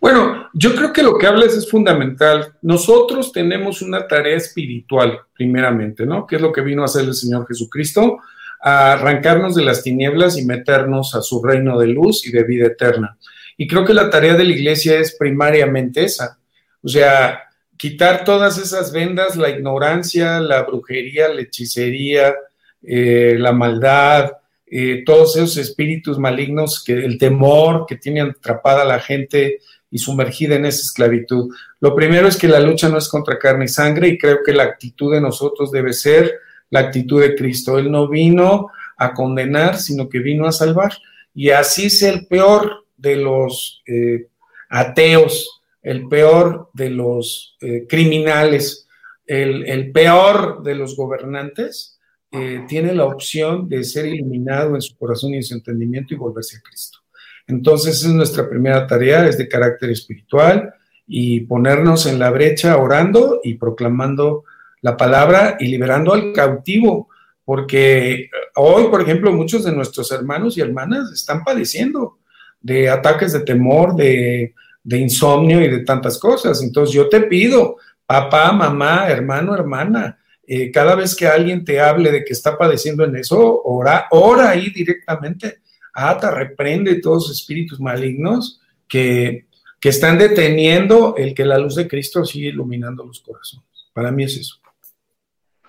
Bueno, 0.00 0.48
yo 0.54 0.74
creo 0.74 0.92
que 0.92 1.02
lo 1.02 1.18
que 1.18 1.26
hablas 1.26 1.54
es 1.54 1.70
fundamental. 1.70 2.54
Nosotros 2.62 3.32
tenemos 3.32 3.82
una 3.82 4.06
tarea 4.06 4.36
espiritual, 4.36 5.20
primeramente, 5.34 6.06
¿no? 6.06 6.26
Que 6.26 6.36
es 6.36 6.42
lo 6.42 6.52
que 6.52 6.62
vino 6.62 6.82
a 6.82 6.86
hacer 6.86 7.04
el 7.04 7.14
Señor 7.14 7.46
Jesucristo, 7.46 8.18
a 8.60 8.92
arrancarnos 8.92 9.54
de 9.54 9.64
las 9.64 9.82
tinieblas 9.82 10.38
y 10.38 10.44
meternos 10.44 11.14
a 11.14 11.22
su 11.22 11.42
reino 11.42 11.78
de 11.78 11.88
luz 11.88 12.26
y 12.26 12.32
de 12.32 12.44
vida 12.44 12.66
eterna. 12.66 13.16
Y 13.56 13.66
creo 13.66 13.84
que 13.84 13.94
la 13.94 14.10
tarea 14.10 14.34
de 14.34 14.44
la 14.44 14.52
iglesia 14.52 14.98
es 14.98 15.16
primariamente 15.16 16.04
esa. 16.04 16.38
O 16.82 16.88
sea, 16.88 17.42
quitar 17.76 18.24
todas 18.24 18.58
esas 18.58 18.92
vendas, 18.92 19.36
la 19.36 19.50
ignorancia, 19.50 20.40
la 20.40 20.62
brujería, 20.62 21.28
la 21.28 21.42
hechicería, 21.42 22.34
eh, 22.82 23.36
la 23.38 23.52
maldad, 23.52 24.32
eh, 24.66 25.02
todos 25.04 25.36
esos 25.36 25.56
espíritus 25.56 26.18
malignos, 26.18 26.82
que 26.82 26.92
el 26.92 27.18
temor 27.18 27.86
que 27.86 27.96
tiene 27.96 28.20
atrapada 28.20 28.82
a 28.82 28.86
la 28.86 29.00
gente 29.00 29.60
y 29.90 29.98
sumergida 29.98 30.56
en 30.56 30.66
esa 30.66 30.82
esclavitud. 30.82 31.54
Lo 31.80 31.94
primero 31.94 32.26
es 32.28 32.36
que 32.36 32.48
la 32.48 32.60
lucha 32.60 32.88
no 32.88 32.98
es 32.98 33.08
contra 33.08 33.38
carne 33.38 33.66
y 33.66 33.68
sangre 33.68 34.08
y 34.08 34.18
creo 34.18 34.38
que 34.44 34.52
la 34.52 34.64
actitud 34.64 35.12
de 35.12 35.20
nosotros 35.20 35.70
debe 35.70 35.92
ser 35.92 36.34
la 36.70 36.80
actitud 36.80 37.20
de 37.20 37.34
Cristo. 37.34 37.78
Él 37.78 37.90
no 37.90 38.08
vino 38.08 38.68
a 38.96 39.14
condenar, 39.14 39.76
sino 39.76 40.08
que 40.08 40.18
vino 40.18 40.46
a 40.46 40.52
salvar. 40.52 40.92
Y 41.34 41.50
así 41.50 41.86
es 41.86 42.02
el 42.02 42.26
peor 42.26 42.86
de 42.96 43.16
los 43.16 43.82
eh, 43.86 44.28
ateos, 44.68 45.62
el 45.82 46.08
peor 46.08 46.70
de 46.72 46.90
los 46.90 47.56
eh, 47.60 47.86
criminales, 47.88 48.88
el, 49.26 49.92
peor 49.92 50.62
de 50.62 50.74
los 50.74 50.96
gobernantes, 50.96 51.95
eh, 52.32 52.64
tiene 52.68 52.92
la 52.94 53.04
opción 53.04 53.68
de 53.68 53.84
ser 53.84 54.06
iluminado 54.06 54.74
en 54.74 54.82
su 54.82 54.96
corazón 54.96 55.34
y 55.34 55.36
en 55.36 55.42
su 55.42 55.54
entendimiento 55.54 56.12
y 56.12 56.16
volverse 56.16 56.56
a 56.56 56.60
Cristo. 56.60 56.98
Entonces, 57.46 58.04
es 58.04 58.10
nuestra 58.10 58.48
primera 58.48 58.86
tarea, 58.86 59.26
es 59.26 59.38
de 59.38 59.48
carácter 59.48 59.90
espiritual 59.90 60.74
y 61.06 61.40
ponernos 61.40 62.06
en 62.06 62.18
la 62.18 62.30
brecha 62.30 62.76
orando 62.76 63.40
y 63.44 63.54
proclamando 63.54 64.44
la 64.80 64.96
palabra 64.96 65.56
y 65.60 65.68
liberando 65.68 66.12
al 66.12 66.32
cautivo, 66.32 67.08
porque 67.44 68.28
hoy, 68.56 68.88
por 68.88 69.00
ejemplo, 69.00 69.32
muchos 69.32 69.64
de 69.64 69.72
nuestros 69.72 70.10
hermanos 70.10 70.58
y 70.58 70.60
hermanas 70.60 71.12
están 71.12 71.44
padeciendo 71.44 72.18
de 72.60 72.90
ataques 72.90 73.32
de 73.32 73.40
temor, 73.40 73.94
de 73.94 74.52
insomnio 74.84 75.62
y 75.62 75.68
de 75.68 75.84
tantas 75.84 76.18
cosas. 76.18 76.60
Entonces 76.62 76.92
yo 76.92 77.08
te 77.08 77.20
pido, 77.22 77.76
papá, 78.04 78.50
mamá, 78.50 79.08
hermano, 79.08 79.54
hermana, 79.54 80.18
eh, 80.46 80.70
cada 80.70 80.94
vez 80.94 81.14
que 81.14 81.26
alguien 81.26 81.64
te 81.64 81.80
hable 81.80 82.12
de 82.12 82.24
que 82.24 82.32
está 82.32 82.56
padeciendo 82.56 83.04
en 83.04 83.16
eso, 83.16 83.62
ora, 83.64 84.06
ora 84.10 84.50
ahí 84.50 84.70
directamente, 84.70 85.60
ata, 85.92 86.30
reprende 86.30 87.00
todos 87.00 87.28
los 87.28 87.40
espíritus 87.40 87.80
malignos 87.80 88.60
que, 88.86 89.46
que 89.80 89.88
están 89.88 90.18
deteniendo 90.18 91.16
el 91.16 91.34
que 91.34 91.44
la 91.44 91.58
luz 91.58 91.74
de 91.74 91.88
Cristo 91.88 92.24
siga 92.24 92.48
iluminando 92.48 93.04
los 93.04 93.20
corazones. 93.20 93.66
Para 93.92 94.12
mí 94.12 94.24
es 94.24 94.36
eso. 94.36 94.56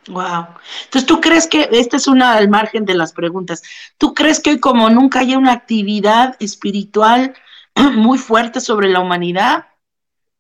Wow. 0.08 0.48
Entonces, 0.86 1.06
¿tú 1.06 1.20
crees 1.20 1.48
que, 1.48 1.68
esta 1.72 1.98
es 1.98 2.08
una 2.08 2.34
al 2.34 2.50
margen 2.50 2.86
de 2.86 2.94
las 2.94 3.14
preguntas, 3.14 3.62
¿tú 3.98 4.14
crees 4.14 4.40
que 4.40 4.52
hoy 4.52 4.60
como 4.60 4.90
nunca 4.90 5.20
hay 5.20 5.36
una 5.36 5.52
actividad 5.52 6.36
espiritual 6.40 7.36
muy 7.96 8.18
fuerte 8.18 8.62
sobre 8.62 8.90
la 8.90 9.00
humanidad? 9.00 9.66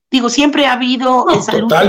Digo, 0.09 0.29
siempre 0.29 0.65
ha 0.65 0.73
habido 0.73 1.27
esa 1.29 1.57
lucha 1.57 1.81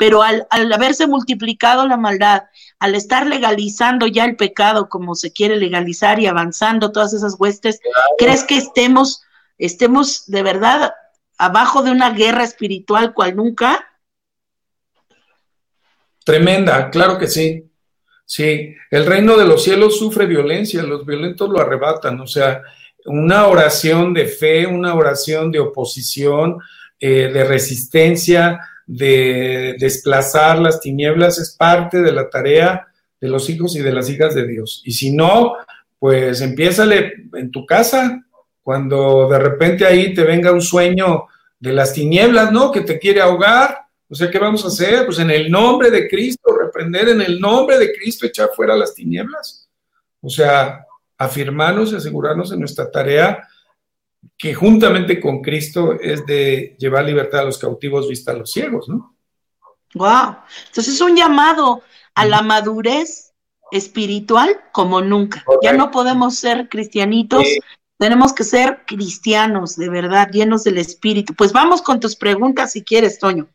pero 0.00 0.22
al, 0.22 0.46
haberse 0.72 1.06
multiplicado 1.06 1.86
la 1.86 1.98
maldad, 1.98 2.44
al 2.78 2.94
estar 2.94 3.26
legalizando 3.26 4.06
ya 4.06 4.24
el 4.24 4.34
pecado 4.34 4.88
como 4.88 5.14
se 5.14 5.30
quiere 5.30 5.58
legalizar 5.58 6.18
y 6.18 6.26
avanzando 6.26 6.90
todas 6.90 7.12
esas 7.12 7.36
huestes, 7.38 7.80
¿crees 8.16 8.42
que 8.44 8.56
estemos, 8.56 9.20
estemos 9.58 10.24
de 10.26 10.42
verdad 10.42 10.94
abajo 11.36 11.82
de 11.82 11.90
una 11.90 12.12
guerra 12.12 12.44
espiritual 12.44 13.12
cual 13.12 13.36
nunca? 13.36 13.86
Tremenda, 16.24 16.88
claro 16.88 17.18
que 17.18 17.26
sí. 17.26 17.70
Sí, 18.24 18.74
el 18.90 19.04
reino 19.04 19.36
de 19.36 19.44
los 19.44 19.64
cielos 19.64 19.98
sufre 19.98 20.24
violencia, 20.24 20.82
los 20.82 21.04
violentos 21.04 21.50
lo 21.50 21.60
arrebatan, 21.60 22.18
o 22.20 22.26
sea, 22.26 22.62
una 23.04 23.48
oración 23.48 24.14
de 24.14 24.26
fe, 24.26 24.66
una 24.66 24.94
oración 24.94 25.50
de 25.50 25.58
oposición, 25.58 26.58
eh, 27.00 27.30
de 27.32 27.44
resistencia, 27.44 28.60
de 28.86 29.74
desplazar 29.78 30.58
las 30.58 30.80
tinieblas, 30.80 31.38
es 31.38 31.56
parte 31.56 32.02
de 32.02 32.12
la 32.12 32.28
tarea 32.28 32.86
de 33.20 33.28
los 33.28 33.48
hijos 33.48 33.74
y 33.76 33.80
de 33.80 33.92
las 33.92 34.08
hijas 34.10 34.34
de 34.34 34.46
Dios. 34.46 34.82
Y 34.84 34.92
si 34.92 35.12
no, 35.12 35.54
pues 35.98 36.40
empiézale 36.40 37.14
en 37.34 37.50
tu 37.50 37.66
casa, 37.66 38.22
cuando 38.62 39.28
de 39.28 39.38
repente 39.38 39.86
ahí 39.86 40.14
te 40.14 40.24
venga 40.24 40.52
un 40.52 40.60
sueño 40.60 41.24
de 41.58 41.72
las 41.72 41.92
tinieblas, 41.92 42.52
¿no? 42.52 42.70
Que 42.70 42.82
te 42.82 42.98
quiere 42.98 43.20
ahogar, 43.20 43.78
o 44.08 44.14
sea, 44.14 44.30
¿qué 44.30 44.38
vamos 44.38 44.64
a 44.64 44.68
hacer? 44.68 45.06
Pues 45.06 45.20
en 45.20 45.30
el 45.30 45.50
nombre 45.50 45.90
de 45.90 46.08
Cristo, 46.08 46.52
reprender 46.52 47.10
en 47.10 47.20
el 47.20 47.40
nombre 47.40 47.78
de 47.78 47.92
Cristo, 47.92 48.26
echar 48.26 48.50
fuera 48.54 48.76
las 48.76 48.92
tinieblas. 48.92 49.68
O 50.20 50.28
sea, 50.28 50.84
afirmarnos 51.16 51.92
y 51.92 51.96
asegurarnos 51.96 52.50
en 52.52 52.58
nuestra 52.58 52.90
tarea 52.90 53.46
que 54.36 54.54
juntamente 54.54 55.20
con 55.20 55.42
Cristo 55.42 55.98
es 56.00 56.24
de 56.26 56.76
llevar 56.78 57.04
libertad 57.04 57.40
a 57.40 57.44
los 57.44 57.58
cautivos, 57.58 58.08
vista 58.08 58.32
a 58.32 58.36
los 58.36 58.50
ciegos, 58.50 58.88
¿no? 58.88 59.16
Wow. 59.94 60.36
Entonces 60.66 60.94
es 60.94 61.00
un 61.00 61.16
llamado 61.16 61.82
a 62.14 62.24
la 62.24 62.42
madurez 62.42 63.32
espiritual 63.70 64.60
como 64.72 65.00
nunca. 65.00 65.44
Ya 65.62 65.72
no 65.72 65.90
podemos 65.90 66.36
ser 66.36 66.68
cristianitos, 66.68 67.44
tenemos 67.98 68.32
que 68.32 68.44
ser 68.44 68.80
cristianos, 68.86 69.76
de 69.76 69.88
verdad, 69.90 70.30
llenos 70.30 70.64
del 70.64 70.78
espíritu. 70.78 71.34
Pues 71.34 71.52
vamos 71.52 71.82
con 71.82 72.00
tus 72.00 72.16
preguntas 72.16 72.72
si 72.72 72.82
quieres, 72.82 73.18
Toño. 73.18 73.48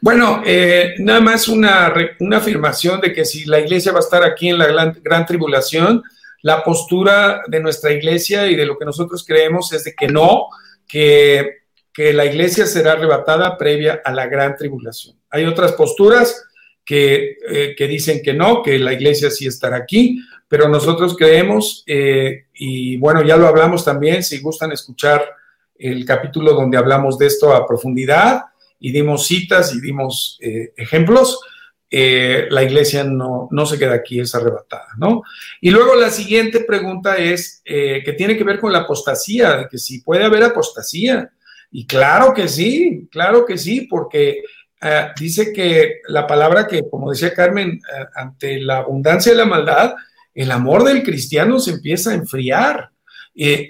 Bueno, 0.00 0.42
eh, 0.46 0.94
nada 0.98 1.20
más 1.20 1.48
una, 1.48 1.92
una, 2.20 2.36
afirmación 2.36 3.00
de 3.00 3.12
que 3.12 3.24
si 3.24 3.46
la 3.46 3.58
iglesia 3.58 3.90
va 3.90 3.98
a 3.98 4.02
estar 4.02 4.22
aquí 4.22 4.48
en 4.48 4.58
la 4.58 4.94
gran, 5.02 5.26
tribulación, 5.26 6.04
la 6.42 6.62
postura 6.62 7.42
de 7.48 7.60
nuestra 7.60 7.92
iglesia 7.92 8.46
y 8.46 8.56
de 8.56 8.66
lo 8.66 8.78
que 8.78 8.84
nosotros 8.84 9.24
creemos 9.26 9.72
es 9.72 9.84
de 9.84 9.94
que 9.94 10.08
no, 10.08 10.48
que, 10.86 11.58
la 11.96 12.24
iglesia 12.24 12.64
será 12.64 12.92
arrebatada 12.92 13.58
previa 13.58 14.00
a 14.04 14.12
la 14.12 14.28
gran 14.28 14.54
tribulación. 14.54 15.16
Hay 15.30 15.44
otras 15.46 15.72
posturas 15.72 16.44
que, 16.84 17.38
eh, 17.50 17.74
que, 17.76 17.88
dicen 17.88 18.22
que 18.22 18.32
no, 18.32 18.62
que 18.62 18.78
la 18.78 18.92
iglesia 18.92 19.32
sí 19.32 19.48
estará 19.48 19.78
aquí, 19.78 20.20
pero 20.46 20.68
nosotros 20.68 21.16
creemos, 21.16 21.82
eh, 21.88 22.44
y 22.54 22.96
bueno, 22.98 23.24
ya 23.24 23.36
lo 23.36 23.48
hablamos 23.48 23.84
también, 23.84 24.22
si 24.22 24.38
gustan 24.38 24.70
escuchar 24.70 25.24
el 25.76 26.04
capítulo 26.04 26.52
donde 26.52 26.78
hablamos 26.78 27.18
de 27.18 27.26
esto 27.26 27.52
a 27.52 27.66
profundidad, 27.66 28.42
y 28.80 28.92
dimos 28.92 29.26
citas 29.26 29.74
y 29.74 29.80
dimos 29.80 30.38
eh, 30.40 30.72
ejemplos, 30.76 31.40
eh, 31.90 32.46
la 32.50 32.62
iglesia 32.62 33.02
no, 33.02 33.48
no, 33.50 33.64
se 33.64 33.78
queda 33.78 33.94
aquí, 33.94 34.20
es 34.20 34.34
arrebatada, 34.34 34.88
¿no? 34.98 35.22
Y 35.60 35.70
luego 35.70 35.94
la 35.94 36.10
siguiente 36.10 36.60
pregunta 36.60 37.16
es, 37.16 37.62
eh, 37.64 38.02
que 38.04 38.12
tiene 38.12 38.36
que 38.36 38.44
ver 38.44 38.60
con 38.60 38.72
la 38.72 38.80
apostasía, 38.80 39.56
de 39.56 39.68
que 39.68 39.78
si 39.78 40.02
puede 40.02 40.24
haber 40.24 40.42
apostasía. 40.42 41.30
Y 41.70 41.86
claro 41.86 42.34
que 42.34 42.46
sí, 42.48 43.08
claro 43.10 43.46
que 43.46 43.56
sí, 43.56 43.82
porque 43.82 44.42
dice 45.18 45.52
que 45.52 46.02
la 46.06 46.24
palabra 46.24 46.68
que, 46.68 46.88
como 46.88 47.10
decía 47.10 47.34
Carmen, 47.34 47.80
ante 48.14 48.60
la 48.60 48.78
abundancia 48.78 49.32
de 49.32 49.38
la 49.38 49.44
maldad, 49.44 49.94
el 50.34 50.52
amor 50.52 50.84
del 50.84 51.02
cristiano 51.02 51.58
se 51.58 51.72
empieza 51.72 52.10
a 52.10 52.14
enfriar. 52.14 52.90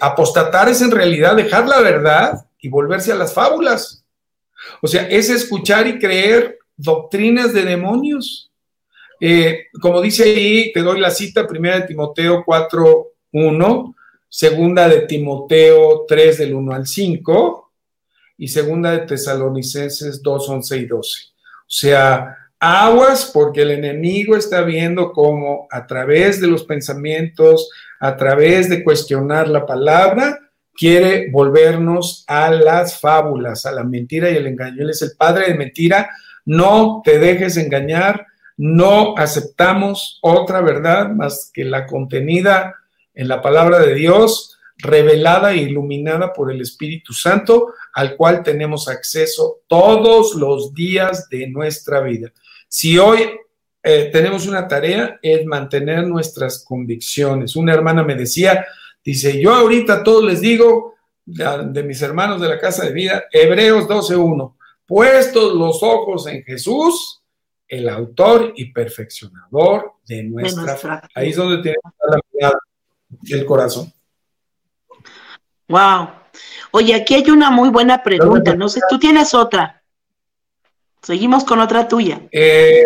apostatar 0.01 0.69
es 0.69 0.83
en 0.83 0.91
realidad 0.91 1.35
dejar 1.35 1.67
la 1.67 1.81
verdad 1.81 2.47
y 2.61 2.69
volverse 2.69 3.11
a 3.11 3.17
las 3.17 3.33
fábulas. 3.33 4.05
O 4.83 4.87
sea, 4.87 5.09
es 5.09 5.31
escuchar 5.31 5.87
y 5.87 5.99
creer 5.99 6.58
doctrinas 6.79 7.53
de 7.53 7.65
demonios. 7.65 8.51
Eh, 9.21 9.67
como 9.83 10.01
dice 10.01 10.23
ahí, 10.23 10.73
te 10.73 10.81
doy 10.81 11.01
la 11.01 11.11
cita, 11.11 11.47
primera 11.47 11.81
de 11.81 11.87
Timoteo 11.87 12.43
4, 12.47 13.07
1, 13.33 13.95
segunda 14.29 14.89
de 14.89 15.01
Timoteo 15.01 16.07
3 16.09 16.39
del 16.39 16.55
1 16.55 16.73
al 16.73 16.87
5 16.87 17.73
y 18.39 18.49
segunda 18.49 18.93
de 18.93 19.07
Tesalonicenses 19.07 20.23
2, 20.23 20.49
11 20.49 20.77
y 20.79 20.87
12. 20.87 21.21
O 21.33 21.65
sea, 21.67 22.37
aguas 22.61 23.31
porque 23.35 23.63
el 23.63 23.73
enemigo 23.73 24.37
está 24.37 24.63
viendo 24.63 25.13
cómo 25.13 25.67
a 25.71 25.87
través 25.87 26.41
de 26.41 26.47
los 26.47 26.65
pensamientos, 26.65 27.71
a 27.99 28.17
través 28.17 28.69
de 28.69 28.85
cuestionar 28.85 29.49
la 29.49 29.67
palabra, 29.67 30.39
quiere 30.79 31.29
volvernos 31.31 32.25
a 32.29 32.53
las 32.53 33.01
fábulas, 33.01 33.67
a 33.67 33.73
la 33.73 33.83
mentira 33.83 34.31
y 34.31 34.37
el 34.37 34.47
engaño. 34.47 34.83
Él 34.83 34.91
es 34.91 35.03
el 35.03 35.11
padre 35.19 35.49
de 35.49 35.55
mentira. 35.55 36.09
No 36.49 37.03
te 37.05 37.19
dejes 37.19 37.57
engañar, 37.57 38.27
no 38.57 39.15
aceptamos 39.17 40.19
otra 40.23 40.61
verdad 40.61 41.11
más 41.11 41.51
que 41.53 41.65
la 41.65 41.87
contenida 41.87 42.75
en 43.15 43.29
la 43.29 43.41
palabra 43.43 43.79
de 43.79 43.95
Dios, 43.95 44.59
revelada 44.79 45.53
e 45.53 45.59
iluminada 45.59 46.33
por 46.33 46.51
el 46.51 46.61
Espíritu 46.61 47.13
Santo, 47.13 47.75
al 47.95 48.17
cual 48.17 48.43
tenemos 48.43 48.89
acceso 48.89 49.61
todos 49.67 50.35
los 50.35 50.73
días 50.73 51.29
de 51.29 51.49
nuestra 51.49 52.01
vida. 52.01 52.33
Si 52.69 52.99
hoy 52.99 53.31
eh, 53.83 54.11
tenemos 54.13 54.47
una 54.47 54.67
tarea, 54.67 55.19
es 55.23 55.45
mantener 55.45 56.07
nuestras 56.07 56.65
convicciones. 56.65 57.57
Una 57.57 57.75
hermana 57.75 58.03
me 58.03 58.15
decía, 58.15 58.65
Dice, 59.09 59.41
yo 59.41 59.55
ahorita 59.55 60.03
todos 60.03 60.23
les 60.23 60.43
digo, 60.43 60.97
de, 61.25 61.83
mis 61.83 62.03
hermanos 62.03 62.43
de 62.43 62.49
la 62.49 62.59
casa 62.59 62.85
de 62.85 62.93
vida, 62.93 63.25
Hebreos 63.33 63.89
12.1, 63.89 64.55
puestos 64.89 65.55
los 65.55 65.83
ojos 65.83 66.27
en 66.27 66.43
Jesús, 66.43 67.23
el 67.69 67.89
autor 67.91 68.55
y 68.57 68.73
perfeccionador 68.73 69.93
de 70.07 70.23
nuestra, 70.25 70.77
fe. 70.77 70.89
Ahí 71.15 71.29
es 71.29 71.37
donde 71.37 71.63
tiene 71.63 71.77
la 72.11 72.21
mirada 72.33 72.59
el 73.31 73.45
corazón. 73.45 73.93
Wow. 75.69 76.09
Oye, 76.71 76.95
aquí 76.95 77.15
hay 77.15 77.31
una 77.31 77.51
muy 77.51 77.69
buena 77.69 78.03
pregunta. 78.03 78.55
No 78.57 78.71
sé, 78.71 78.81
tú 78.89 78.99
tienes 78.99 79.35
otra. 79.35 79.83
Seguimos 81.03 81.45
con 81.45 81.61
otra 81.61 81.87
tuya. 81.87 82.23
Eh, 82.33 82.85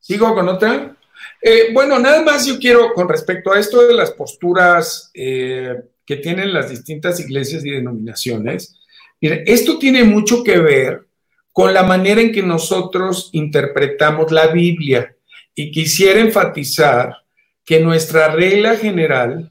¿Sigo 0.00 0.34
con 0.34 0.48
otra? 0.48 0.96
Eh, 1.40 1.72
bueno, 1.72 1.98
nada 2.00 2.22
más 2.22 2.46
yo 2.46 2.58
quiero, 2.58 2.92
con 2.94 3.08
respecto 3.08 3.52
a 3.52 3.60
esto 3.60 3.86
de 3.86 3.94
las 3.94 4.10
posturas 4.10 5.10
eh, 5.14 5.74
que 6.04 6.16
tienen 6.16 6.52
las 6.52 6.70
distintas 6.70 7.20
iglesias 7.20 7.64
y 7.64 7.70
denominaciones, 7.70 8.80
mire, 9.20 9.44
esto 9.46 9.78
tiene 9.78 10.04
mucho 10.04 10.42
que 10.42 10.58
ver 10.58 11.06
con 11.52 11.74
la 11.74 11.82
manera 11.82 12.20
en 12.20 12.32
que 12.32 12.42
nosotros 12.42 13.30
interpretamos 13.32 14.30
la 14.30 14.46
Biblia. 14.46 15.16
Y 15.54 15.72
quisiera 15.72 16.20
enfatizar 16.20 17.16
que 17.64 17.80
nuestra 17.80 18.28
regla 18.28 18.76
general 18.76 19.50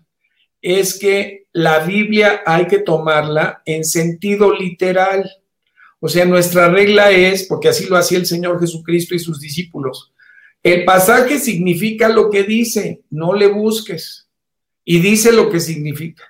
es 0.62 0.98
que 0.98 1.48
la 1.52 1.80
Biblia 1.80 2.42
hay 2.46 2.68
que 2.68 2.80
tomarla 2.80 3.62
en 3.66 3.84
sentido 3.84 4.54
literal. 4.54 5.30
O 6.00 6.08
sea, 6.08 6.24
nuestra 6.24 6.70
regla 6.70 7.12
es, 7.12 7.44
porque 7.44 7.70
así 7.70 7.88
lo 7.88 7.98
hacía 7.98 8.20
el 8.20 8.26
Señor 8.26 8.60
Jesucristo 8.60 9.14
y 9.14 9.20
sus 9.20 9.42
discípulos, 9.42 10.14
el 10.64 10.86
pasaje 10.86 11.40
significa 11.40 12.10
lo 12.10 12.30
que 12.30 12.44
dice, 12.44 13.02
no 13.10 13.34
le 13.34 13.48
busques. 13.48 14.28
Y 14.86 15.00
dice 15.00 15.34
lo 15.34 15.50
que 15.50 15.60
significa. 15.60 16.24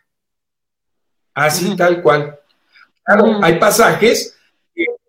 Así 1.34 1.76
tal 1.76 2.02
cual. 2.02 2.40
Claro, 3.08 3.40
hay 3.42 3.58
pasajes 3.58 4.36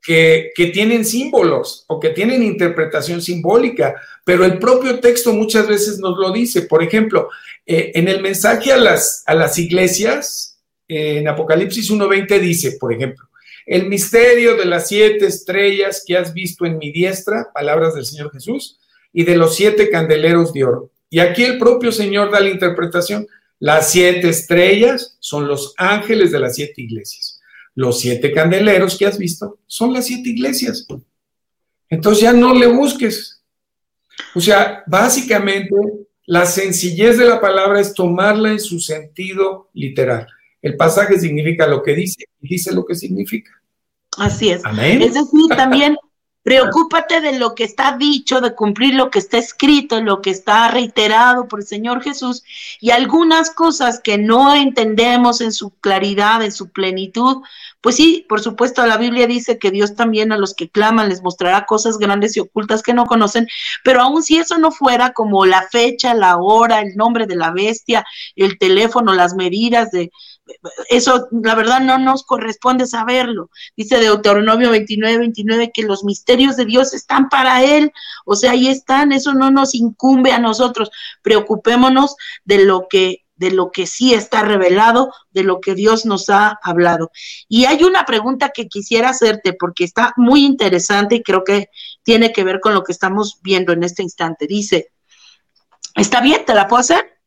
que, 0.00 0.70
tienen 0.72 1.04
símbolos 1.04 1.84
o 1.88 1.98
que 1.98 2.10
tienen 2.10 2.42
interpretación 2.42 3.20
simbólica, 3.20 4.00
pero 4.24 4.44
el 4.44 4.58
propio 4.58 5.00
texto 5.00 5.32
muchas 5.34 5.66
veces 5.66 5.98
nos 5.98 6.16
lo 6.16 6.32
dice. 6.32 6.62
Por 6.62 6.82
ejemplo, 6.82 7.28
eh, 7.66 7.90
en 7.94 8.06
el 8.06 8.22
mensaje 8.22 8.72
a 8.72 8.76
las, 8.76 9.24
a 9.26 9.34
las 9.34 9.58
iglesias, 9.58 10.60
en 10.86 11.26
Apocalipsis 11.28 11.90
1.20 11.90 12.38
dice, 12.38 12.76
por 12.80 12.92
ejemplo, 12.92 13.28
el 13.66 13.86
misterio 13.88 14.56
de 14.56 14.64
las 14.64 14.88
siete 14.88 15.26
estrellas 15.26 16.04
que 16.06 16.16
has 16.16 16.32
visto 16.32 16.64
en 16.64 16.78
mi 16.78 16.92
diestra, 16.92 17.50
palabras 17.52 17.94
del 17.94 18.06
Señor 18.06 18.30
Jesús, 18.32 18.78
y 19.12 19.24
de 19.24 19.36
los 19.36 19.56
siete 19.56 19.90
candeleros 19.90 20.52
de 20.52 20.64
oro. 20.64 20.90
Y 21.10 21.18
aquí 21.18 21.42
el 21.42 21.58
propio 21.58 21.90
Señor 21.90 22.30
da 22.30 22.40
la 22.40 22.48
interpretación. 22.48 23.26
Las 23.58 23.90
siete 23.90 24.28
estrellas 24.28 25.16
son 25.18 25.48
los 25.48 25.74
ángeles 25.76 26.30
de 26.30 26.38
las 26.38 26.54
siete 26.54 26.80
iglesias. 26.80 27.27
Los 27.78 28.00
siete 28.00 28.32
candeleros 28.32 28.98
que 28.98 29.06
has 29.06 29.16
visto 29.16 29.60
son 29.68 29.92
las 29.92 30.06
siete 30.06 30.30
iglesias. 30.30 30.84
Entonces 31.88 32.24
ya 32.24 32.32
no 32.32 32.52
le 32.52 32.66
busques. 32.66 33.40
O 34.34 34.40
sea, 34.40 34.82
básicamente 34.88 35.76
la 36.26 36.44
sencillez 36.44 37.18
de 37.18 37.24
la 37.24 37.40
palabra 37.40 37.78
es 37.78 37.94
tomarla 37.94 38.50
en 38.50 38.58
su 38.58 38.80
sentido 38.80 39.70
literal. 39.74 40.26
El 40.60 40.76
pasaje 40.76 41.20
significa 41.20 41.68
lo 41.68 41.84
que 41.84 41.94
dice 41.94 42.24
y 42.42 42.48
dice 42.48 42.74
lo 42.74 42.84
que 42.84 42.96
significa. 42.96 43.52
Así 44.16 44.50
es. 44.50 44.60
Es 44.64 45.14
decir, 45.14 45.48
también 45.56 45.96
preocúpate 46.48 47.20
de 47.20 47.38
lo 47.38 47.54
que 47.54 47.64
está 47.64 47.98
dicho, 47.98 48.40
de 48.40 48.54
cumplir 48.54 48.94
lo 48.94 49.10
que 49.10 49.18
está 49.18 49.36
escrito, 49.36 50.00
lo 50.00 50.22
que 50.22 50.30
está 50.30 50.68
reiterado 50.68 51.46
por 51.46 51.60
el 51.60 51.66
Señor 51.66 52.02
Jesús 52.02 52.42
y 52.80 52.88
algunas 52.88 53.50
cosas 53.50 54.00
que 54.02 54.16
no 54.16 54.54
entendemos 54.54 55.42
en 55.42 55.52
su 55.52 55.68
claridad, 55.80 56.42
en 56.42 56.50
su 56.50 56.70
plenitud, 56.70 57.42
pues 57.82 57.96
sí, 57.96 58.24
por 58.30 58.40
supuesto, 58.40 58.86
la 58.86 58.96
Biblia 58.96 59.26
dice 59.26 59.58
que 59.58 59.70
Dios 59.70 59.94
también 59.94 60.32
a 60.32 60.38
los 60.38 60.54
que 60.54 60.70
claman 60.70 61.10
les 61.10 61.22
mostrará 61.22 61.66
cosas 61.66 61.98
grandes 61.98 62.34
y 62.38 62.40
ocultas 62.40 62.82
que 62.82 62.94
no 62.94 63.04
conocen, 63.04 63.46
pero 63.84 64.00
aun 64.00 64.22
si 64.22 64.38
eso 64.38 64.56
no 64.56 64.72
fuera 64.72 65.12
como 65.12 65.44
la 65.44 65.68
fecha, 65.70 66.14
la 66.14 66.38
hora, 66.38 66.80
el 66.80 66.96
nombre 66.96 67.26
de 67.26 67.36
la 67.36 67.50
bestia, 67.50 68.06
el 68.36 68.56
teléfono, 68.56 69.12
las 69.12 69.34
medidas 69.34 69.90
de, 69.90 70.10
eso 70.88 71.28
la 71.30 71.54
verdad 71.54 71.80
no 71.80 71.98
nos 71.98 72.24
corresponde 72.24 72.86
saberlo. 72.86 73.50
Dice 73.76 73.98
Deuteronomio 73.98 74.70
29, 74.70 75.18
29 75.18 75.70
que 75.72 75.82
los 75.82 76.04
misterios 76.04 76.56
de 76.56 76.64
Dios 76.64 76.94
están 76.94 77.28
para 77.28 77.62
Él, 77.64 77.92
o 78.24 78.36
sea, 78.36 78.52
ahí 78.52 78.68
están, 78.68 79.12
eso 79.12 79.34
no 79.34 79.50
nos 79.50 79.74
incumbe 79.74 80.32
a 80.32 80.38
nosotros. 80.38 80.90
Preocupémonos 81.22 82.16
de 82.44 82.64
lo 82.64 82.86
que 82.88 83.24
de 83.38 83.52
lo 83.52 83.70
que 83.70 83.86
sí 83.86 84.14
está 84.14 84.42
revelado, 84.42 85.12
de 85.30 85.44
lo 85.44 85.60
que 85.60 85.76
Dios 85.76 86.04
nos 86.04 86.28
ha 86.28 86.58
hablado. 86.60 87.12
Y 87.48 87.66
hay 87.66 87.84
una 87.84 88.04
pregunta 88.04 88.50
que 88.50 88.66
quisiera 88.66 89.10
hacerte 89.10 89.52
porque 89.52 89.84
está 89.84 90.12
muy 90.16 90.44
interesante 90.44 91.14
y 91.14 91.22
creo 91.22 91.44
que 91.44 91.70
tiene 92.02 92.32
que 92.32 92.42
ver 92.42 92.58
con 92.58 92.74
lo 92.74 92.82
que 92.82 92.90
estamos 92.90 93.38
viendo 93.40 93.72
en 93.72 93.84
este 93.84 94.02
instante. 94.02 94.48
Dice, 94.48 94.90
¿está 95.94 96.20
bien? 96.20 96.44
¿Te 96.44 96.52
la 96.52 96.66
puedo 96.66 96.80
hacer? 96.80 97.20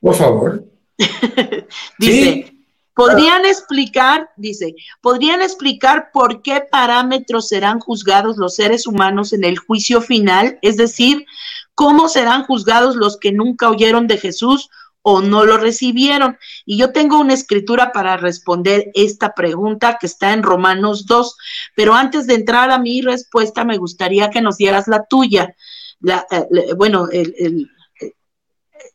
Por 0.00 0.16
favor. 0.16 0.71
dice, 1.98 2.54
¿podrían 2.94 3.44
explicar, 3.44 4.30
dice, 4.36 4.74
podrían 5.00 5.42
explicar 5.42 6.10
por 6.12 6.42
qué 6.42 6.62
parámetros 6.70 7.48
serán 7.48 7.80
juzgados 7.80 8.36
los 8.36 8.56
seres 8.56 8.86
humanos 8.86 9.32
en 9.32 9.44
el 9.44 9.58
juicio 9.58 10.00
final? 10.00 10.58
Es 10.62 10.76
decir, 10.76 11.26
¿cómo 11.74 12.08
serán 12.08 12.44
juzgados 12.44 12.96
los 12.96 13.18
que 13.18 13.32
nunca 13.32 13.70
oyeron 13.70 14.06
de 14.06 14.18
Jesús 14.18 14.68
o 15.02 15.20
no 15.20 15.44
lo 15.44 15.56
recibieron? 15.56 16.38
Y 16.64 16.76
yo 16.78 16.92
tengo 16.92 17.18
una 17.18 17.34
escritura 17.34 17.92
para 17.92 18.16
responder 18.16 18.90
esta 18.94 19.34
pregunta 19.34 19.98
que 20.00 20.06
está 20.06 20.32
en 20.32 20.42
Romanos 20.42 21.06
2, 21.06 21.36
pero 21.74 21.94
antes 21.94 22.26
de 22.26 22.34
entrar 22.34 22.70
a 22.70 22.78
mi 22.78 23.00
respuesta 23.00 23.64
me 23.64 23.78
gustaría 23.78 24.30
que 24.30 24.42
nos 24.42 24.56
dieras 24.56 24.88
la 24.88 25.04
tuya. 25.04 25.54
La, 26.00 26.26
eh, 26.30 26.74
bueno, 26.74 27.08
el 27.10 27.70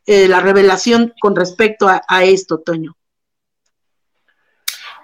eh, 0.06 0.28
la 0.28 0.40
revelación 0.40 1.14
con 1.20 1.36
respecto 1.36 1.88
a, 1.88 2.24
esto, 2.24 2.60
Toño? 2.60 2.96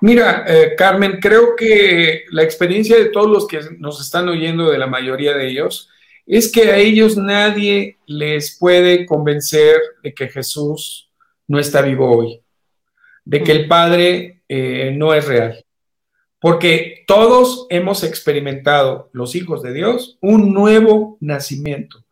Mira, 0.02 0.46
eh, 0.48 0.76
Carmen, 0.78 1.20
creo 1.22 1.56
que 1.56 2.26
la 2.32 2.44
experiencia 2.44 2.98
de 2.98 3.06
todos 3.06 3.30
los 3.30 3.48
que 3.48 3.62
nos 3.80 4.02
están 4.02 4.28
oyendo, 4.28 4.70
de 4.70 4.78
la 4.78 4.88
mayoría 4.88 5.34
de 5.34 5.48
ellos, 5.48 5.90
es 6.26 6.52
que 6.52 6.72
a 6.72 6.78
ellos 6.78 7.18
nadie 7.18 7.98
les 8.06 8.58
puede 8.58 9.06
convencer 9.06 9.82
de 10.02 10.14
que 10.14 10.28
Jesús 10.28 11.10
no 11.48 11.60
está 11.60 11.82
vivo 11.82 12.18
hoy, 12.18 12.42
de 13.26 13.44
que 13.44 13.52
el 13.52 13.68
Padre 13.68 14.42
eh, 14.48 14.94
no 14.96 15.14
es 15.14 15.28
real. 15.28 15.66
Porque 16.40 17.04
todos 17.08 17.68
hemos 17.70 18.04
experimentado, 18.04 19.10
los 19.14 19.36
hijos 19.36 19.64
de 19.64 19.74
Dios, 19.74 20.18
un 20.22 20.54
nuevo 20.54 21.18
nacimiento. 21.22 22.03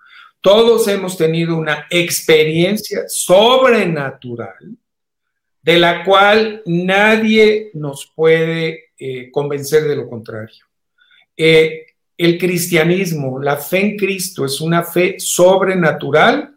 Todos 0.41 0.87
hemos 0.87 1.17
tenido 1.17 1.55
una 1.55 1.85
experiencia 1.91 3.03
sobrenatural 3.07 4.75
de 5.61 5.77
la 5.77 6.03
cual 6.03 6.63
nadie 6.65 7.69
nos 7.75 8.11
puede 8.15 8.91
eh, 8.97 9.29
convencer 9.31 9.83
de 9.83 9.95
lo 9.95 10.09
contrario. 10.09 10.65
Eh, 11.37 11.85
el 12.17 12.37
cristianismo, 12.37 13.39
la 13.39 13.57
fe 13.57 13.79
en 13.79 13.97
Cristo 13.97 14.45
es 14.45 14.59
una 14.61 14.83
fe 14.83 15.19
sobrenatural 15.19 16.55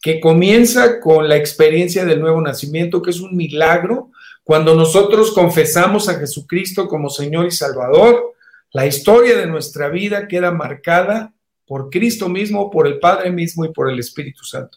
que 0.00 0.20
comienza 0.20 1.00
con 1.00 1.28
la 1.28 1.36
experiencia 1.36 2.04
del 2.04 2.20
nuevo 2.20 2.40
nacimiento, 2.40 3.00
que 3.00 3.10
es 3.10 3.20
un 3.20 3.36
milagro. 3.36 4.10
Cuando 4.42 4.74
nosotros 4.74 5.32
confesamos 5.32 6.08
a 6.08 6.18
Jesucristo 6.18 6.88
como 6.88 7.08
Señor 7.08 7.46
y 7.46 7.50
Salvador, 7.50 8.34
la 8.72 8.86
historia 8.86 9.36
de 9.36 9.46
nuestra 9.46 9.88
vida 9.88 10.28
queda 10.28 10.50
marcada 10.50 11.32
por 11.72 11.88
Cristo 11.88 12.28
mismo, 12.28 12.70
por 12.70 12.86
el 12.86 12.98
Padre 12.98 13.30
mismo 13.30 13.64
y 13.64 13.72
por 13.72 13.90
el 13.90 13.98
Espíritu 13.98 14.44
Santo. 14.44 14.76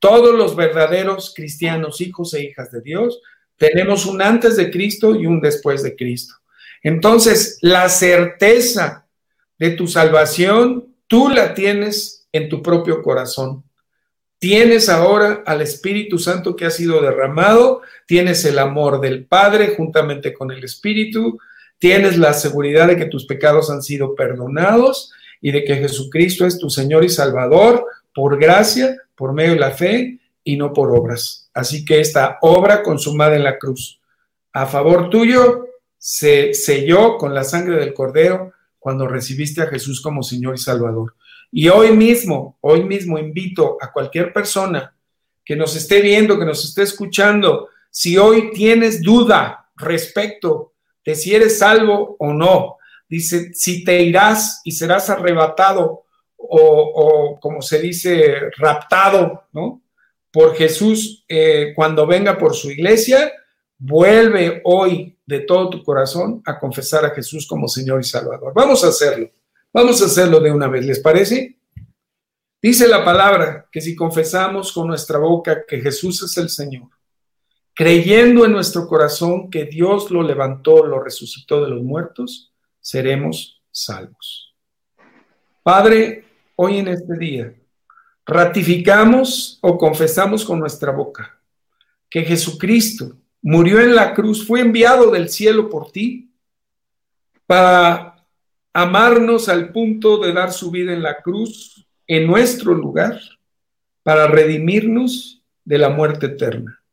Todos 0.00 0.34
los 0.34 0.56
verdaderos 0.56 1.32
cristianos, 1.32 2.00
hijos 2.00 2.34
e 2.34 2.42
hijas 2.42 2.72
de 2.72 2.80
Dios, 2.80 3.20
tenemos 3.56 4.06
un 4.06 4.20
antes 4.20 4.56
de 4.56 4.68
Cristo 4.72 5.14
y 5.14 5.26
un 5.26 5.40
después 5.40 5.84
de 5.84 5.94
Cristo. 5.94 6.34
Entonces, 6.82 7.58
la 7.60 7.88
certeza 7.88 9.06
de 9.56 9.70
tu 9.70 9.86
salvación, 9.86 10.96
tú 11.06 11.28
la 11.28 11.54
tienes 11.54 12.26
en 12.32 12.48
tu 12.48 12.60
propio 12.60 13.02
corazón. 13.02 13.62
Tienes 14.40 14.88
ahora 14.88 15.44
al 15.46 15.62
Espíritu 15.62 16.18
Santo 16.18 16.56
que 16.56 16.64
ha 16.64 16.70
sido 16.72 17.02
derramado, 17.02 17.82
tienes 18.04 18.44
el 18.44 18.58
amor 18.58 19.00
del 19.00 19.26
Padre 19.26 19.74
juntamente 19.76 20.34
con 20.34 20.50
el 20.50 20.64
Espíritu, 20.64 21.38
tienes 21.78 22.18
la 22.18 22.34
seguridad 22.34 22.88
de 22.88 22.96
que 22.96 23.06
tus 23.06 23.26
pecados 23.26 23.70
han 23.70 23.80
sido 23.80 24.16
perdonados 24.16 25.12
y 25.46 25.52
de 25.52 25.62
que 25.62 25.76
Jesucristo 25.76 26.44
es 26.44 26.58
tu 26.58 26.68
Señor 26.68 27.04
y 27.04 27.08
Salvador 27.08 27.86
por 28.12 28.36
gracia, 28.36 29.00
por 29.14 29.32
medio 29.32 29.52
de 29.52 29.60
la 29.60 29.70
fe 29.70 30.18
y 30.42 30.56
no 30.56 30.72
por 30.72 30.90
obras. 30.90 31.48
Así 31.54 31.84
que 31.84 32.00
esta 32.00 32.38
obra 32.40 32.82
consumada 32.82 33.36
en 33.36 33.44
la 33.44 33.56
cruz 33.56 34.00
a 34.52 34.66
favor 34.66 35.08
tuyo 35.08 35.68
se 35.96 36.52
selló 36.52 37.16
con 37.16 37.32
la 37.32 37.44
sangre 37.44 37.76
del 37.76 37.94
Cordero 37.94 38.54
cuando 38.76 39.06
recibiste 39.06 39.62
a 39.62 39.68
Jesús 39.68 40.00
como 40.00 40.24
Señor 40.24 40.56
y 40.56 40.58
Salvador. 40.58 41.14
Y 41.52 41.68
hoy 41.68 41.92
mismo, 41.92 42.58
hoy 42.60 42.82
mismo 42.82 43.16
invito 43.16 43.78
a 43.80 43.92
cualquier 43.92 44.32
persona 44.32 44.96
que 45.44 45.54
nos 45.54 45.76
esté 45.76 46.00
viendo, 46.00 46.40
que 46.40 46.44
nos 46.44 46.64
esté 46.64 46.82
escuchando, 46.82 47.68
si 47.88 48.18
hoy 48.18 48.50
tienes 48.50 49.00
duda 49.00 49.68
respecto 49.76 50.72
de 51.04 51.14
si 51.14 51.36
eres 51.36 51.60
salvo 51.60 52.16
o 52.18 52.32
no, 52.32 52.75
dice, 53.08 53.52
si 53.54 53.84
te 53.84 54.02
irás 54.02 54.60
y 54.64 54.72
serás 54.72 55.10
arrebatado 55.10 56.04
o, 56.36 57.38
como 57.40 57.62
se 57.62 57.80
dice, 57.80 58.50
raptado, 58.56 59.44
¿no? 59.52 59.82
Por 60.32 60.54
Jesús 60.54 61.24
eh, 61.28 61.72
cuando 61.74 62.06
venga 62.06 62.38
por 62.38 62.54
su 62.54 62.70
iglesia, 62.70 63.32
vuelve 63.78 64.60
hoy 64.64 65.18
de 65.26 65.40
todo 65.40 65.70
tu 65.70 65.82
corazón 65.82 66.42
a 66.44 66.58
confesar 66.58 67.04
a 67.04 67.10
Jesús 67.10 67.46
como 67.46 67.68
Señor 67.68 68.00
y 68.00 68.04
Salvador. 68.04 68.52
Vamos 68.54 68.84
a 68.84 68.88
hacerlo, 68.88 69.30
vamos 69.72 70.00
a 70.02 70.06
hacerlo 70.06 70.40
de 70.40 70.52
una 70.52 70.68
vez, 70.68 70.84
¿les 70.84 71.00
parece? 71.00 71.58
Dice 72.62 72.88
la 72.88 73.04
palabra 73.04 73.68
que 73.70 73.80
si 73.80 73.94
confesamos 73.94 74.72
con 74.72 74.88
nuestra 74.88 75.18
boca 75.18 75.64
que 75.66 75.80
Jesús 75.80 76.22
es 76.22 76.36
el 76.36 76.48
Señor, 76.48 76.88
creyendo 77.74 78.44
en 78.44 78.52
nuestro 78.52 78.86
corazón 78.86 79.50
que 79.50 79.64
Dios 79.66 80.10
lo 80.10 80.22
levantó, 80.22 80.84
lo 80.84 81.02
resucitó 81.02 81.62
de 81.62 81.70
los 81.70 81.82
muertos, 81.82 82.52
seremos 82.86 83.60
salvos. 83.72 84.54
Padre, 85.64 86.24
hoy 86.54 86.78
en 86.78 86.86
este 86.86 87.18
día, 87.18 87.52
ratificamos 88.24 89.58
o 89.60 89.76
confesamos 89.76 90.44
con 90.44 90.60
nuestra 90.60 90.92
boca 90.92 91.36
que 92.08 92.22
Jesucristo 92.22 93.16
murió 93.42 93.80
en 93.80 93.96
la 93.96 94.14
cruz, 94.14 94.46
fue 94.46 94.60
enviado 94.60 95.10
del 95.10 95.30
cielo 95.30 95.68
por 95.68 95.90
ti 95.90 96.30
para 97.44 98.24
amarnos 98.72 99.48
al 99.48 99.72
punto 99.72 100.18
de 100.18 100.32
dar 100.32 100.52
su 100.52 100.70
vida 100.70 100.92
en 100.92 101.02
la 101.02 101.16
cruz 101.22 101.88
en 102.06 102.28
nuestro 102.28 102.72
lugar, 102.72 103.18
para 104.04 104.28
redimirnos 104.28 105.42
de 105.64 105.78
la 105.78 105.88
muerte 105.88 106.26
eterna, 106.26 106.84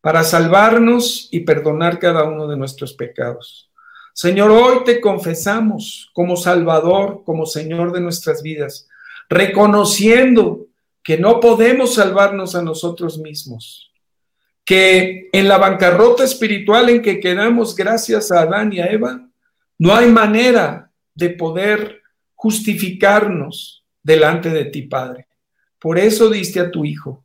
para 0.00 0.22
salvarnos 0.22 1.28
y 1.32 1.40
perdonar 1.40 1.98
cada 1.98 2.22
uno 2.22 2.46
de 2.46 2.56
nuestros 2.56 2.94
pecados 2.94 3.71
Señor, 4.14 4.50
hoy 4.50 4.84
te 4.84 5.00
confesamos 5.00 6.10
como 6.12 6.36
Salvador, 6.36 7.22
como 7.24 7.46
Señor 7.46 7.92
de 7.92 8.00
nuestras 8.00 8.42
vidas, 8.42 8.88
reconociendo 9.28 10.66
que 11.02 11.16
no 11.16 11.40
podemos 11.40 11.94
salvarnos 11.94 12.54
a 12.54 12.62
nosotros 12.62 13.18
mismos, 13.18 13.90
que 14.64 15.30
en 15.32 15.48
la 15.48 15.56
bancarrota 15.56 16.24
espiritual 16.24 16.90
en 16.90 17.00
que 17.00 17.20
quedamos 17.20 17.74
gracias 17.74 18.30
a 18.30 18.42
Adán 18.42 18.72
y 18.72 18.80
a 18.80 18.86
Eva, 18.86 19.28
no 19.78 19.94
hay 19.94 20.08
manera 20.08 20.90
de 21.14 21.30
poder 21.30 22.02
justificarnos 22.34 23.84
delante 24.02 24.50
de 24.50 24.66
ti, 24.66 24.82
Padre. 24.82 25.26
Por 25.78 25.98
eso 25.98 26.28
diste 26.28 26.60
a 26.60 26.70
tu 26.70 26.84
Hijo, 26.84 27.24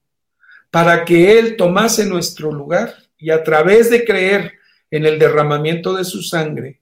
para 0.71 1.03
que 1.03 1.37
Él 1.37 1.57
tomase 1.57 2.05
nuestro 2.05 2.51
lugar 2.51 2.95
y 3.17 3.29
a 3.29 3.43
través 3.43 3.89
de 3.89 4.05
creer 4.05 4.56
en 4.91 5.05
el 5.05 5.19
derramamiento 5.19 5.93
de 5.93 6.05
su 6.05 6.21
sangre, 6.21 6.81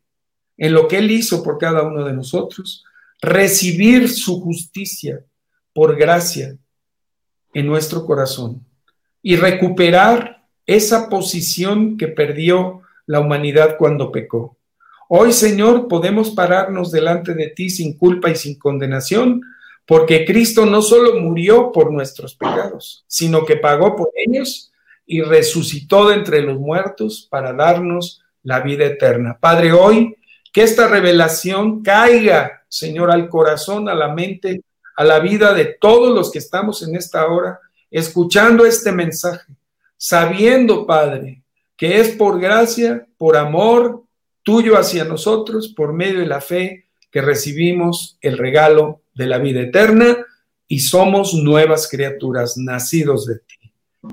en 0.57 0.73
lo 0.73 0.87
que 0.87 0.97
Él 0.97 1.11
hizo 1.11 1.43
por 1.43 1.57
cada 1.57 1.83
uno 1.83 2.05
de 2.05 2.13
nosotros, 2.13 2.83
recibir 3.21 4.09
su 4.09 4.41
justicia 4.41 5.23
por 5.73 5.95
gracia 5.95 6.57
en 7.53 7.67
nuestro 7.67 8.05
corazón 8.05 8.65
y 9.21 9.35
recuperar 9.35 10.45
esa 10.65 11.09
posición 11.09 11.97
que 11.97 12.07
perdió 12.07 12.81
la 13.05 13.19
humanidad 13.19 13.77
cuando 13.77 14.11
pecó. 14.11 14.57
Hoy, 15.07 15.33
Señor, 15.33 15.87
podemos 15.87 16.31
pararnos 16.31 16.91
delante 16.91 17.33
de 17.33 17.49
ti 17.49 17.69
sin 17.69 17.97
culpa 17.97 18.29
y 18.29 18.35
sin 18.35 18.57
condenación, 18.57 19.41
porque 19.85 20.25
Cristo 20.25 20.65
no 20.65 20.81
solo 20.81 21.19
murió 21.19 21.71
por 21.71 21.91
nuestros 21.91 22.35
pecados, 22.35 23.05
sino 23.07 23.45
que 23.45 23.57
pagó 23.57 23.95
por 23.95 24.09
ellos 24.15 24.71
y 25.05 25.21
resucitó 25.21 26.09
de 26.09 26.15
entre 26.15 26.41
los 26.41 26.59
muertos 26.59 27.27
para 27.29 27.53
darnos 27.53 28.21
la 28.43 28.61
vida 28.61 28.85
eterna. 28.85 29.37
Padre, 29.39 29.71
hoy 29.71 30.15
que 30.51 30.63
esta 30.63 30.87
revelación 30.87 31.83
caiga, 31.83 32.63
Señor, 32.69 33.11
al 33.11 33.29
corazón, 33.29 33.89
a 33.89 33.95
la 33.95 34.13
mente, 34.13 34.61
a 34.95 35.03
la 35.03 35.19
vida 35.19 35.53
de 35.53 35.65
todos 35.65 36.15
los 36.15 36.31
que 36.31 36.39
estamos 36.39 36.81
en 36.81 36.95
esta 36.95 37.27
hora, 37.27 37.59
escuchando 37.91 38.65
este 38.65 38.91
mensaje, 38.91 39.53
sabiendo, 39.97 40.85
Padre, 40.85 41.43
que 41.75 41.99
es 41.99 42.09
por 42.09 42.39
gracia, 42.39 43.05
por 43.17 43.35
amor 43.35 44.03
tuyo 44.43 44.77
hacia 44.77 45.03
nosotros, 45.03 45.69
por 45.69 45.91
medio 45.91 46.19
de 46.19 46.27
la 46.27 46.39
fe 46.39 46.85
que 47.11 47.21
recibimos 47.21 48.17
el 48.21 48.37
regalo 48.37 49.01
de 49.13 49.25
la 49.27 49.37
vida 49.39 49.61
eterna 49.61 50.17
y 50.67 50.79
somos 50.79 51.33
nuevas 51.33 51.87
criaturas 51.89 52.57
nacidos 52.57 53.25
de 53.25 53.39
ti. 53.39 53.44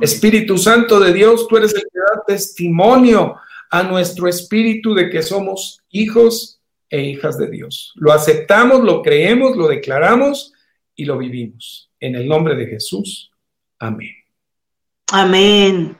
Espíritu 0.00 0.58
Santo 0.58 0.98
de 0.98 1.12
Dios, 1.12 1.46
tú 1.48 1.56
eres 1.56 1.74
el 1.74 1.82
que 1.82 1.98
da 1.98 2.22
testimonio 2.26 3.36
a 3.70 3.82
nuestro 3.82 4.28
espíritu 4.28 4.94
de 4.94 5.08
que 5.08 5.22
somos 5.22 5.80
hijos 5.90 6.60
e 6.90 7.02
hijas 7.02 7.38
de 7.38 7.48
Dios. 7.48 7.92
Lo 7.96 8.12
aceptamos, 8.12 8.82
lo 8.82 9.02
creemos, 9.02 9.56
lo 9.56 9.66
declaramos 9.66 10.52
y 10.94 11.06
lo 11.06 11.18
vivimos. 11.18 11.90
En 11.98 12.14
el 12.14 12.28
nombre 12.28 12.54
de 12.54 12.66
Jesús. 12.66 13.30
Amén. 13.78 14.14
Amén. 15.10 15.96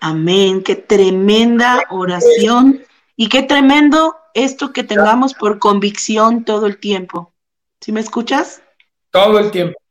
Amén. 0.00 0.62
Qué 0.62 0.76
tremenda 0.76 1.84
oración 1.90 2.82
y 3.16 3.28
qué 3.28 3.42
tremendo 3.42 4.16
esto 4.34 4.72
que 4.72 4.84
tengamos 4.84 5.34
por 5.34 5.58
convicción 5.58 6.44
todo 6.44 6.66
el 6.66 6.78
tiempo. 6.78 7.32
¿Sí 7.80 7.92
me 7.92 8.00
escuchas? 8.00 8.62
Todo 9.10 9.38
el 9.38 9.50
tiempo. 9.50 9.81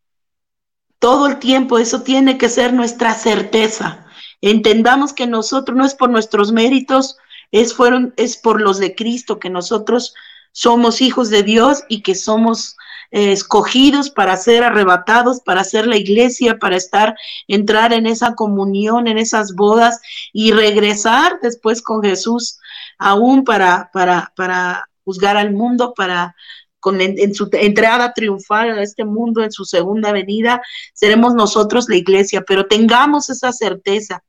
Todo 1.02 1.26
el 1.26 1.40
tiempo, 1.40 1.80
eso 1.80 2.04
tiene 2.04 2.38
que 2.38 2.48
ser 2.48 2.74
nuestra 2.74 3.16
certeza. 3.16 4.06
Entendamos 4.40 5.14
que 5.14 5.26
nosotros 5.26 5.76
no 5.76 5.84
es 5.84 5.96
por 5.96 6.12
nuestros 6.12 6.52
méritos, 6.52 7.18
es, 7.52 7.74
fueron, 7.74 8.14
es 8.18 8.38
por 8.38 8.62
los 8.62 8.78
de 8.78 8.94
Cristo, 8.94 9.40
que 9.40 9.50
nosotros 9.50 10.14
somos 10.52 11.02
hijos 11.02 11.32
de 11.32 11.42
Dios 11.42 11.84
y 11.90 12.04
que 12.04 12.14
somos 12.14 12.78
eh, 13.10 13.32
escogidos 13.32 14.12
para 14.12 14.38
ser 14.38 14.64
arrebatados, 14.64 15.40
para 15.40 15.64
ser 15.64 15.88
la 15.88 15.98
iglesia, 15.98 16.60
para 16.60 16.76
estar, 16.76 17.16
entrar 17.48 17.94
en 17.94 18.06
esa 18.06 18.36
comunión, 18.36 19.08
en 19.08 19.18
esas 19.18 19.56
bodas 19.56 20.02
y 20.32 20.52
regresar 20.52 21.40
después 21.42 21.82
con 21.82 22.04
Jesús 22.04 22.60
aún 23.00 23.44
para, 23.44 23.90
para, 23.92 24.32
para 24.36 24.88
juzgar 25.04 25.36
al 25.36 25.52
mundo, 25.52 25.96
para 25.96 26.36
con, 26.82 27.00
en, 27.00 27.34
su 27.34 27.50
entrada 27.54 28.12
triunfal 28.14 28.78
a 28.78 28.84
este 28.84 29.06
mundo, 29.06 29.42
en 29.42 29.52
su 29.54 29.64
segunda 29.64 30.12
venida, 30.12 30.62
seremos 30.94 31.34
nosotros 31.34 31.88
la 31.88 31.96
iglesia, 31.96 32.44
pero 32.46 32.66
tengamos 32.66 33.30
esa 33.30 33.54
certeza. 33.54 34.24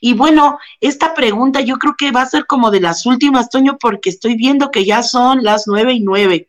Y 0.00 0.14
bueno, 0.14 0.58
esta 0.80 1.12
pregunta 1.12 1.60
yo 1.60 1.76
creo 1.76 1.94
que 1.98 2.12
va 2.12 2.22
a 2.22 2.26
ser 2.26 2.46
como 2.46 2.70
de 2.70 2.80
las 2.80 3.04
últimas, 3.04 3.50
Toño, 3.50 3.76
porque 3.78 4.08
estoy 4.08 4.36
viendo 4.36 4.70
que 4.70 4.86
ya 4.86 5.02
son 5.02 5.42
las 5.42 5.64
nueve 5.66 5.92
y 5.92 6.00
nueve. 6.00 6.48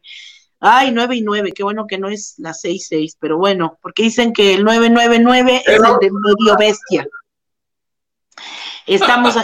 Ay, 0.60 0.91
nueve 0.91 1.18
y 1.18 1.22
nueve, 1.22 1.51
qué 1.53 1.64
bueno 1.64 1.86
que 1.88 1.97
no 1.97 2.10
es 2.10 2.36
las 2.38 2.62
seis, 2.62 2.88
seis, 2.88 3.18
pero 3.20 3.38
bueno, 3.38 3.78
porque 3.82 4.03
dicen 4.03 4.34
que 4.34 4.55
el 4.55 4.64
nueve, 4.64 4.89
nueve, 4.89 5.20
nueve 5.20 5.64
es 5.66 5.76
el 5.76 5.82
de 5.99 6.12
medio 6.12 6.58
bestia. 6.58 7.08
Estamos, 8.86 9.36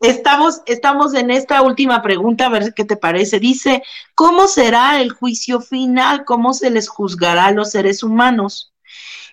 Estamos, 0.00 0.62
estamos 0.66 1.14
en 1.14 1.30
esta 1.30 1.62
última 1.62 2.02
pregunta, 2.02 2.46
a 2.46 2.50
ver 2.50 2.74
qué 2.74 2.84
te 2.84 2.96
parece. 2.96 3.38
Dice, 3.38 3.82
¿cómo 4.14 4.48
será 4.48 5.00
el 5.00 5.12
juicio 5.12 5.60
final? 5.60 6.24
¿Cómo 6.24 6.54
se 6.54 6.70
les 6.70 6.88
juzgará 6.88 7.46
a 7.46 7.52
los 7.52 7.70
seres 7.70 8.02
humanos? 8.02 8.72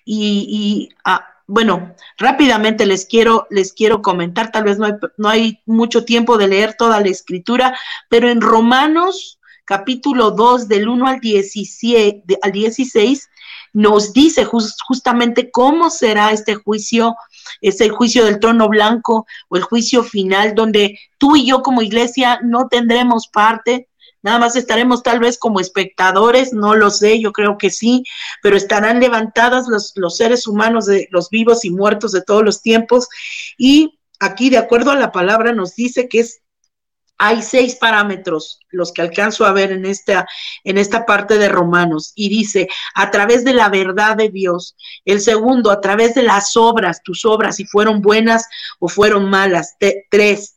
Y, 0.05 0.89
ah, 1.05 1.25
bueno, 1.47 1.95
rápidamente 2.17 2.85
les 2.85 3.05
quiero, 3.05 3.47
les 3.49 3.73
quiero 3.73 4.01
comentar, 4.01 4.51
tal 4.51 4.63
vez 4.63 4.77
no 4.77 4.85
hay, 4.85 4.93
no 5.17 5.29
hay 5.29 5.59
mucho 5.65 6.05
tiempo 6.05 6.37
de 6.37 6.47
leer 6.47 6.75
toda 6.75 6.99
la 6.99 7.09
escritura, 7.09 7.77
pero 8.07 8.29
en 8.29 8.41
Romanos 8.41 9.39
capítulo 9.65 10.31
2 10.31 10.67
del 10.67 10.89
1 10.89 11.07
al 11.07 11.19
17, 11.19 12.39
al 12.41 12.51
16 12.51 13.29
nos 13.73 14.13
dice 14.13 14.45
justamente 14.45 15.51
cómo 15.51 15.91
será 15.91 16.31
este 16.31 16.55
juicio, 16.55 17.15
es 17.61 17.81
el 17.81 17.91
juicio 17.91 18.25
del 18.25 18.39
trono 18.39 18.69
blanco 18.69 19.25
o 19.49 19.57
el 19.57 19.63
juicio 19.63 20.03
final, 20.03 20.55
donde 20.55 20.99
tú 21.17 21.35
y 21.35 21.45
yo 21.45 21.61
como 21.61 21.81
iglesia 21.81 22.39
no 22.43 22.67
tendremos 22.67 23.27
parte, 23.27 23.87
nada 24.21 24.39
más 24.39 24.55
estaremos 24.55 25.03
tal 25.03 25.19
vez 25.19 25.37
como 25.37 25.59
espectadores, 25.59 26.53
no 26.53 26.75
lo 26.75 26.89
sé, 26.89 27.19
yo 27.19 27.31
creo 27.31 27.57
que 27.57 27.69
sí, 27.69 28.03
pero 28.41 28.57
estarán 28.57 28.99
levantadas 28.99 29.67
los, 29.67 29.93
los 29.95 30.17
seres 30.17 30.47
humanos 30.47 30.85
de 30.85 31.07
los 31.11 31.29
vivos 31.29 31.65
y 31.65 31.71
muertos 31.71 32.11
de 32.11 32.21
todos 32.21 32.43
los 32.43 32.61
tiempos. 32.61 33.07
Y 33.57 33.99
aquí 34.19 34.49
de 34.49 34.57
acuerdo 34.57 34.91
a 34.91 34.95
la 34.95 35.11
palabra 35.11 35.53
nos 35.53 35.75
dice 35.75 36.09
que 36.09 36.19
es 36.19 36.41
hay 37.19 37.41
seis 37.41 37.75
parámetros, 37.75 38.59
los 38.69 38.93
que 38.93 39.01
alcanzo 39.01 39.45
a 39.45 39.51
ver 39.51 39.73
en 39.73 39.85
esta, 39.85 40.25
en 40.63 40.77
esta 40.77 41.05
parte 41.05 41.37
de 41.37 41.49
Romanos, 41.49 42.13
y 42.15 42.29
dice, 42.29 42.69
a 42.95 43.11
través 43.11 43.43
de 43.43 43.53
la 43.53 43.67
verdad 43.67 44.15
de 44.15 44.29
Dios. 44.29 44.75
El 45.03 45.19
segundo, 45.19 45.69
a 45.69 45.81
través 45.81 46.15
de 46.15 46.23
las 46.23 46.55
obras, 46.55 47.03
tus 47.03 47.25
obras, 47.25 47.57
si 47.57 47.65
fueron 47.65 48.01
buenas 48.01 48.47
o 48.79 48.87
fueron 48.87 49.29
malas. 49.29 49.75
tres, 50.09 50.55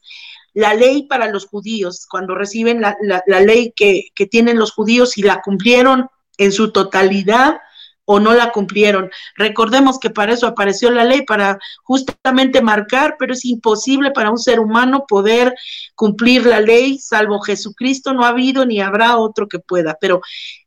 la 0.55 0.75
ley 0.75 1.09
para 1.09 1.29
los 1.29 1.47
judíos, 1.47 2.07
cuando 2.09 2.37
reciben 2.37 2.81
la, 2.81 2.97
la 3.01 3.41
ley 3.41 3.73
que, 3.75 4.05
que 4.15 4.27
tienen 4.27 4.59
los 4.59 4.73
judíos 4.73 5.19
y 5.19 5.23
la 5.23 5.43
cumplieron 5.43 6.09
en 6.39 6.53
su 6.53 6.71
totalidad, 6.71 7.59
o 8.05 8.20
no 8.20 8.34
la 8.34 8.53
cumplieron. 8.53 9.11
Recordemos 9.36 9.98
que 9.98 10.11
para 10.11 10.32
eso 10.32 10.46
apareció 10.46 10.90
la 10.90 11.05
ley, 11.05 11.22
para 11.22 11.59
justamente 11.82 12.61
marcar, 12.61 13.16
pero 13.18 13.32
es 13.32 13.44
imposible 13.44 14.11
para 14.11 14.30
un 14.30 14.38
ser 14.38 14.61
humano 14.61 15.05
poder 15.07 15.55
cumplir 15.94 16.46
la 16.46 16.61
ley, 16.61 16.98
salvo 16.98 17.40
Jesucristo, 17.40 18.12
no 18.12 18.24
ha 18.24 18.28
habido 18.28 18.66
ni 18.66 18.80
habrá 18.80 19.16
otro 19.16 19.48
que 19.48 19.59
pueda, 19.59 19.96
pero 20.00 20.20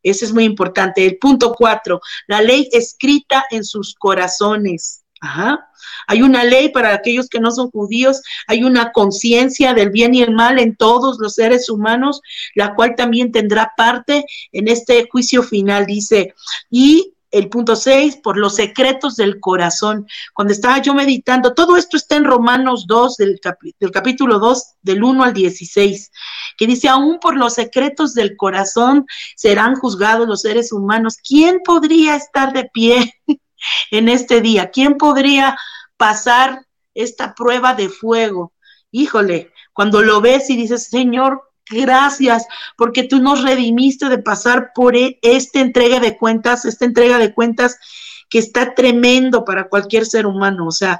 eso 0.04 0.26
es 0.26 0.34
muy 0.34 0.44
importante. 0.44 1.06
El 1.06 1.18
punto 1.18 1.54
cuatro, 1.54 2.00
la 2.28 2.42
ley 2.42 2.70
escrita 2.72 3.46
en 3.52 3.64
sus 3.64 3.96
corazones. 3.96 5.02
Ajá. 5.22 5.70
Hay 6.08 6.22
una 6.22 6.44
ley 6.44 6.70
para 6.70 6.94
aquellos 6.94 7.30
que 7.30 7.40
no 7.40 7.50
son 7.50 7.72
judíos, 7.72 8.22
hay 8.48 8.64
una 8.64 8.92
conciencia 8.92 9.74
del 9.74 9.90
bien 9.90 10.14
y 10.14 10.22
el 10.22 10.32
mal 10.32 10.60
en 10.60 10.76
todos 10.76 11.18
los 11.20 11.36
seres 11.36 11.70
humanos, 11.70 12.22
la 12.54 12.76
cual 12.76 12.96
también 12.96 13.32
tendrá 13.32 13.72
parte 13.76 14.26
en 14.52 14.68
este 14.68 15.08
juicio 15.10 15.42
final, 15.42 15.86
dice, 15.86 16.34
y 16.70 17.15
el 17.36 17.50
punto 17.50 17.76
6, 17.76 18.20
por 18.24 18.38
los 18.38 18.56
secretos 18.56 19.18
del 19.18 19.42
corazón. 19.42 20.08
Cuando 20.34 20.54
estaba 20.54 20.82
yo 20.82 20.94
meditando, 20.94 21.54
todo 21.54 21.76
esto 21.76 21.98
está 21.98 22.16
en 22.16 22.24
Romanos 22.24 22.86
2, 22.88 23.18
del, 23.18 23.42
capítulo 23.92 24.40
2, 24.40 24.64
del 24.82 25.04
1 25.04 25.22
al 25.22 25.34
16, 25.34 26.12
que 26.58 26.66
dice, 26.66 26.88
aún 26.88 27.20
por 27.20 27.36
los 27.36 27.56
secretos 27.56 28.14
del 28.14 28.38
corazón 28.38 29.06
serán 29.36 29.76
juzgados 29.76 30.30
los 30.30 30.44
seres 30.44 30.72
humanos. 30.72 31.18
¿Quién 31.18 31.60
podría 31.60 32.16
estar 32.16 32.54
de 32.54 32.70
pie 32.72 33.14
en 33.92 34.08
este 34.08 34.40
día? 34.40 34.72
¿Quién 34.72 34.96
podría 34.96 35.58
pasar 35.98 36.66
esta 36.94 37.36
prueba 37.36 37.74
de 37.74 37.90
fuego? 37.90 38.54
Híjole, 38.92 39.52
cuando 39.74 40.02
lo 40.02 40.22
ves 40.22 40.50
y 40.50 40.56
dices, 40.56 40.88
Señor, 40.88 41.45
Gracias, 41.70 42.46
porque 42.78 43.04
tú 43.04 43.20
nos 43.20 43.42
redimiste 43.44 44.08
de 44.08 44.20
pasar 44.20 44.72
por 44.76 44.96
e, 44.96 45.20
esta 45.24 45.60
entrega 45.60 46.00
de 46.00 46.16
cuentas, 46.16 46.66
esta 46.66 46.86
entrega 46.86 47.18
de 47.18 47.34
cuentas 47.34 47.78
que 48.30 48.40
está 48.40 48.76
tremendo 48.76 49.46
para 49.46 49.68
cualquier 49.68 50.06
ser 50.06 50.28
humano. 50.28 50.68
O 50.68 50.72
sea, 50.72 51.00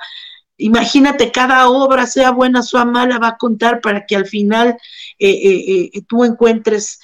imagínate, 0.58 1.32
cada 1.32 1.70
obra, 1.70 2.08
sea 2.08 2.32
buena 2.32 2.62
o 2.62 2.86
mala, 2.86 3.20
va 3.20 3.30
a 3.30 3.38
contar 3.38 3.82
para 3.82 4.06
que 4.06 4.16
al 4.16 4.26
final 4.26 4.78
eh, 5.20 5.30
eh, 5.30 5.90
eh, 5.94 6.02
tú 6.08 6.24
encuentres 6.24 7.00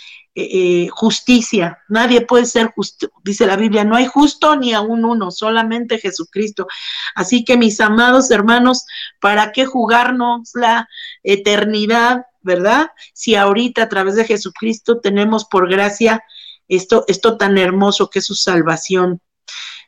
justicia. 0.91 1.79
Nadie 1.89 2.21
puede 2.21 2.45
ser 2.45 2.71
justo, 2.73 3.11
dice 3.21 3.45
la 3.45 3.57
Biblia, 3.57 3.83
no 3.83 3.97
hay 3.97 4.05
justo 4.05 4.55
ni 4.55 4.73
aún 4.73 5.03
uno, 5.03 5.29
solamente 5.29 5.99
Jesucristo. 5.99 6.67
Así 7.15 7.43
que 7.43 7.57
mis 7.57 7.81
amados 7.81 8.31
hermanos, 8.31 8.85
¿para 9.19 9.51
qué 9.51 9.65
jugarnos 9.65 10.51
la 10.53 10.87
eternidad, 11.21 12.27
verdad? 12.41 12.91
Si 13.13 13.35
ahorita 13.35 13.83
a 13.83 13.89
través 13.89 14.15
de 14.15 14.25
Jesucristo 14.25 14.99
tenemos 14.99 15.45
por 15.45 15.69
gracia 15.69 16.23
esto, 16.67 17.05
esto 17.07 17.37
tan 17.37 17.57
hermoso 17.57 18.09
que 18.09 18.19
es 18.19 18.25
su 18.25 18.35
salvación. 18.35 19.21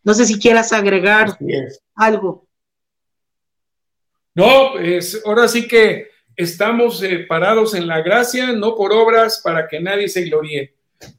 No 0.03 0.13
sé 0.13 0.25
si 0.25 0.39
quieras 0.39 0.73
agregar 0.73 1.37
algo. 1.95 2.47
No, 4.35 4.73
pues 4.73 5.21
ahora 5.25 5.47
sí 5.47 5.67
que 5.67 6.07
estamos 6.35 7.01
eh, 7.03 7.25
parados 7.27 7.73
en 7.75 7.87
la 7.87 8.01
gracia, 8.01 8.51
no 8.51 8.75
por 8.75 8.91
obras 8.91 9.41
para 9.43 9.67
que 9.67 9.79
nadie 9.79 10.09
se 10.09 10.23
gloríe, 10.23 10.73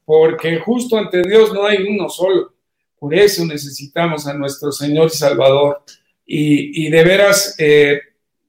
porque 0.05 0.59
justo 0.59 0.99
ante 0.99 1.22
Dios 1.22 1.53
no 1.53 1.64
hay 1.64 1.82
uno 1.82 2.09
solo. 2.09 2.55
Por 2.99 3.14
eso 3.14 3.45
necesitamos 3.45 4.26
a 4.26 4.35
nuestro 4.35 4.72
Señor 4.72 5.07
y 5.07 5.16
Salvador 5.16 5.82
y, 6.26 6.89
de 6.89 7.05
veras 7.05 7.55
eh, 7.59 8.01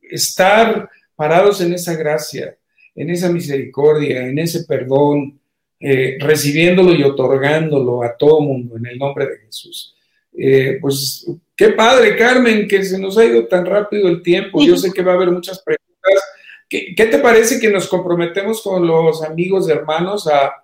estar 0.02 0.90
parados 1.16 1.62
en 1.62 1.74
esa 1.74 1.94
gracia, 1.94 2.58
en 2.96 3.10
esa 3.10 3.30
misericordia, 3.30 4.26
en 4.26 4.39
ese 4.39 4.64
perdón, 4.64 5.39
eh, 5.80 6.18
recibiéndolo 6.20 6.93
y 6.93 7.04
otorgándolo 7.04 8.04
a 8.04 8.16
todo 8.16 8.41
mundo 8.41 8.78
en 8.78 8.86
el 8.88 8.98
nombre 8.98 9.28
de 9.28 9.38
Jesús. 9.39 9.96
pues 10.82 11.28
qué 11.56 11.70
padre, 11.70 12.16
Carmen, 12.16 12.68
que 12.68 12.84
se 12.84 13.00
nos 13.00 13.18
ha 13.18 13.26
ido 13.26 13.46
tan 13.48 13.66
rápido 13.66 14.08
el 14.08 14.22
tiempo. 14.22 14.62
Yo 14.64 14.78
sé 14.78 14.91
que 14.91 15.02
va 15.02 15.14
a 15.14 15.16
haber 15.16 15.32
muchas 15.32 15.62
preguntas 15.62 15.86
¿Qué, 16.68 16.93
te 16.96 17.20
parece 17.20 17.60
que 17.60 17.70
nos 17.70 17.88
comprometemos 17.88 18.62
con 18.62 18.88
los 18.88 19.24
amigos, 19.24 19.70
hermanos, 19.70 20.28
a, 20.28 20.62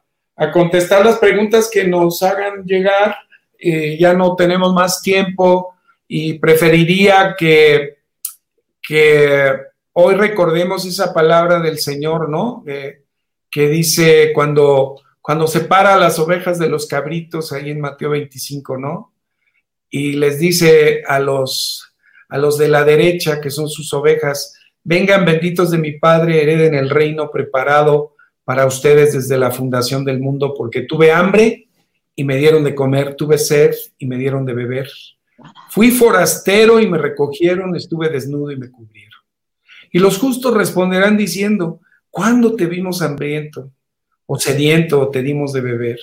contestar 0.52 1.06
las 1.06 1.20
preguntas 1.20 1.70
que 1.72 1.84
nos 1.84 2.24
hagan 2.24 2.66
llegar? 2.66 3.16
Eh, 3.60 3.98
ya 4.00 4.14
no 4.14 4.36
tenemos 4.36 4.74
más 4.74 5.02
tiempo 5.04 5.76
y 6.08 6.40
preferiría 6.40 7.36
que, 7.38 8.00
que 8.82 9.56
hoy 9.94 10.16
recordemos 10.16 10.86
esa 10.86 11.14
palabra 11.14 11.60
del 11.60 11.80
Señor, 11.80 12.30
¿no? 12.30 12.64
que 12.66 13.68
dice 13.68 14.32
cuando, 14.34 15.02
cuando 15.22 15.46
separa 15.46 15.98
las 15.98 16.18
ovejas 16.20 16.58
de 16.58 16.70
los 16.70 16.88
cabritos 16.88 17.52
ahí 17.52 17.70
en 17.70 17.82
Mateo 17.82 18.12
25, 18.12 18.78
¿no? 18.78 19.14
Y 19.90 20.14
les 20.14 20.40
dice 20.40 21.04
a 21.06 21.20
los, 21.20 21.94
a 22.30 22.38
los 22.38 22.58
de 22.58 22.70
la 22.70 22.86
derecha, 22.86 23.42
que 23.42 23.50
son 23.50 23.68
sus 23.68 23.94
ovejas, 23.94 24.58
Vengan 24.84 25.26
benditos 25.26 25.70
de 25.70 25.78
mi 25.78 25.94
Padre, 25.94 26.42
hereden 26.42 26.74
el 26.74 26.90
reino 26.90 27.30
preparado 27.30 28.16
para 28.44 28.66
ustedes 28.66 29.14
desde 29.14 29.38
la 29.38 29.52
fundación 29.52 30.04
del 30.04 30.20
mundo, 30.20 30.56
porque 30.58 30.82
tuve 30.82 31.12
hambre 31.12 31.68
y 32.16 32.24
me 32.24 32.38
dieron 32.38 32.64
de 32.64 32.74
comer, 32.74 33.16
tuve 33.16 33.38
sed 33.38 33.76
y 34.00 34.08
me 34.08 34.18
dieron 34.18 34.46
de 34.46 34.54
beber. 34.54 34.90
Fui 35.70 35.92
forastero 35.92 36.80
y 36.80 36.88
me 36.90 36.98
recogieron, 36.98 37.76
estuve 37.76 38.10
desnudo 38.10 38.52
y 38.52 38.58
me 38.58 38.72
cubrieron. 38.72 39.11
Y 39.92 40.00
los 40.00 40.18
justos 40.18 40.54
responderán 40.54 41.18
diciendo, 41.18 41.82
¿cuándo 42.10 42.56
te 42.56 42.66
vimos 42.66 43.02
hambriento 43.02 43.72
o 44.26 44.40
sediento 44.40 45.02
o 45.02 45.10
te 45.10 45.22
dimos 45.22 45.54
de 45.54 45.62
beber? 45.62 46.00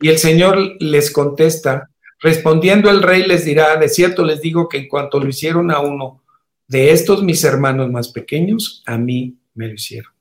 Y 0.00 0.08
el 0.08 0.18
Señor 0.18 0.76
les 0.80 1.10
contesta, 1.10 1.90
respondiendo 2.20 2.90
el 2.90 3.02
rey 3.02 3.24
les 3.24 3.44
dirá, 3.44 3.76
de 3.76 3.88
cierto 3.88 4.24
les 4.24 4.40
digo 4.40 4.68
que 4.68 4.78
en 4.78 4.88
cuanto 4.88 5.20
lo 5.20 5.28
hicieron 5.28 5.70
a 5.70 5.80
uno 5.80 6.22
de 6.68 6.90
estos 6.90 7.22
mis 7.22 7.44
hermanos 7.44 7.90
más 7.90 8.08
pequeños, 8.08 8.82
a 8.86 8.98
mí 8.98 9.36
me 9.54 9.68
lo 9.68 9.74
hicieron. 9.74 10.12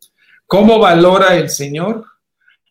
¿Cómo 0.45 0.79
valora 0.79 1.35
el 1.37 1.49
Señor 1.49 2.05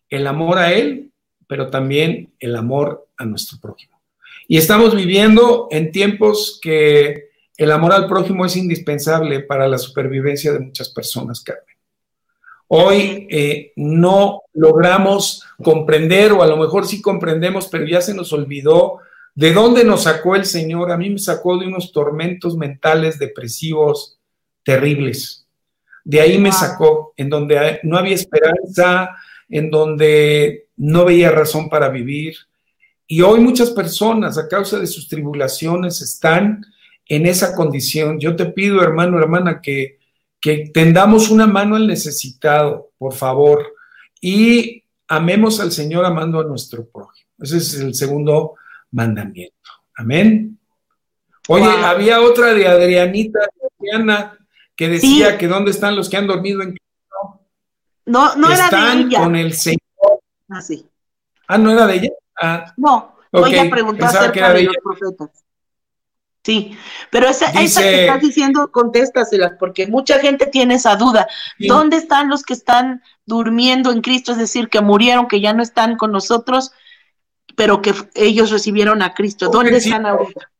el 0.08 0.26
amor 0.28 0.58
a 0.58 0.72
Él, 0.72 1.10
pero 1.48 1.70
también 1.70 2.32
el 2.38 2.54
amor 2.54 3.08
a 3.16 3.24
nuestro 3.24 3.58
prójimo? 3.58 4.00
Y 4.46 4.58
estamos 4.58 4.94
viviendo 4.94 5.68
en 5.70 5.90
tiempos 5.90 6.58
que 6.62 7.30
el 7.56 7.70
amor 7.70 7.92
al 7.92 8.08
prójimo 8.08 8.44
es 8.44 8.56
indispensable 8.56 9.40
para 9.40 9.68
la 9.68 9.78
supervivencia 9.78 10.52
de 10.52 10.60
muchas 10.60 10.88
personas, 10.88 11.40
Carmen. 11.40 11.64
Hoy 12.68 13.28
eh, 13.30 13.72
no 13.76 14.42
logramos 14.52 15.44
comprender, 15.62 16.32
o 16.32 16.42
a 16.42 16.46
lo 16.46 16.56
mejor 16.56 16.86
sí 16.86 17.00
comprendemos, 17.00 17.68
pero 17.68 17.86
ya 17.86 18.00
se 18.00 18.14
nos 18.14 18.32
olvidó 18.32 19.00
¿De 19.34 19.52
dónde 19.52 19.84
nos 19.84 20.04
sacó 20.04 20.36
el 20.36 20.44
Señor? 20.44 20.92
A 20.92 20.96
mí 20.96 21.10
me 21.10 21.18
sacó 21.18 21.58
de 21.58 21.66
unos 21.66 21.90
tormentos 21.90 22.56
mentales 22.56 23.18
depresivos 23.18 24.16
terribles. 24.62 25.48
De 26.04 26.20
ahí 26.20 26.38
me 26.38 26.52
sacó, 26.52 27.14
en 27.16 27.30
donde 27.30 27.80
no 27.82 27.98
había 27.98 28.14
esperanza, 28.14 29.16
en 29.48 29.70
donde 29.70 30.68
no 30.76 31.04
veía 31.04 31.32
razón 31.32 31.68
para 31.68 31.88
vivir. 31.88 32.36
Y 33.08 33.22
hoy 33.22 33.40
muchas 33.40 33.70
personas, 33.70 34.38
a 34.38 34.46
causa 34.46 34.78
de 34.78 34.86
sus 34.86 35.08
tribulaciones, 35.08 36.00
están 36.00 36.64
en 37.06 37.26
esa 37.26 37.54
condición. 37.54 38.18
Yo 38.18 38.36
te 38.36 38.46
pido, 38.46 38.82
hermano, 38.82 39.18
hermana, 39.18 39.60
que, 39.60 39.98
que 40.40 40.70
tendamos 40.72 41.30
una 41.30 41.46
mano 41.46 41.76
al 41.76 41.86
necesitado, 41.86 42.90
por 42.98 43.14
favor, 43.14 43.74
y 44.20 44.84
amemos 45.08 45.60
al 45.60 45.72
Señor 45.72 46.04
amando 46.04 46.40
a 46.40 46.44
nuestro 46.44 46.88
prójimo. 46.88 47.28
Ese 47.38 47.58
es 47.58 47.74
el 47.80 47.94
segundo 47.94 48.54
mandamiento. 48.90 49.54
Amén. 49.96 50.58
Oye, 51.48 51.66
había 51.66 52.20
otra 52.22 52.54
de 52.54 52.66
Adrianita, 52.66 53.40
Adriana, 53.78 54.38
que 54.74 54.88
decía 54.88 55.36
que 55.36 55.46
dónde 55.46 55.70
están 55.70 55.94
los 55.94 56.08
que 56.08 56.16
han 56.16 56.26
dormido 56.26 56.62
en 56.62 56.70
Cristo. 56.70 57.40
No, 58.06 58.34
no 58.36 58.50
era 58.50 58.68
de 58.70 59.00
ella. 59.00 59.20
con 59.20 59.36
el 59.36 59.52
Señor. 59.52 59.80
Ah, 60.48 60.60
sí. 60.60 60.86
Ah, 61.46 61.58
¿no 61.58 61.70
era 61.70 61.86
de 61.86 61.94
ella? 61.96 62.10
Ah. 62.40 62.72
No, 62.76 63.16
voy 63.30 63.56
a 63.56 63.70
preguntar 63.70 64.08
acerca 64.08 64.52
de, 64.52 64.64
los 64.64 64.76
profetas. 64.82 65.44
Sí, 66.44 66.76
pero 67.10 67.26
esa, 67.26 67.46
esa 67.52 67.80
que 67.80 68.02
estás 68.02 68.20
diciendo, 68.20 68.70
contéstaselas, 68.70 69.52
porque 69.58 69.86
mucha 69.86 70.18
gente 70.20 70.46
tiene 70.46 70.74
esa 70.74 70.94
duda. 70.96 71.26
¿Dónde 71.58 71.96
están 71.96 72.28
los 72.28 72.42
que 72.42 72.52
están 72.52 73.02
durmiendo 73.24 73.90
en 73.90 74.02
Cristo? 74.02 74.32
Es 74.32 74.38
decir, 74.38 74.68
que 74.68 74.82
murieron, 74.82 75.26
que 75.26 75.40
ya 75.40 75.54
no 75.54 75.62
están 75.62 75.96
con 75.96 76.12
nosotros 76.12 76.72
pero 77.56 77.82
que 77.82 77.94
ellos 78.14 78.50
recibieron 78.50 79.02
a 79.02 79.14
Cristo. 79.14 79.48
¿Dónde 79.48 79.76
están 79.76 80.06
ahora? 80.06 80.50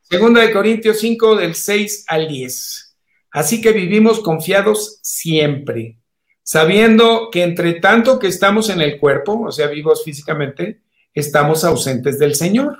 Segunda 0.00 0.42
de 0.42 0.52
Corintios 0.52 1.00
5 1.00 1.36
del 1.36 1.54
6 1.54 2.04
al 2.08 2.28
10. 2.28 2.96
Así 3.30 3.60
que 3.60 3.72
vivimos 3.72 4.20
confiados 4.20 4.98
siempre, 5.02 5.98
sabiendo 6.42 7.30
que 7.30 7.42
entre 7.42 7.74
tanto 7.74 8.18
que 8.18 8.26
estamos 8.26 8.68
en 8.68 8.82
el 8.82 8.98
cuerpo, 8.98 9.44
o 9.46 9.52
sea, 9.52 9.68
vivos 9.68 10.04
físicamente, 10.04 10.82
estamos 11.14 11.64
ausentes 11.64 12.18
del 12.18 12.34
Señor. 12.34 12.76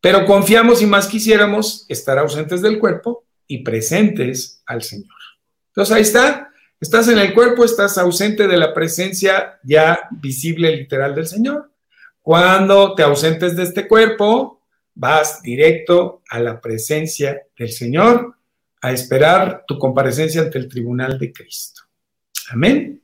Pero 0.00 0.26
confiamos 0.26 0.82
y 0.82 0.86
más 0.86 1.06
quisiéramos 1.06 1.86
estar 1.88 2.18
ausentes 2.18 2.62
del 2.62 2.78
cuerpo 2.78 3.24
y 3.46 3.62
presentes 3.62 4.62
al 4.66 4.82
Señor. 4.82 5.16
Entonces 5.70 5.94
ahí 5.94 6.02
está, 6.02 6.48
Estás 6.80 7.08
en 7.08 7.18
el 7.18 7.34
cuerpo, 7.34 7.64
estás 7.64 7.98
ausente 7.98 8.46
de 8.46 8.56
la 8.56 8.72
presencia 8.72 9.58
ya 9.64 9.98
visible 10.12 10.76
literal 10.76 11.12
del 11.14 11.26
Señor. 11.26 11.72
Cuando 12.22 12.94
te 12.94 13.02
ausentes 13.02 13.56
de 13.56 13.64
este 13.64 13.88
cuerpo, 13.88 14.62
vas 14.94 15.42
directo 15.42 16.22
a 16.30 16.38
la 16.38 16.60
presencia 16.60 17.42
del 17.58 17.72
Señor 17.72 18.36
a 18.80 18.92
esperar 18.92 19.64
tu 19.66 19.76
comparecencia 19.76 20.40
ante 20.40 20.58
el 20.58 20.68
tribunal 20.68 21.18
de 21.18 21.32
Cristo. 21.32 21.82
Amén. 22.50 23.02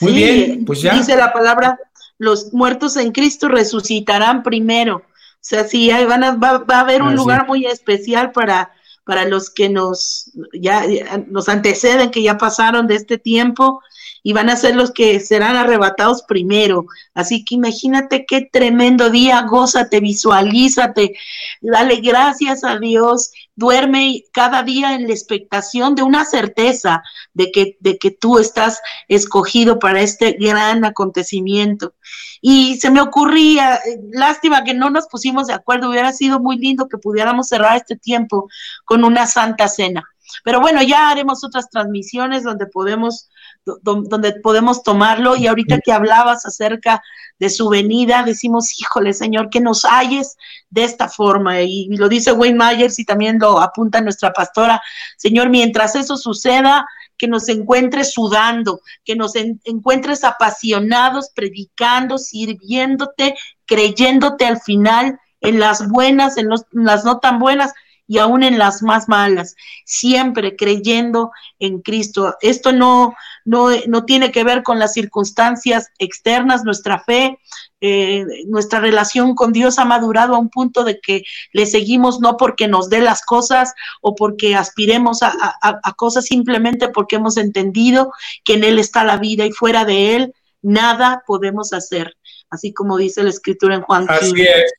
Muy 0.00 0.12
bien, 0.12 0.64
pues 0.64 0.80
ya. 0.80 0.94
Dice 0.94 1.16
la 1.16 1.34
palabra, 1.34 1.78
los 2.16 2.54
muertos 2.54 2.96
en 2.96 3.12
Cristo 3.12 3.48
resucitarán 3.48 4.42
primero. 4.42 5.02
O 5.44 5.46
sea, 5.46 5.64
sí, 5.64 5.90
van 5.90 6.24
a, 6.24 6.36
va, 6.36 6.64
a 6.66 6.80
haber 6.80 7.02
un 7.02 7.10
ah, 7.10 7.14
lugar 7.14 7.46
muy 7.46 7.66
especial 7.66 8.32
para 8.32 8.70
para 9.04 9.26
los 9.26 9.50
que 9.50 9.68
nos 9.68 10.30
ya 10.52 10.84
nos 11.28 11.48
anteceden, 11.48 12.10
que 12.10 12.22
ya 12.22 12.38
pasaron 12.38 12.86
de 12.86 12.94
este 12.94 13.18
tiempo 13.18 13.82
y 14.22 14.32
van 14.32 14.48
a 14.48 14.56
ser 14.56 14.74
los 14.74 14.90
que 14.90 15.20
serán 15.20 15.56
arrebatados 15.56 16.22
primero. 16.22 16.86
Así 17.12 17.44
que 17.44 17.56
imagínate 17.56 18.24
qué 18.26 18.48
tremendo 18.50 19.10
día, 19.10 19.42
gózate, 19.42 20.00
visualízate, 20.00 21.14
dale 21.60 21.96
gracias 21.96 22.64
a 22.64 22.78
Dios, 22.78 23.32
duerme 23.56 24.24
cada 24.32 24.62
día 24.62 24.94
en 24.94 25.06
la 25.06 25.12
expectación 25.12 25.94
de 25.94 26.02
una 26.02 26.24
certeza 26.24 27.02
de 27.32 27.50
que, 27.52 27.76
de 27.80 27.98
que 27.98 28.10
tú 28.10 28.38
estás 28.38 28.80
escogido 29.08 29.78
para 29.78 30.00
este 30.00 30.32
gran 30.32 30.84
acontecimiento. 30.84 31.94
Y 32.40 32.76
se 32.76 32.90
me 32.90 33.00
ocurría, 33.00 33.76
eh, 33.76 34.00
lástima 34.12 34.64
que 34.64 34.74
no 34.74 34.90
nos 34.90 35.06
pusimos 35.06 35.46
de 35.46 35.54
acuerdo, 35.54 35.90
hubiera 35.90 36.12
sido 36.12 36.40
muy 36.40 36.58
lindo 36.58 36.88
que 36.88 36.98
pudiéramos 36.98 37.48
cerrar 37.48 37.76
este 37.76 37.96
tiempo 37.96 38.48
con 38.84 39.04
una 39.04 39.26
santa 39.26 39.68
cena. 39.68 40.04
Pero 40.42 40.60
bueno, 40.60 40.82
ya 40.82 41.10
haremos 41.10 41.44
otras 41.44 41.70
transmisiones 41.70 42.42
donde 42.42 42.66
podemos, 42.66 43.28
donde 43.64 44.32
podemos 44.42 44.82
tomarlo. 44.82 45.36
Y 45.36 45.46
ahorita 45.46 45.80
que 45.80 45.92
hablabas 45.92 46.46
acerca 46.46 47.02
de 47.38 47.50
su 47.50 47.68
venida, 47.68 48.22
decimos, 48.22 48.78
híjole, 48.80 49.12
Señor, 49.12 49.50
que 49.50 49.60
nos 49.60 49.84
halles 49.84 50.36
de 50.70 50.84
esta 50.84 51.08
forma. 51.08 51.62
Y, 51.62 51.88
lo 51.96 52.08
dice 52.08 52.32
Wayne 52.32 52.58
Myers 52.58 52.98
y 52.98 53.04
también 53.04 53.38
lo 53.38 53.60
apunta 53.60 54.00
nuestra 54.00 54.32
pastora. 54.32 54.80
Señor, 55.16 55.50
mientras 55.50 55.94
eso 55.94 56.16
suceda, 56.16 56.86
que 57.16 57.28
nos 57.28 57.48
encuentres 57.48 58.12
sudando, 58.12 58.80
que 59.04 59.14
nos 59.14 59.34
encuentres 59.36 60.24
apasionados, 60.24 61.30
predicando, 61.34 62.18
sirviéndote, 62.18 63.36
creyéndote 63.66 64.46
al 64.46 64.60
final 64.60 65.18
en 65.40 65.60
las 65.60 65.88
buenas, 65.88 66.36
en, 66.38 66.50
en 66.50 66.84
las 66.84 67.04
no 67.04 67.20
tan 67.20 67.38
buenas, 67.38 67.72
y 68.06 68.18
aún 68.18 68.42
en 68.42 68.58
las 68.58 68.82
más 68.82 69.08
malas, 69.08 69.54
siempre 69.84 70.56
creyendo 70.56 71.30
en 71.58 71.80
Cristo. 71.80 72.36
Esto 72.40 72.72
no, 72.72 73.14
no, 73.44 73.68
no 73.86 74.04
tiene 74.04 74.30
que 74.30 74.44
ver 74.44 74.62
con 74.62 74.78
las 74.78 74.92
circunstancias 74.92 75.88
externas, 75.98 76.64
nuestra 76.64 77.00
fe, 77.00 77.38
eh, 77.80 78.24
nuestra 78.46 78.80
relación 78.80 79.34
con 79.34 79.52
Dios 79.52 79.78
ha 79.78 79.84
madurado 79.84 80.34
a 80.34 80.38
un 80.38 80.50
punto 80.50 80.84
de 80.84 81.00
que 81.00 81.22
le 81.52 81.66
seguimos 81.66 82.20
no 82.20 82.36
porque 82.36 82.68
nos 82.68 82.90
dé 82.90 83.00
las 83.00 83.22
cosas 83.24 83.74
o 84.00 84.14
porque 84.14 84.54
aspiremos 84.54 85.22
a, 85.22 85.32
a 85.60 85.92
cosas, 85.94 86.26
simplemente 86.26 86.88
porque 86.88 87.16
hemos 87.16 87.36
entendido 87.36 88.12
que 88.44 88.54
en 88.54 88.64
Él 88.64 88.78
está 88.78 89.04
la 89.04 89.16
vida 89.16 89.46
y 89.46 89.52
fuera 89.52 89.84
de 89.84 90.16
Él 90.16 90.34
nada 90.64 91.22
podemos 91.26 91.72
hacer, 91.72 92.16
así 92.50 92.72
como 92.72 92.96
dice 92.96 93.22
la 93.22 93.30
escritura 93.30 93.74
en 93.76 93.82
Juan. 93.82 94.06
Así 94.08 94.40
es. 94.40 94.72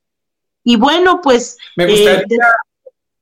Y 0.64 0.78
bueno, 0.78 1.22
pues... 1.22 1.58
Me 1.76 1.86
gustaría, 1.86 2.22
eh, 2.22 2.26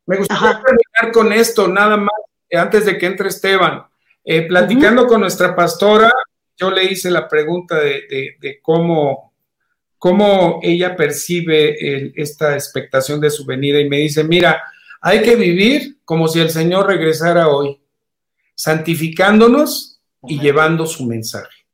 me 0.06 0.18
gustaría 0.18 0.62
terminar 0.62 1.14
con 1.14 1.32
esto, 1.34 1.68
nada 1.68 1.98
más, 1.98 2.14
eh, 2.50 2.58
antes 2.58 2.86
de 2.86 2.98
que 2.98 3.06
entre 3.06 3.30
Esteban. 3.30 3.86
Eh, 4.26 4.44
platicando 4.44 5.06
con 5.06 5.22
nuestra 5.22 5.56
pastora, 5.56 6.12
yo 6.58 6.72
le 6.72 6.86
hice 6.86 7.10
la 7.10 7.28
pregunta 7.28 7.78
de, 7.80 8.60
cómo, 8.62 9.34
cómo, 9.98 10.60
ella 10.64 10.96
percibe 10.96 12.14
esta 12.16 12.54
expectación 12.54 13.20
de 13.20 13.30
su 13.30 13.46
venida 13.46 13.80
y 13.80 13.90
me 13.90 13.98
dice, 13.98 14.24
mira, 14.24 14.64
hay 15.02 15.22
que 15.22 15.36
vivir 15.36 15.98
como 16.06 16.28
si 16.30 16.40
el 16.40 16.50
Señor 16.50 16.88
regresara 16.88 17.50
hoy, 17.50 17.82
santificándonos 18.56 20.00
y 20.28 20.40
llevando 20.40 20.86
su 20.86 21.06
mensaje. 21.06 21.66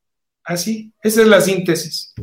Así, 0.43 0.91
esa 1.03 1.21
es 1.21 1.27
la 1.27 1.41
síntesis, 1.41 2.13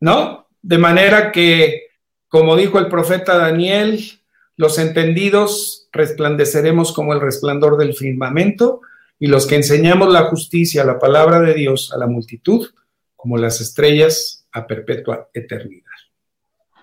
¿no? 0.00 0.48
De 0.60 0.76
manera 0.76 1.32
que, 1.32 1.86
como 2.28 2.56
dijo 2.56 2.78
el 2.78 2.88
profeta 2.88 3.38
Daniel, 3.38 4.17
los 4.58 4.78
entendidos 4.78 5.88
resplandeceremos 5.92 6.92
como 6.92 7.14
el 7.14 7.20
resplandor 7.20 7.78
del 7.78 7.94
firmamento, 7.94 8.82
y 9.20 9.28
los 9.28 9.46
que 9.46 9.54
enseñamos 9.56 10.12
la 10.12 10.24
justicia, 10.24 10.84
la 10.84 10.98
palabra 10.98 11.40
de 11.40 11.54
Dios 11.54 11.92
a 11.92 11.96
la 11.98 12.06
multitud, 12.06 12.68
como 13.16 13.36
las 13.36 13.60
estrellas 13.60 14.46
a 14.52 14.66
perpetua 14.66 15.28
eternidad. 15.32 15.86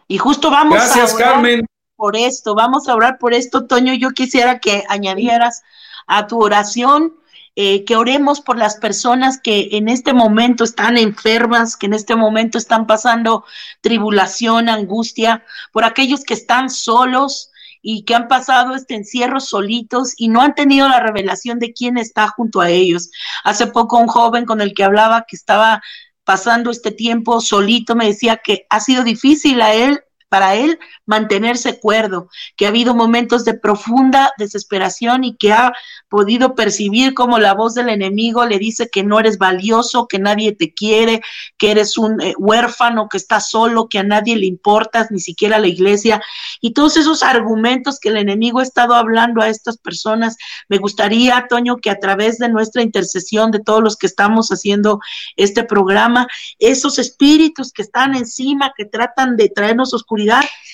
Y 0.08 0.18
justo 0.18 0.50
vamos 0.50 0.80
a 0.80 1.04
orar 1.04 1.18
Carmen. 1.18 1.66
por 1.96 2.16
esto, 2.16 2.56
vamos 2.56 2.88
a 2.88 2.96
orar 2.96 3.18
por 3.18 3.34
esto, 3.34 3.66
Toño. 3.66 3.94
Yo 3.94 4.12
quisiera 4.12 4.60
que 4.60 4.84
añadieras 4.88 5.62
a 6.08 6.28
tu 6.28 6.42
oración 6.42 7.14
eh, 7.58 7.84
que 7.86 7.96
oremos 7.96 8.42
por 8.42 8.58
las 8.58 8.78
personas 8.78 9.40
que 9.40 9.70
en 9.74 9.90
este 9.90 10.14
momento 10.14 10.64
están 10.64 10.98
enfermas, 10.98 11.76
que 11.76 11.88
en 11.88 11.94
este 11.94 12.16
momento 12.16 12.58
están 12.58 12.86
pasando 12.88 13.46
tribulación, 13.82 14.70
angustia, 14.70 15.44
por 15.72 15.84
aquellos 15.84 16.24
que 16.24 16.34
están 16.34 16.70
solos, 16.70 17.52
y 17.88 18.04
que 18.04 18.16
han 18.16 18.28
pasado 18.28 18.74
este 18.74 18.96
encierro 18.96 19.40
solitos 19.40 20.16
y 20.18 20.28
no 20.28 20.42
han 20.42 20.56
tenido 20.56 20.90
la 20.90 21.00
revelación 21.00 21.60
de 21.60 21.72
quién 21.72 22.00
está 22.00 22.28
junto 22.30 22.60
a 22.60 22.72
ellos. 22.72 23.12
Hace 23.44 23.68
poco 23.68 24.00
un 24.00 24.08
joven 24.08 24.46
con 24.46 24.60
el 24.60 24.74
que 24.74 24.84
hablaba 24.84 25.26
que 25.28 25.36
estaba 25.36 25.84
pasando 26.24 26.72
este 26.72 26.90
tiempo 26.90 27.40
solito 27.42 27.96
me 27.96 28.08
decía 28.08 28.38
que 28.38 28.66
ha 28.72 28.80
sido 28.80 29.04
difícil 29.04 29.62
a 29.62 29.76
él 29.76 30.02
para 30.30 30.56
él 30.56 30.80
mantenerse 31.06 31.80
cuerdo, 31.80 32.30
que 32.58 32.66
ha 32.66 32.70
habido 32.70 32.96
momentos 32.96 33.46
de 33.46 33.54
profunda 33.54 34.32
desesperación 34.38 35.24
y 35.24 35.36
que 35.38 35.54
ha 35.54 35.72
podido 36.10 36.56
percibir 36.56 37.14
como 37.14 37.40
la 37.40 37.54
voz 37.54 37.74
del 37.74 37.90
enemigo 37.90 38.46
le 38.46 38.58
dice 38.58 38.90
que 38.92 39.04
no 39.04 39.20
eres 39.20 39.38
valioso, 39.38 40.08
que 40.08 40.20
nadie 40.20 40.54
te 40.54 40.74
quiere, 40.74 41.22
que 41.58 41.72
eres 41.72 41.98
un 41.98 42.22
eh, 42.22 42.34
huérfano, 42.38 43.08
que 43.10 43.18
estás 43.18 43.50
solo, 43.50 43.88
que 43.88 44.00
a 44.00 44.04
nadie 44.04 44.36
le 44.36 44.46
importas, 44.46 45.12
ni 45.12 45.20
siquiera 45.20 45.58
a 45.58 45.60
la 45.60 45.68
iglesia. 45.68 46.22
Y 46.62 46.74
todos 46.74 46.98
esos 46.98 47.24
argumentos 47.24 48.00
que 48.00 48.10
el 48.10 48.18
enemigo 48.18 48.60
ha 48.60 48.64
estado 48.64 48.96
hablando 48.96 49.42
a 49.42 49.50
estas 49.50 49.78
personas, 49.78 50.38
me 50.70 50.78
gustaría, 50.78 51.46
Toño, 51.50 51.78
que 51.78 51.90
a 51.90 52.00
través 52.00 52.38
de 52.38 52.50
nuestra 52.50 52.82
intercesión, 52.82 53.52
de 53.52 53.60
todos 53.60 53.84
los 53.84 53.96
que 53.96 54.08
estamos 54.08 54.50
haciendo 54.50 55.00
este 55.36 55.64
programa, 55.64 56.28
esos 56.60 57.00
espíritus 57.00 57.72
que 57.72 57.82
están 57.82 58.16
encima, 58.16 58.74
que 58.76 58.86
tratan 58.86 59.38
de 59.38 59.50
traernos 59.50 59.94
oscuridad, 59.94 60.15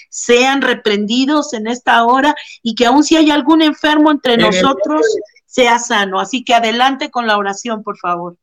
sean 0.09 0.61
reprendidos 0.61 1.53
en 1.53 1.67
esta 1.67 2.03
hora 2.03 2.35
y 2.61 2.75
que 2.75 2.85
aun 2.85 3.03
si 3.03 3.15
hay 3.15 3.31
algún 3.31 3.61
enfermo 3.61 4.11
entre 4.11 4.37
nosotros, 4.37 5.01
sea 5.45 5.79
sano. 5.79 6.19
Así 6.19 6.43
que 6.43 6.53
adelante 6.53 7.09
con 7.09 7.27
la 7.27 7.37
oración, 7.37 7.83
por 7.83 7.97
favor. 7.97 8.37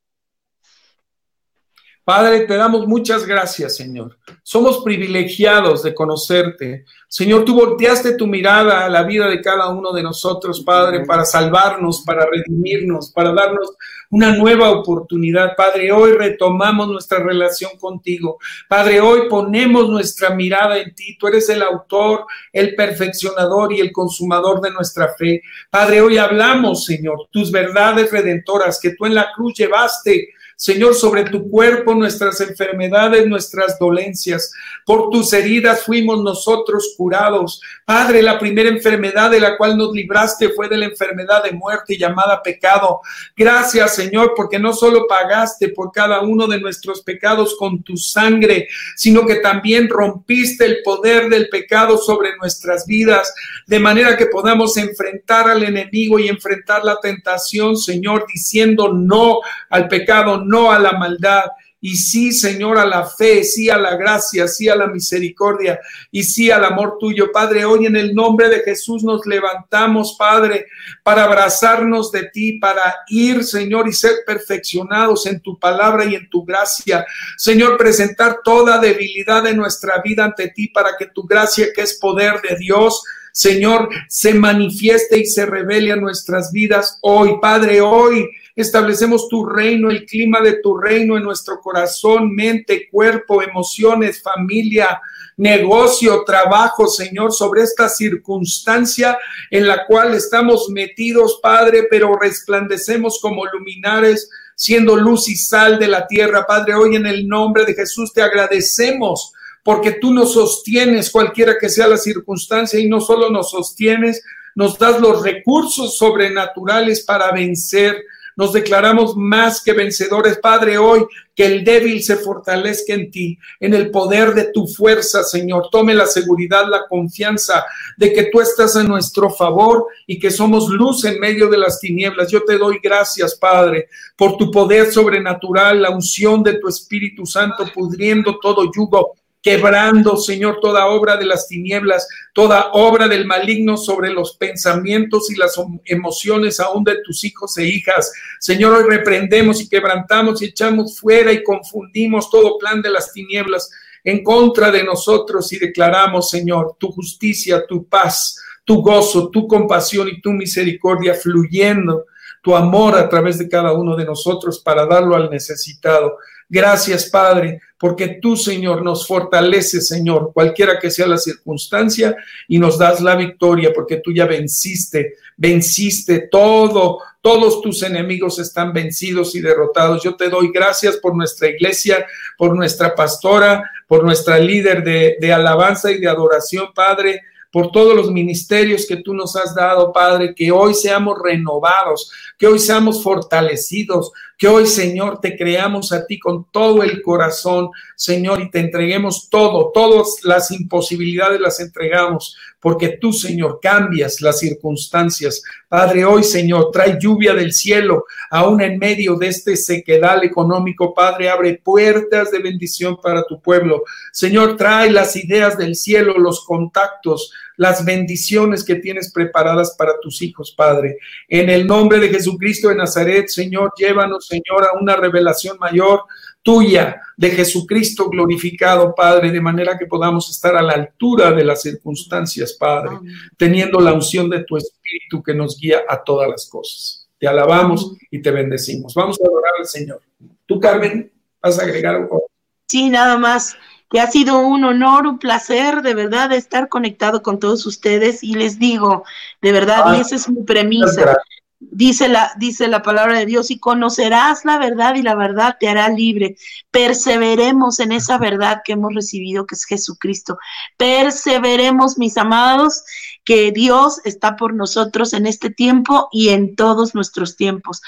Padre, 2.09 2.47
te 2.47 2.57
damos 2.57 2.87
muchas 2.87 3.27
gracias, 3.27 3.77
Señor. 3.77 4.17
Somos 4.43 4.79
privilegiados 4.79 5.83
de 5.83 5.95
conocerte. 5.95 6.87
Señor, 7.07 7.45
tú 7.45 7.55
volteaste 7.55 8.15
tu 8.15 8.27
mirada 8.27 8.87
a 8.87 8.89
la 8.89 9.03
vida 9.03 9.29
de 9.29 9.43
cada 9.43 9.69
uno 9.69 9.93
de 9.93 10.03
nosotros, 10.03 10.63
Padre, 10.63 11.05
para 11.05 11.27
salvarnos, 11.27 12.01
para 12.07 12.25
redimirnos, 12.25 13.13
para 13.13 13.35
darnos 13.35 13.73
una 14.09 14.35
nueva 14.35 14.71
oportunidad. 14.71 15.55
Padre, 15.55 15.93
hoy 15.93 16.13
retomamos 16.13 16.89
nuestra 16.89 17.19
relación 17.19 17.73
contigo. 17.79 18.39
Padre, 18.71 19.03
hoy 19.03 19.29
ponemos 19.29 19.91
nuestra 19.91 20.31
mirada 20.31 20.79
en 20.79 20.95
ti. 20.95 21.19
Tú 21.19 21.27
eres 21.27 21.51
el 21.51 21.61
autor, 21.61 22.25
el 22.55 22.75
perfeccionador 22.75 23.75
y 23.75 23.81
el 23.81 23.93
consumador 23.93 24.63
de 24.63 24.71
nuestra 24.71 25.15
fe. 25.19 25.43
Padre, 25.69 26.01
hoy 26.01 26.17
hablamos, 26.17 26.87
Señor, 26.87 27.29
tus 27.31 27.53
verdades 27.53 28.11
redentoras 28.11 28.81
que 28.81 28.95
tú 28.95 29.05
en 29.05 29.15
la 29.15 29.31
cruz 29.37 29.53
llevaste 29.59 30.31
Señor, 30.61 30.97
sobre 30.97 31.23
tu 31.23 31.49
cuerpo 31.49 31.95
nuestras 31.95 32.41
enfermedades, 32.41 33.29
nuestras 33.29 33.79
dolencias. 33.79 34.53
Por 34.85 35.09
tus 35.09 35.33
heridas 35.33 35.85
fuimos 35.85 36.21
nosotros 36.21 36.95
curados. 36.97 37.63
Padre, 37.85 38.23
la 38.23 38.41
primera 38.41 38.69
enfermedad 38.69 39.31
de 39.31 39.39
la 39.39 39.57
cual 39.57 39.79
nos 39.79 39.93
libraste 39.93 40.49
fue 40.49 40.69
de 40.69 40.79
la 40.79 40.87
enfermedad 40.87 41.45
de 41.45 41.53
muerte 41.53 41.97
llamada 41.97 42.43
pecado. 42.43 43.03
Gracias, 43.37 43.95
Señor, 43.95 44.33
porque 44.35 44.59
no 44.59 44.73
solo 44.73 45.07
pagaste 45.07 45.69
por 45.69 45.93
cada 45.93 46.23
uno 46.23 46.49
de 46.49 46.61
nuestros 46.61 47.03
pecados 47.03 47.55
con 47.57 47.85
tu 47.85 47.97
sangre, 47.97 48.67
sino 48.97 49.25
que 49.25 49.37
también 49.37 49.89
rompiste 49.89 50.65
el 50.65 50.79
poder 50.83 51.29
del 51.29 51.49
pecado 51.51 51.97
sobre 51.97 52.37
nuestras 52.37 52.85
vidas, 52.85 53.33
de 53.69 53.79
manera 53.79 54.17
que 54.17 54.27
podamos 54.27 54.77
enfrentar 54.77 55.49
al 55.49 55.63
enemigo 55.63 56.19
y 56.19 56.27
enfrentar 56.27 56.85
la 56.85 56.99
tentación, 56.99 57.77
Señor, 57.77 58.27
diciendo 58.27 58.93
no 58.93 59.39
al 59.71 59.87
pecado, 59.87 60.48
no 60.49 60.73
a 60.73 60.79
la 60.79 60.93
maldad. 60.93 61.45
Y 61.81 61.95
sí, 61.97 62.33
Señor, 62.33 62.77
a 62.77 62.85
la 62.85 63.05
fe, 63.05 63.45
sí 63.45 63.71
a 63.71 63.79
la 63.79 63.95
gracia, 63.95 64.49
sí 64.49 64.69
a 64.69 64.75
la 64.75 64.89
misericordia 64.89 65.79
y 66.11 66.25
sí 66.25 66.51
al 66.51 66.65
amor 66.65 66.97
tuyo. 66.99 67.31
Padre, 67.31 67.65
hoy 67.65 67.87
en 67.87 67.95
el 67.95 68.17
nombre 68.17 68.49
de 68.49 68.61
Jesús 68.61 69.05
nos 69.05 69.25
levantamos, 69.27 70.17
Padre, 70.19 70.67
para 71.05 71.23
abrazarnos 71.23 72.11
de 72.11 72.31
ti, 72.31 72.59
para 72.59 72.97
ir, 73.07 73.45
Señor, 73.45 73.87
y 73.87 73.93
ser 73.93 74.13
perfeccionados 74.27 75.27
en 75.27 75.41
tu 75.41 75.57
palabra 75.57 76.05
y 76.05 76.17
en 76.17 76.29
tu 76.29 76.45
gracia. 76.45 77.07
Señor, 77.37 77.77
presentar 77.77 78.41
toda 78.43 78.79
debilidad 78.79 79.45
de 79.45 79.55
nuestra 79.55 80.03
vida 80.03 80.25
ante 80.25 80.49
ti 80.49 80.67
para 80.69 80.97
que 80.99 81.07
tu 81.07 81.23
gracia, 81.23 81.69
que 81.73 81.83
es 81.83 81.95
poder 81.95 82.41
de 82.43 82.57
Dios, 82.57 83.05
Señor, 83.39 83.89
se 84.09 84.35
manifieste 84.35 85.17
y 85.17 85.25
se 85.25 85.47
revele 85.47 85.93
a 85.93 85.97
nuestras 85.97 86.51
vidas 86.51 86.99
hoy. 87.03 87.39
Padre, 87.41 87.81
hoy 87.81 88.29
establecemos 88.63 89.29
tu 89.29 89.47
reino, 89.47 89.89
el 89.91 90.05
clima 90.05 90.41
de 90.41 90.55
tu 90.61 90.77
reino 90.77 91.17
en 91.17 91.23
nuestro 91.23 91.61
corazón, 91.61 92.35
mente, 92.35 92.89
cuerpo, 92.91 93.41
emociones, 93.41 94.21
familia, 94.21 95.01
negocio, 95.37 96.25
trabajo, 96.25 96.89
Señor, 96.89 97.33
sobre 97.33 97.63
esta 97.63 97.89
circunstancia 97.89 99.17
en 99.51 99.69
la 99.69 99.87
cual 99.87 100.15
estamos 100.15 100.69
metidos, 100.71 101.39
Padre, 101.41 101.87
pero 101.89 102.19
resplandecemos 102.19 103.21
como 103.23 103.47
luminares, 103.47 104.29
siendo 104.57 104.97
luz 104.97 105.29
y 105.29 105.37
sal 105.37 105.79
de 105.79 105.87
la 105.87 106.09
tierra. 106.09 106.45
Padre, 106.45 106.75
hoy 106.75 106.97
en 106.97 107.07
el 107.07 107.29
nombre 107.29 107.65
de 107.65 107.75
Jesús 107.75 108.13
te 108.13 108.23
agradecemos 108.23 109.33
porque 109.63 109.93
tú 109.93 110.13
nos 110.13 110.33
sostienes 110.33 111.11
cualquiera 111.11 111.57
que 111.61 111.69
sea 111.69 111.87
la 111.87 111.99
circunstancia 111.99 112.81
y 112.81 112.89
no 112.89 113.01
solo 113.01 113.31
nos 113.31 113.51
sostienes, 113.51 114.23
nos 114.57 114.77
das 114.79 115.01
los 115.01 115.23
recursos 115.23 115.97
sobrenaturales 115.97 117.05
para 117.05 117.31
vencer 117.31 118.03
nos 118.39 118.53
declaramos 118.53 119.17
más 119.17 119.61
que 119.61 119.73
vencedores. 119.73 120.39
Padre, 120.39 120.79
hoy 120.79 121.05
que 121.35 121.45
el 121.45 121.65
débil 121.65 122.01
se 122.05 122.17
fortalezca 122.17 122.95
en 122.95 123.11
ti, 123.11 123.37
en 123.59 123.75
el 123.75 123.91
poder 123.91 124.33
de 124.33 124.53
tu 124.53 124.69
fuerza, 124.69 125.25
Señor. 125.25 125.69
Tome 125.73 125.93
la 125.93 126.07
seguridad, 126.07 126.69
la 126.69 126.87
confianza 126.89 127.65
de 127.97 128.13
que 128.13 128.31
tú 128.31 128.41
estás 128.41 128.77
a 128.77 128.85
nuestro 128.85 129.29
favor 129.29 129.87
y 130.07 130.21
que 130.21 130.31
somos 130.31 130.69
luz 130.69 131.05
en 131.05 131.19
medio 131.19 131.49
de 131.49 131.59
las 131.59 131.81
tinieblas. 131.81 132.31
Yo 132.31 132.45
te 132.45 132.57
doy 132.59 132.79
gracias, 132.81 133.35
Padre, 133.35 133.89
por 134.17 134.37
tu 134.37 134.53
poder 134.53 134.93
sobrenatural, 134.93 135.83
la 135.83 135.91
unción 135.91 136.41
de 136.45 136.61
tu 136.61 136.69
Espíritu 136.69 137.27
Santo, 137.27 137.65
pudriendo 137.75 138.39
todo 138.39 138.71
yugo 138.73 139.17
quebrando, 139.49 140.19
Señor, 140.19 140.59
toda 140.61 140.89
obra 140.89 141.17
de 141.17 141.25
las 141.25 141.49
tinieblas, 141.49 142.07
toda 142.35 142.71
obra 142.73 143.09
del 143.09 143.25
maligno 143.25 143.79
sobre 143.79 144.11
los 144.11 144.37
pensamientos 144.37 145.31
y 145.31 145.37
las 145.37 145.59
emociones 145.87 146.61
aún 146.61 146.85
de 146.85 147.01
tus 147.03 147.25
hijos 147.25 147.57
e 147.57 147.65
hijas. 147.65 148.13
Señor, 148.41 148.75
hoy 148.75 148.83
reprendemos 148.83 149.63
y 149.63 149.69
quebrantamos 149.71 150.43
y 150.43 150.47
echamos 150.47 151.01
fuera 151.01 151.33
y 151.33 151.43
confundimos 151.43 152.29
todo 152.29 152.59
plan 152.59 152.83
de 152.83 152.91
las 152.91 153.11
tinieblas 153.15 153.71
en 154.05 154.23
contra 154.23 154.71
de 154.71 154.85
nosotros 154.85 155.51
y 155.55 155.59
declaramos, 155.59 156.29
Señor, 156.29 156.77
tu 156.79 156.93
justicia, 156.93 157.65
tu 157.67 157.89
paz, 157.89 158.39
tu 158.67 158.83
gozo, 158.83 159.31
tu 159.31 159.49
compasión 159.49 160.09
y 160.09 160.21
tu 160.21 160.33
misericordia 160.33 161.15
fluyendo, 161.15 162.05
tu 162.43 162.55
amor 162.55 162.97
a 162.97 163.09
través 163.09 163.39
de 163.39 163.49
cada 163.49 163.73
uno 163.73 163.97
de 163.97 164.05
nosotros 164.05 164.61
para 164.61 164.85
darlo 164.85 165.17
al 165.17 165.31
necesitado. 165.31 166.19
Gracias, 166.49 167.11
Padre, 167.11 167.61
porque 167.79 168.19
tú, 168.23 168.37
Señor, 168.37 168.83
nos 168.83 169.07
fortaleces, 169.07 169.87
Señor, 169.87 170.33
cualquiera 170.33 170.79
que 170.79 170.91
sea 170.91 171.07
la 171.07 171.19
circunstancia, 171.19 172.17
y 172.49 172.59
nos 172.59 172.79
das 172.79 173.01
la 173.01 173.15
victoria, 173.17 173.73
porque 173.75 173.97
tú 173.97 174.13
ya 174.13 174.25
venciste, 174.25 175.15
venciste 175.37 176.29
todo, 176.31 177.01
todos 177.21 177.61
tus 177.61 177.83
enemigos 177.83 178.39
están 178.39 178.73
vencidos 178.73 179.35
y 179.35 179.41
derrotados. 179.41 180.03
Yo 180.03 180.17
te 180.17 180.31
doy 180.31 180.51
gracias 180.53 180.97
por 180.97 181.15
nuestra 181.15 181.49
iglesia, 181.49 182.07
por 182.39 182.57
nuestra 182.57 182.95
pastora, 182.95 183.71
por 183.87 184.03
nuestra 184.03 184.39
líder 184.39 184.83
de, 184.83 185.17
de 185.21 185.33
alabanza 185.33 185.93
y 185.93 185.99
de 186.01 186.09
adoración, 186.09 186.69
Padre 186.75 187.21
por 187.51 187.71
todos 187.71 187.95
los 187.95 188.11
ministerios 188.11 188.87
que 188.87 188.97
tú 188.97 189.15
nos 189.15 189.35
has 189.37 189.55
dado, 189.55 189.93
Padre, 189.93 190.35
que 190.35 190.53
hoy 190.53 190.75
seamos 190.75 191.19
renovados, 191.23 192.11
que 192.37 192.47
hoy 192.47 192.59
seamos 192.59 193.03
fortalecidos, 193.03 194.13
que 194.39 194.47
hoy, 194.47 194.69
Señor, 194.69 195.21
te 195.21 195.37
creamos 195.37 195.91
a 195.91 196.07
ti 196.07 196.17
con 196.17 196.47
todo 196.53 196.85
el 196.85 197.03
corazón, 197.03 197.71
Señor, 197.97 198.41
y 198.41 198.51
te 198.51 198.61
entreguemos 198.61 199.29
todo, 199.29 199.73
todas 199.75 200.21
las 200.23 200.53
imposibilidades 200.53 201.41
las 201.41 201.59
entregamos, 201.59 202.37
porque 202.61 202.99
tú, 203.01 203.13
Señor, 203.13 203.59
cambias 203.61 204.21
las 204.21 204.39
circunstancias. 204.39 205.43
Padre, 205.69 206.05
hoy, 206.05 206.23
Señor, 206.23 206.71
trae 206.73 206.99
lluvia 207.01 207.35
del 207.35 207.53
cielo, 207.53 208.05
aún 208.31 208.61
en 208.61 208.79
medio 208.79 209.17
de 209.17 209.27
este 209.27 209.57
sequedal 209.57 210.23
económico. 210.23 210.95
Padre, 210.95 211.31
abre 211.31 211.61
puertas 211.63 212.31
de 212.31 212.39
bendición 212.39 212.97
para 213.03 213.25
tu 213.25 213.41
pueblo. 213.41 213.83
Señor, 214.13 214.57
trae 214.57 214.93
las 214.93 215.17
ideas 215.17 215.59
del 215.59 215.75
cielo, 215.75 216.17
los 216.17 216.45
contactos, 216.45 217.33
las 217.59 217.85
bendiciones 217.85 218.65
que 218.65 218.77
tienes 218.77 219.13
preparadas 219.13 219.75
para 219.77 219.99
tus 220.01 220.23
hijos, 220.23 220.55
Padre. 220.57 220.97
En 221.27 221.51
el 221.51 221.67
nombre 221.67 221.99
de 221.99 222.09
Jesucristo 222.09 222.69
de 222.69 222.77
Nazaret, 222.77 223.29
Señor, 223.29 223.73
llévanos, 223.77 224.27
Señor, 224.27 224.65
a 224.65 224.79
una 224.81 224.95
revelación 224.95 225.59
mayor 225.59 226.05
tuya 226.41 227.03
de 227.17 227.31
Jesucristo 227.31 228.09
glorificado, 228.09 228.95
Padre, 228.95 229.33
de 229.33 229.41
manera 229.41 229.77
que 229.77 229.87
podamos 229.87 230.31
estar 230.31 230.57
a 230.57 230.63
la 230.63 230.75
altura 230.75 231.33
de 231.33 231.45
las 231.45 231.61
circunstancias, 231.63 232.53
Padre, 232.53 232.97
teniendo 233.37 233.81
la 233.81 233.93
unción 233.93 234.31
de 234.31 234.45
tu 234.45 234.57
Espíritu 234.57 235.21
que 235.21 235.35
nos 235.35 235.59
guía 235.59 235.83
a 235.89 236.03
todas 236.03 236.31
las 236.31 236.49
cosas. 236.49 237.09
Te 237.19 237.27
alabamos 237.27 237.97
y 238.09 238.23
te 238.23 238.31
bendecimos. 238.31 238.95
Vamos 238.95 239.19
a 239.21 239.27
adorar 239.27 239.55
al 239.59 239.67
Señor. 239.67 240.01
Tú, 240.47 240.61
Carmen, 240.61 241.11
vas 241.43 241.59
a 241.59 241.65
agregar 241.65 241.97
algo. 241.97 242.31
Sí, 242.69 242.89
nada 242.89 243.19
más 243.19 243.57
que 243.91 244.01
ha 244.01 244.11
sido 244.11 244.41
un 244.41 244.65
honor, 244.65 245.07
un 245.07 245.19
placer 245.19 245.83
de 245.83 245.95
verdad 245.95 246.33
estar 246.33 246.69
conectado 246.69 247.23
con 247.23 247.39
todos 247.39 247.65
ustedes 247.67 248.23
y 248.23 248.35
les 248.35 248.59
digo, 248.59 249.05
de 249.41 249.53
verdad, 249.53 249.97
y 249.97 250.01
esa 250.01 250.17
es 250.17 250.29
mi 250.29 250.43
premisa. 250.43 251.17
Dice 251.61 252.09
la, 252.09 252.33
dice 252.39 252.69
la 252.69 252.83
palabra 252.83 253.19
de 253.19 253.27
Dios, 253.27 253.51
y 253.51 253.59
conocerás 253.59 254.45
la 254.45 254.59
verdad 254.59 254.95
y 254.95 255.03
la 255.03 255.17
verdad 255.17 255.57
te 255.59 255.69
hará 255.69 255.89
libre. 255.89 256.37
Perseveremos 256.71 257.81
en 257.81 257.91
esa 257.91 258.17
verdad 258.17 258.63
que 258.65 258.75
hemos 258.75 258.95
recibido, 258.95 259.45
que 259.45 259.57
es 259.57 259.65
Jesucristo. 259.65 260.39
Perseveremos, 260.77 261.99
mis 261.99 262.17
amados, 262.17 262.85
que 263.25 263.51
Dios 263.51 264.01
está 264.05 264.37
por 264.37 264.55
nosotros 264.55 265.13
en 265.15 265.27
este 265.27 265.51
tiempo 265.51 266.09
y 266.13 266.29
en 266.29 266.55
todos 266.55 266.95
nuestros 266.95 267.37
tiempos. 267.37 267.83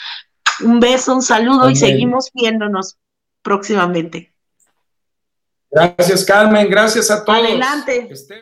Un 0.63 0.81
beso, 0.81 1.15
un 1.15 1.23
saludo 1.23 1.71
y 1.71 1.77
seguimos 1.77 2.31
viéndonos 2.35 2.99
próximamente. 3.43 4.30
Gracias, 5.71 6.25
Carmen. 6.25 6.69
Gracias 6.69 7.11
a 7.11 7.25
todos. 7.25 7.39
Adelante. 7.39 8.09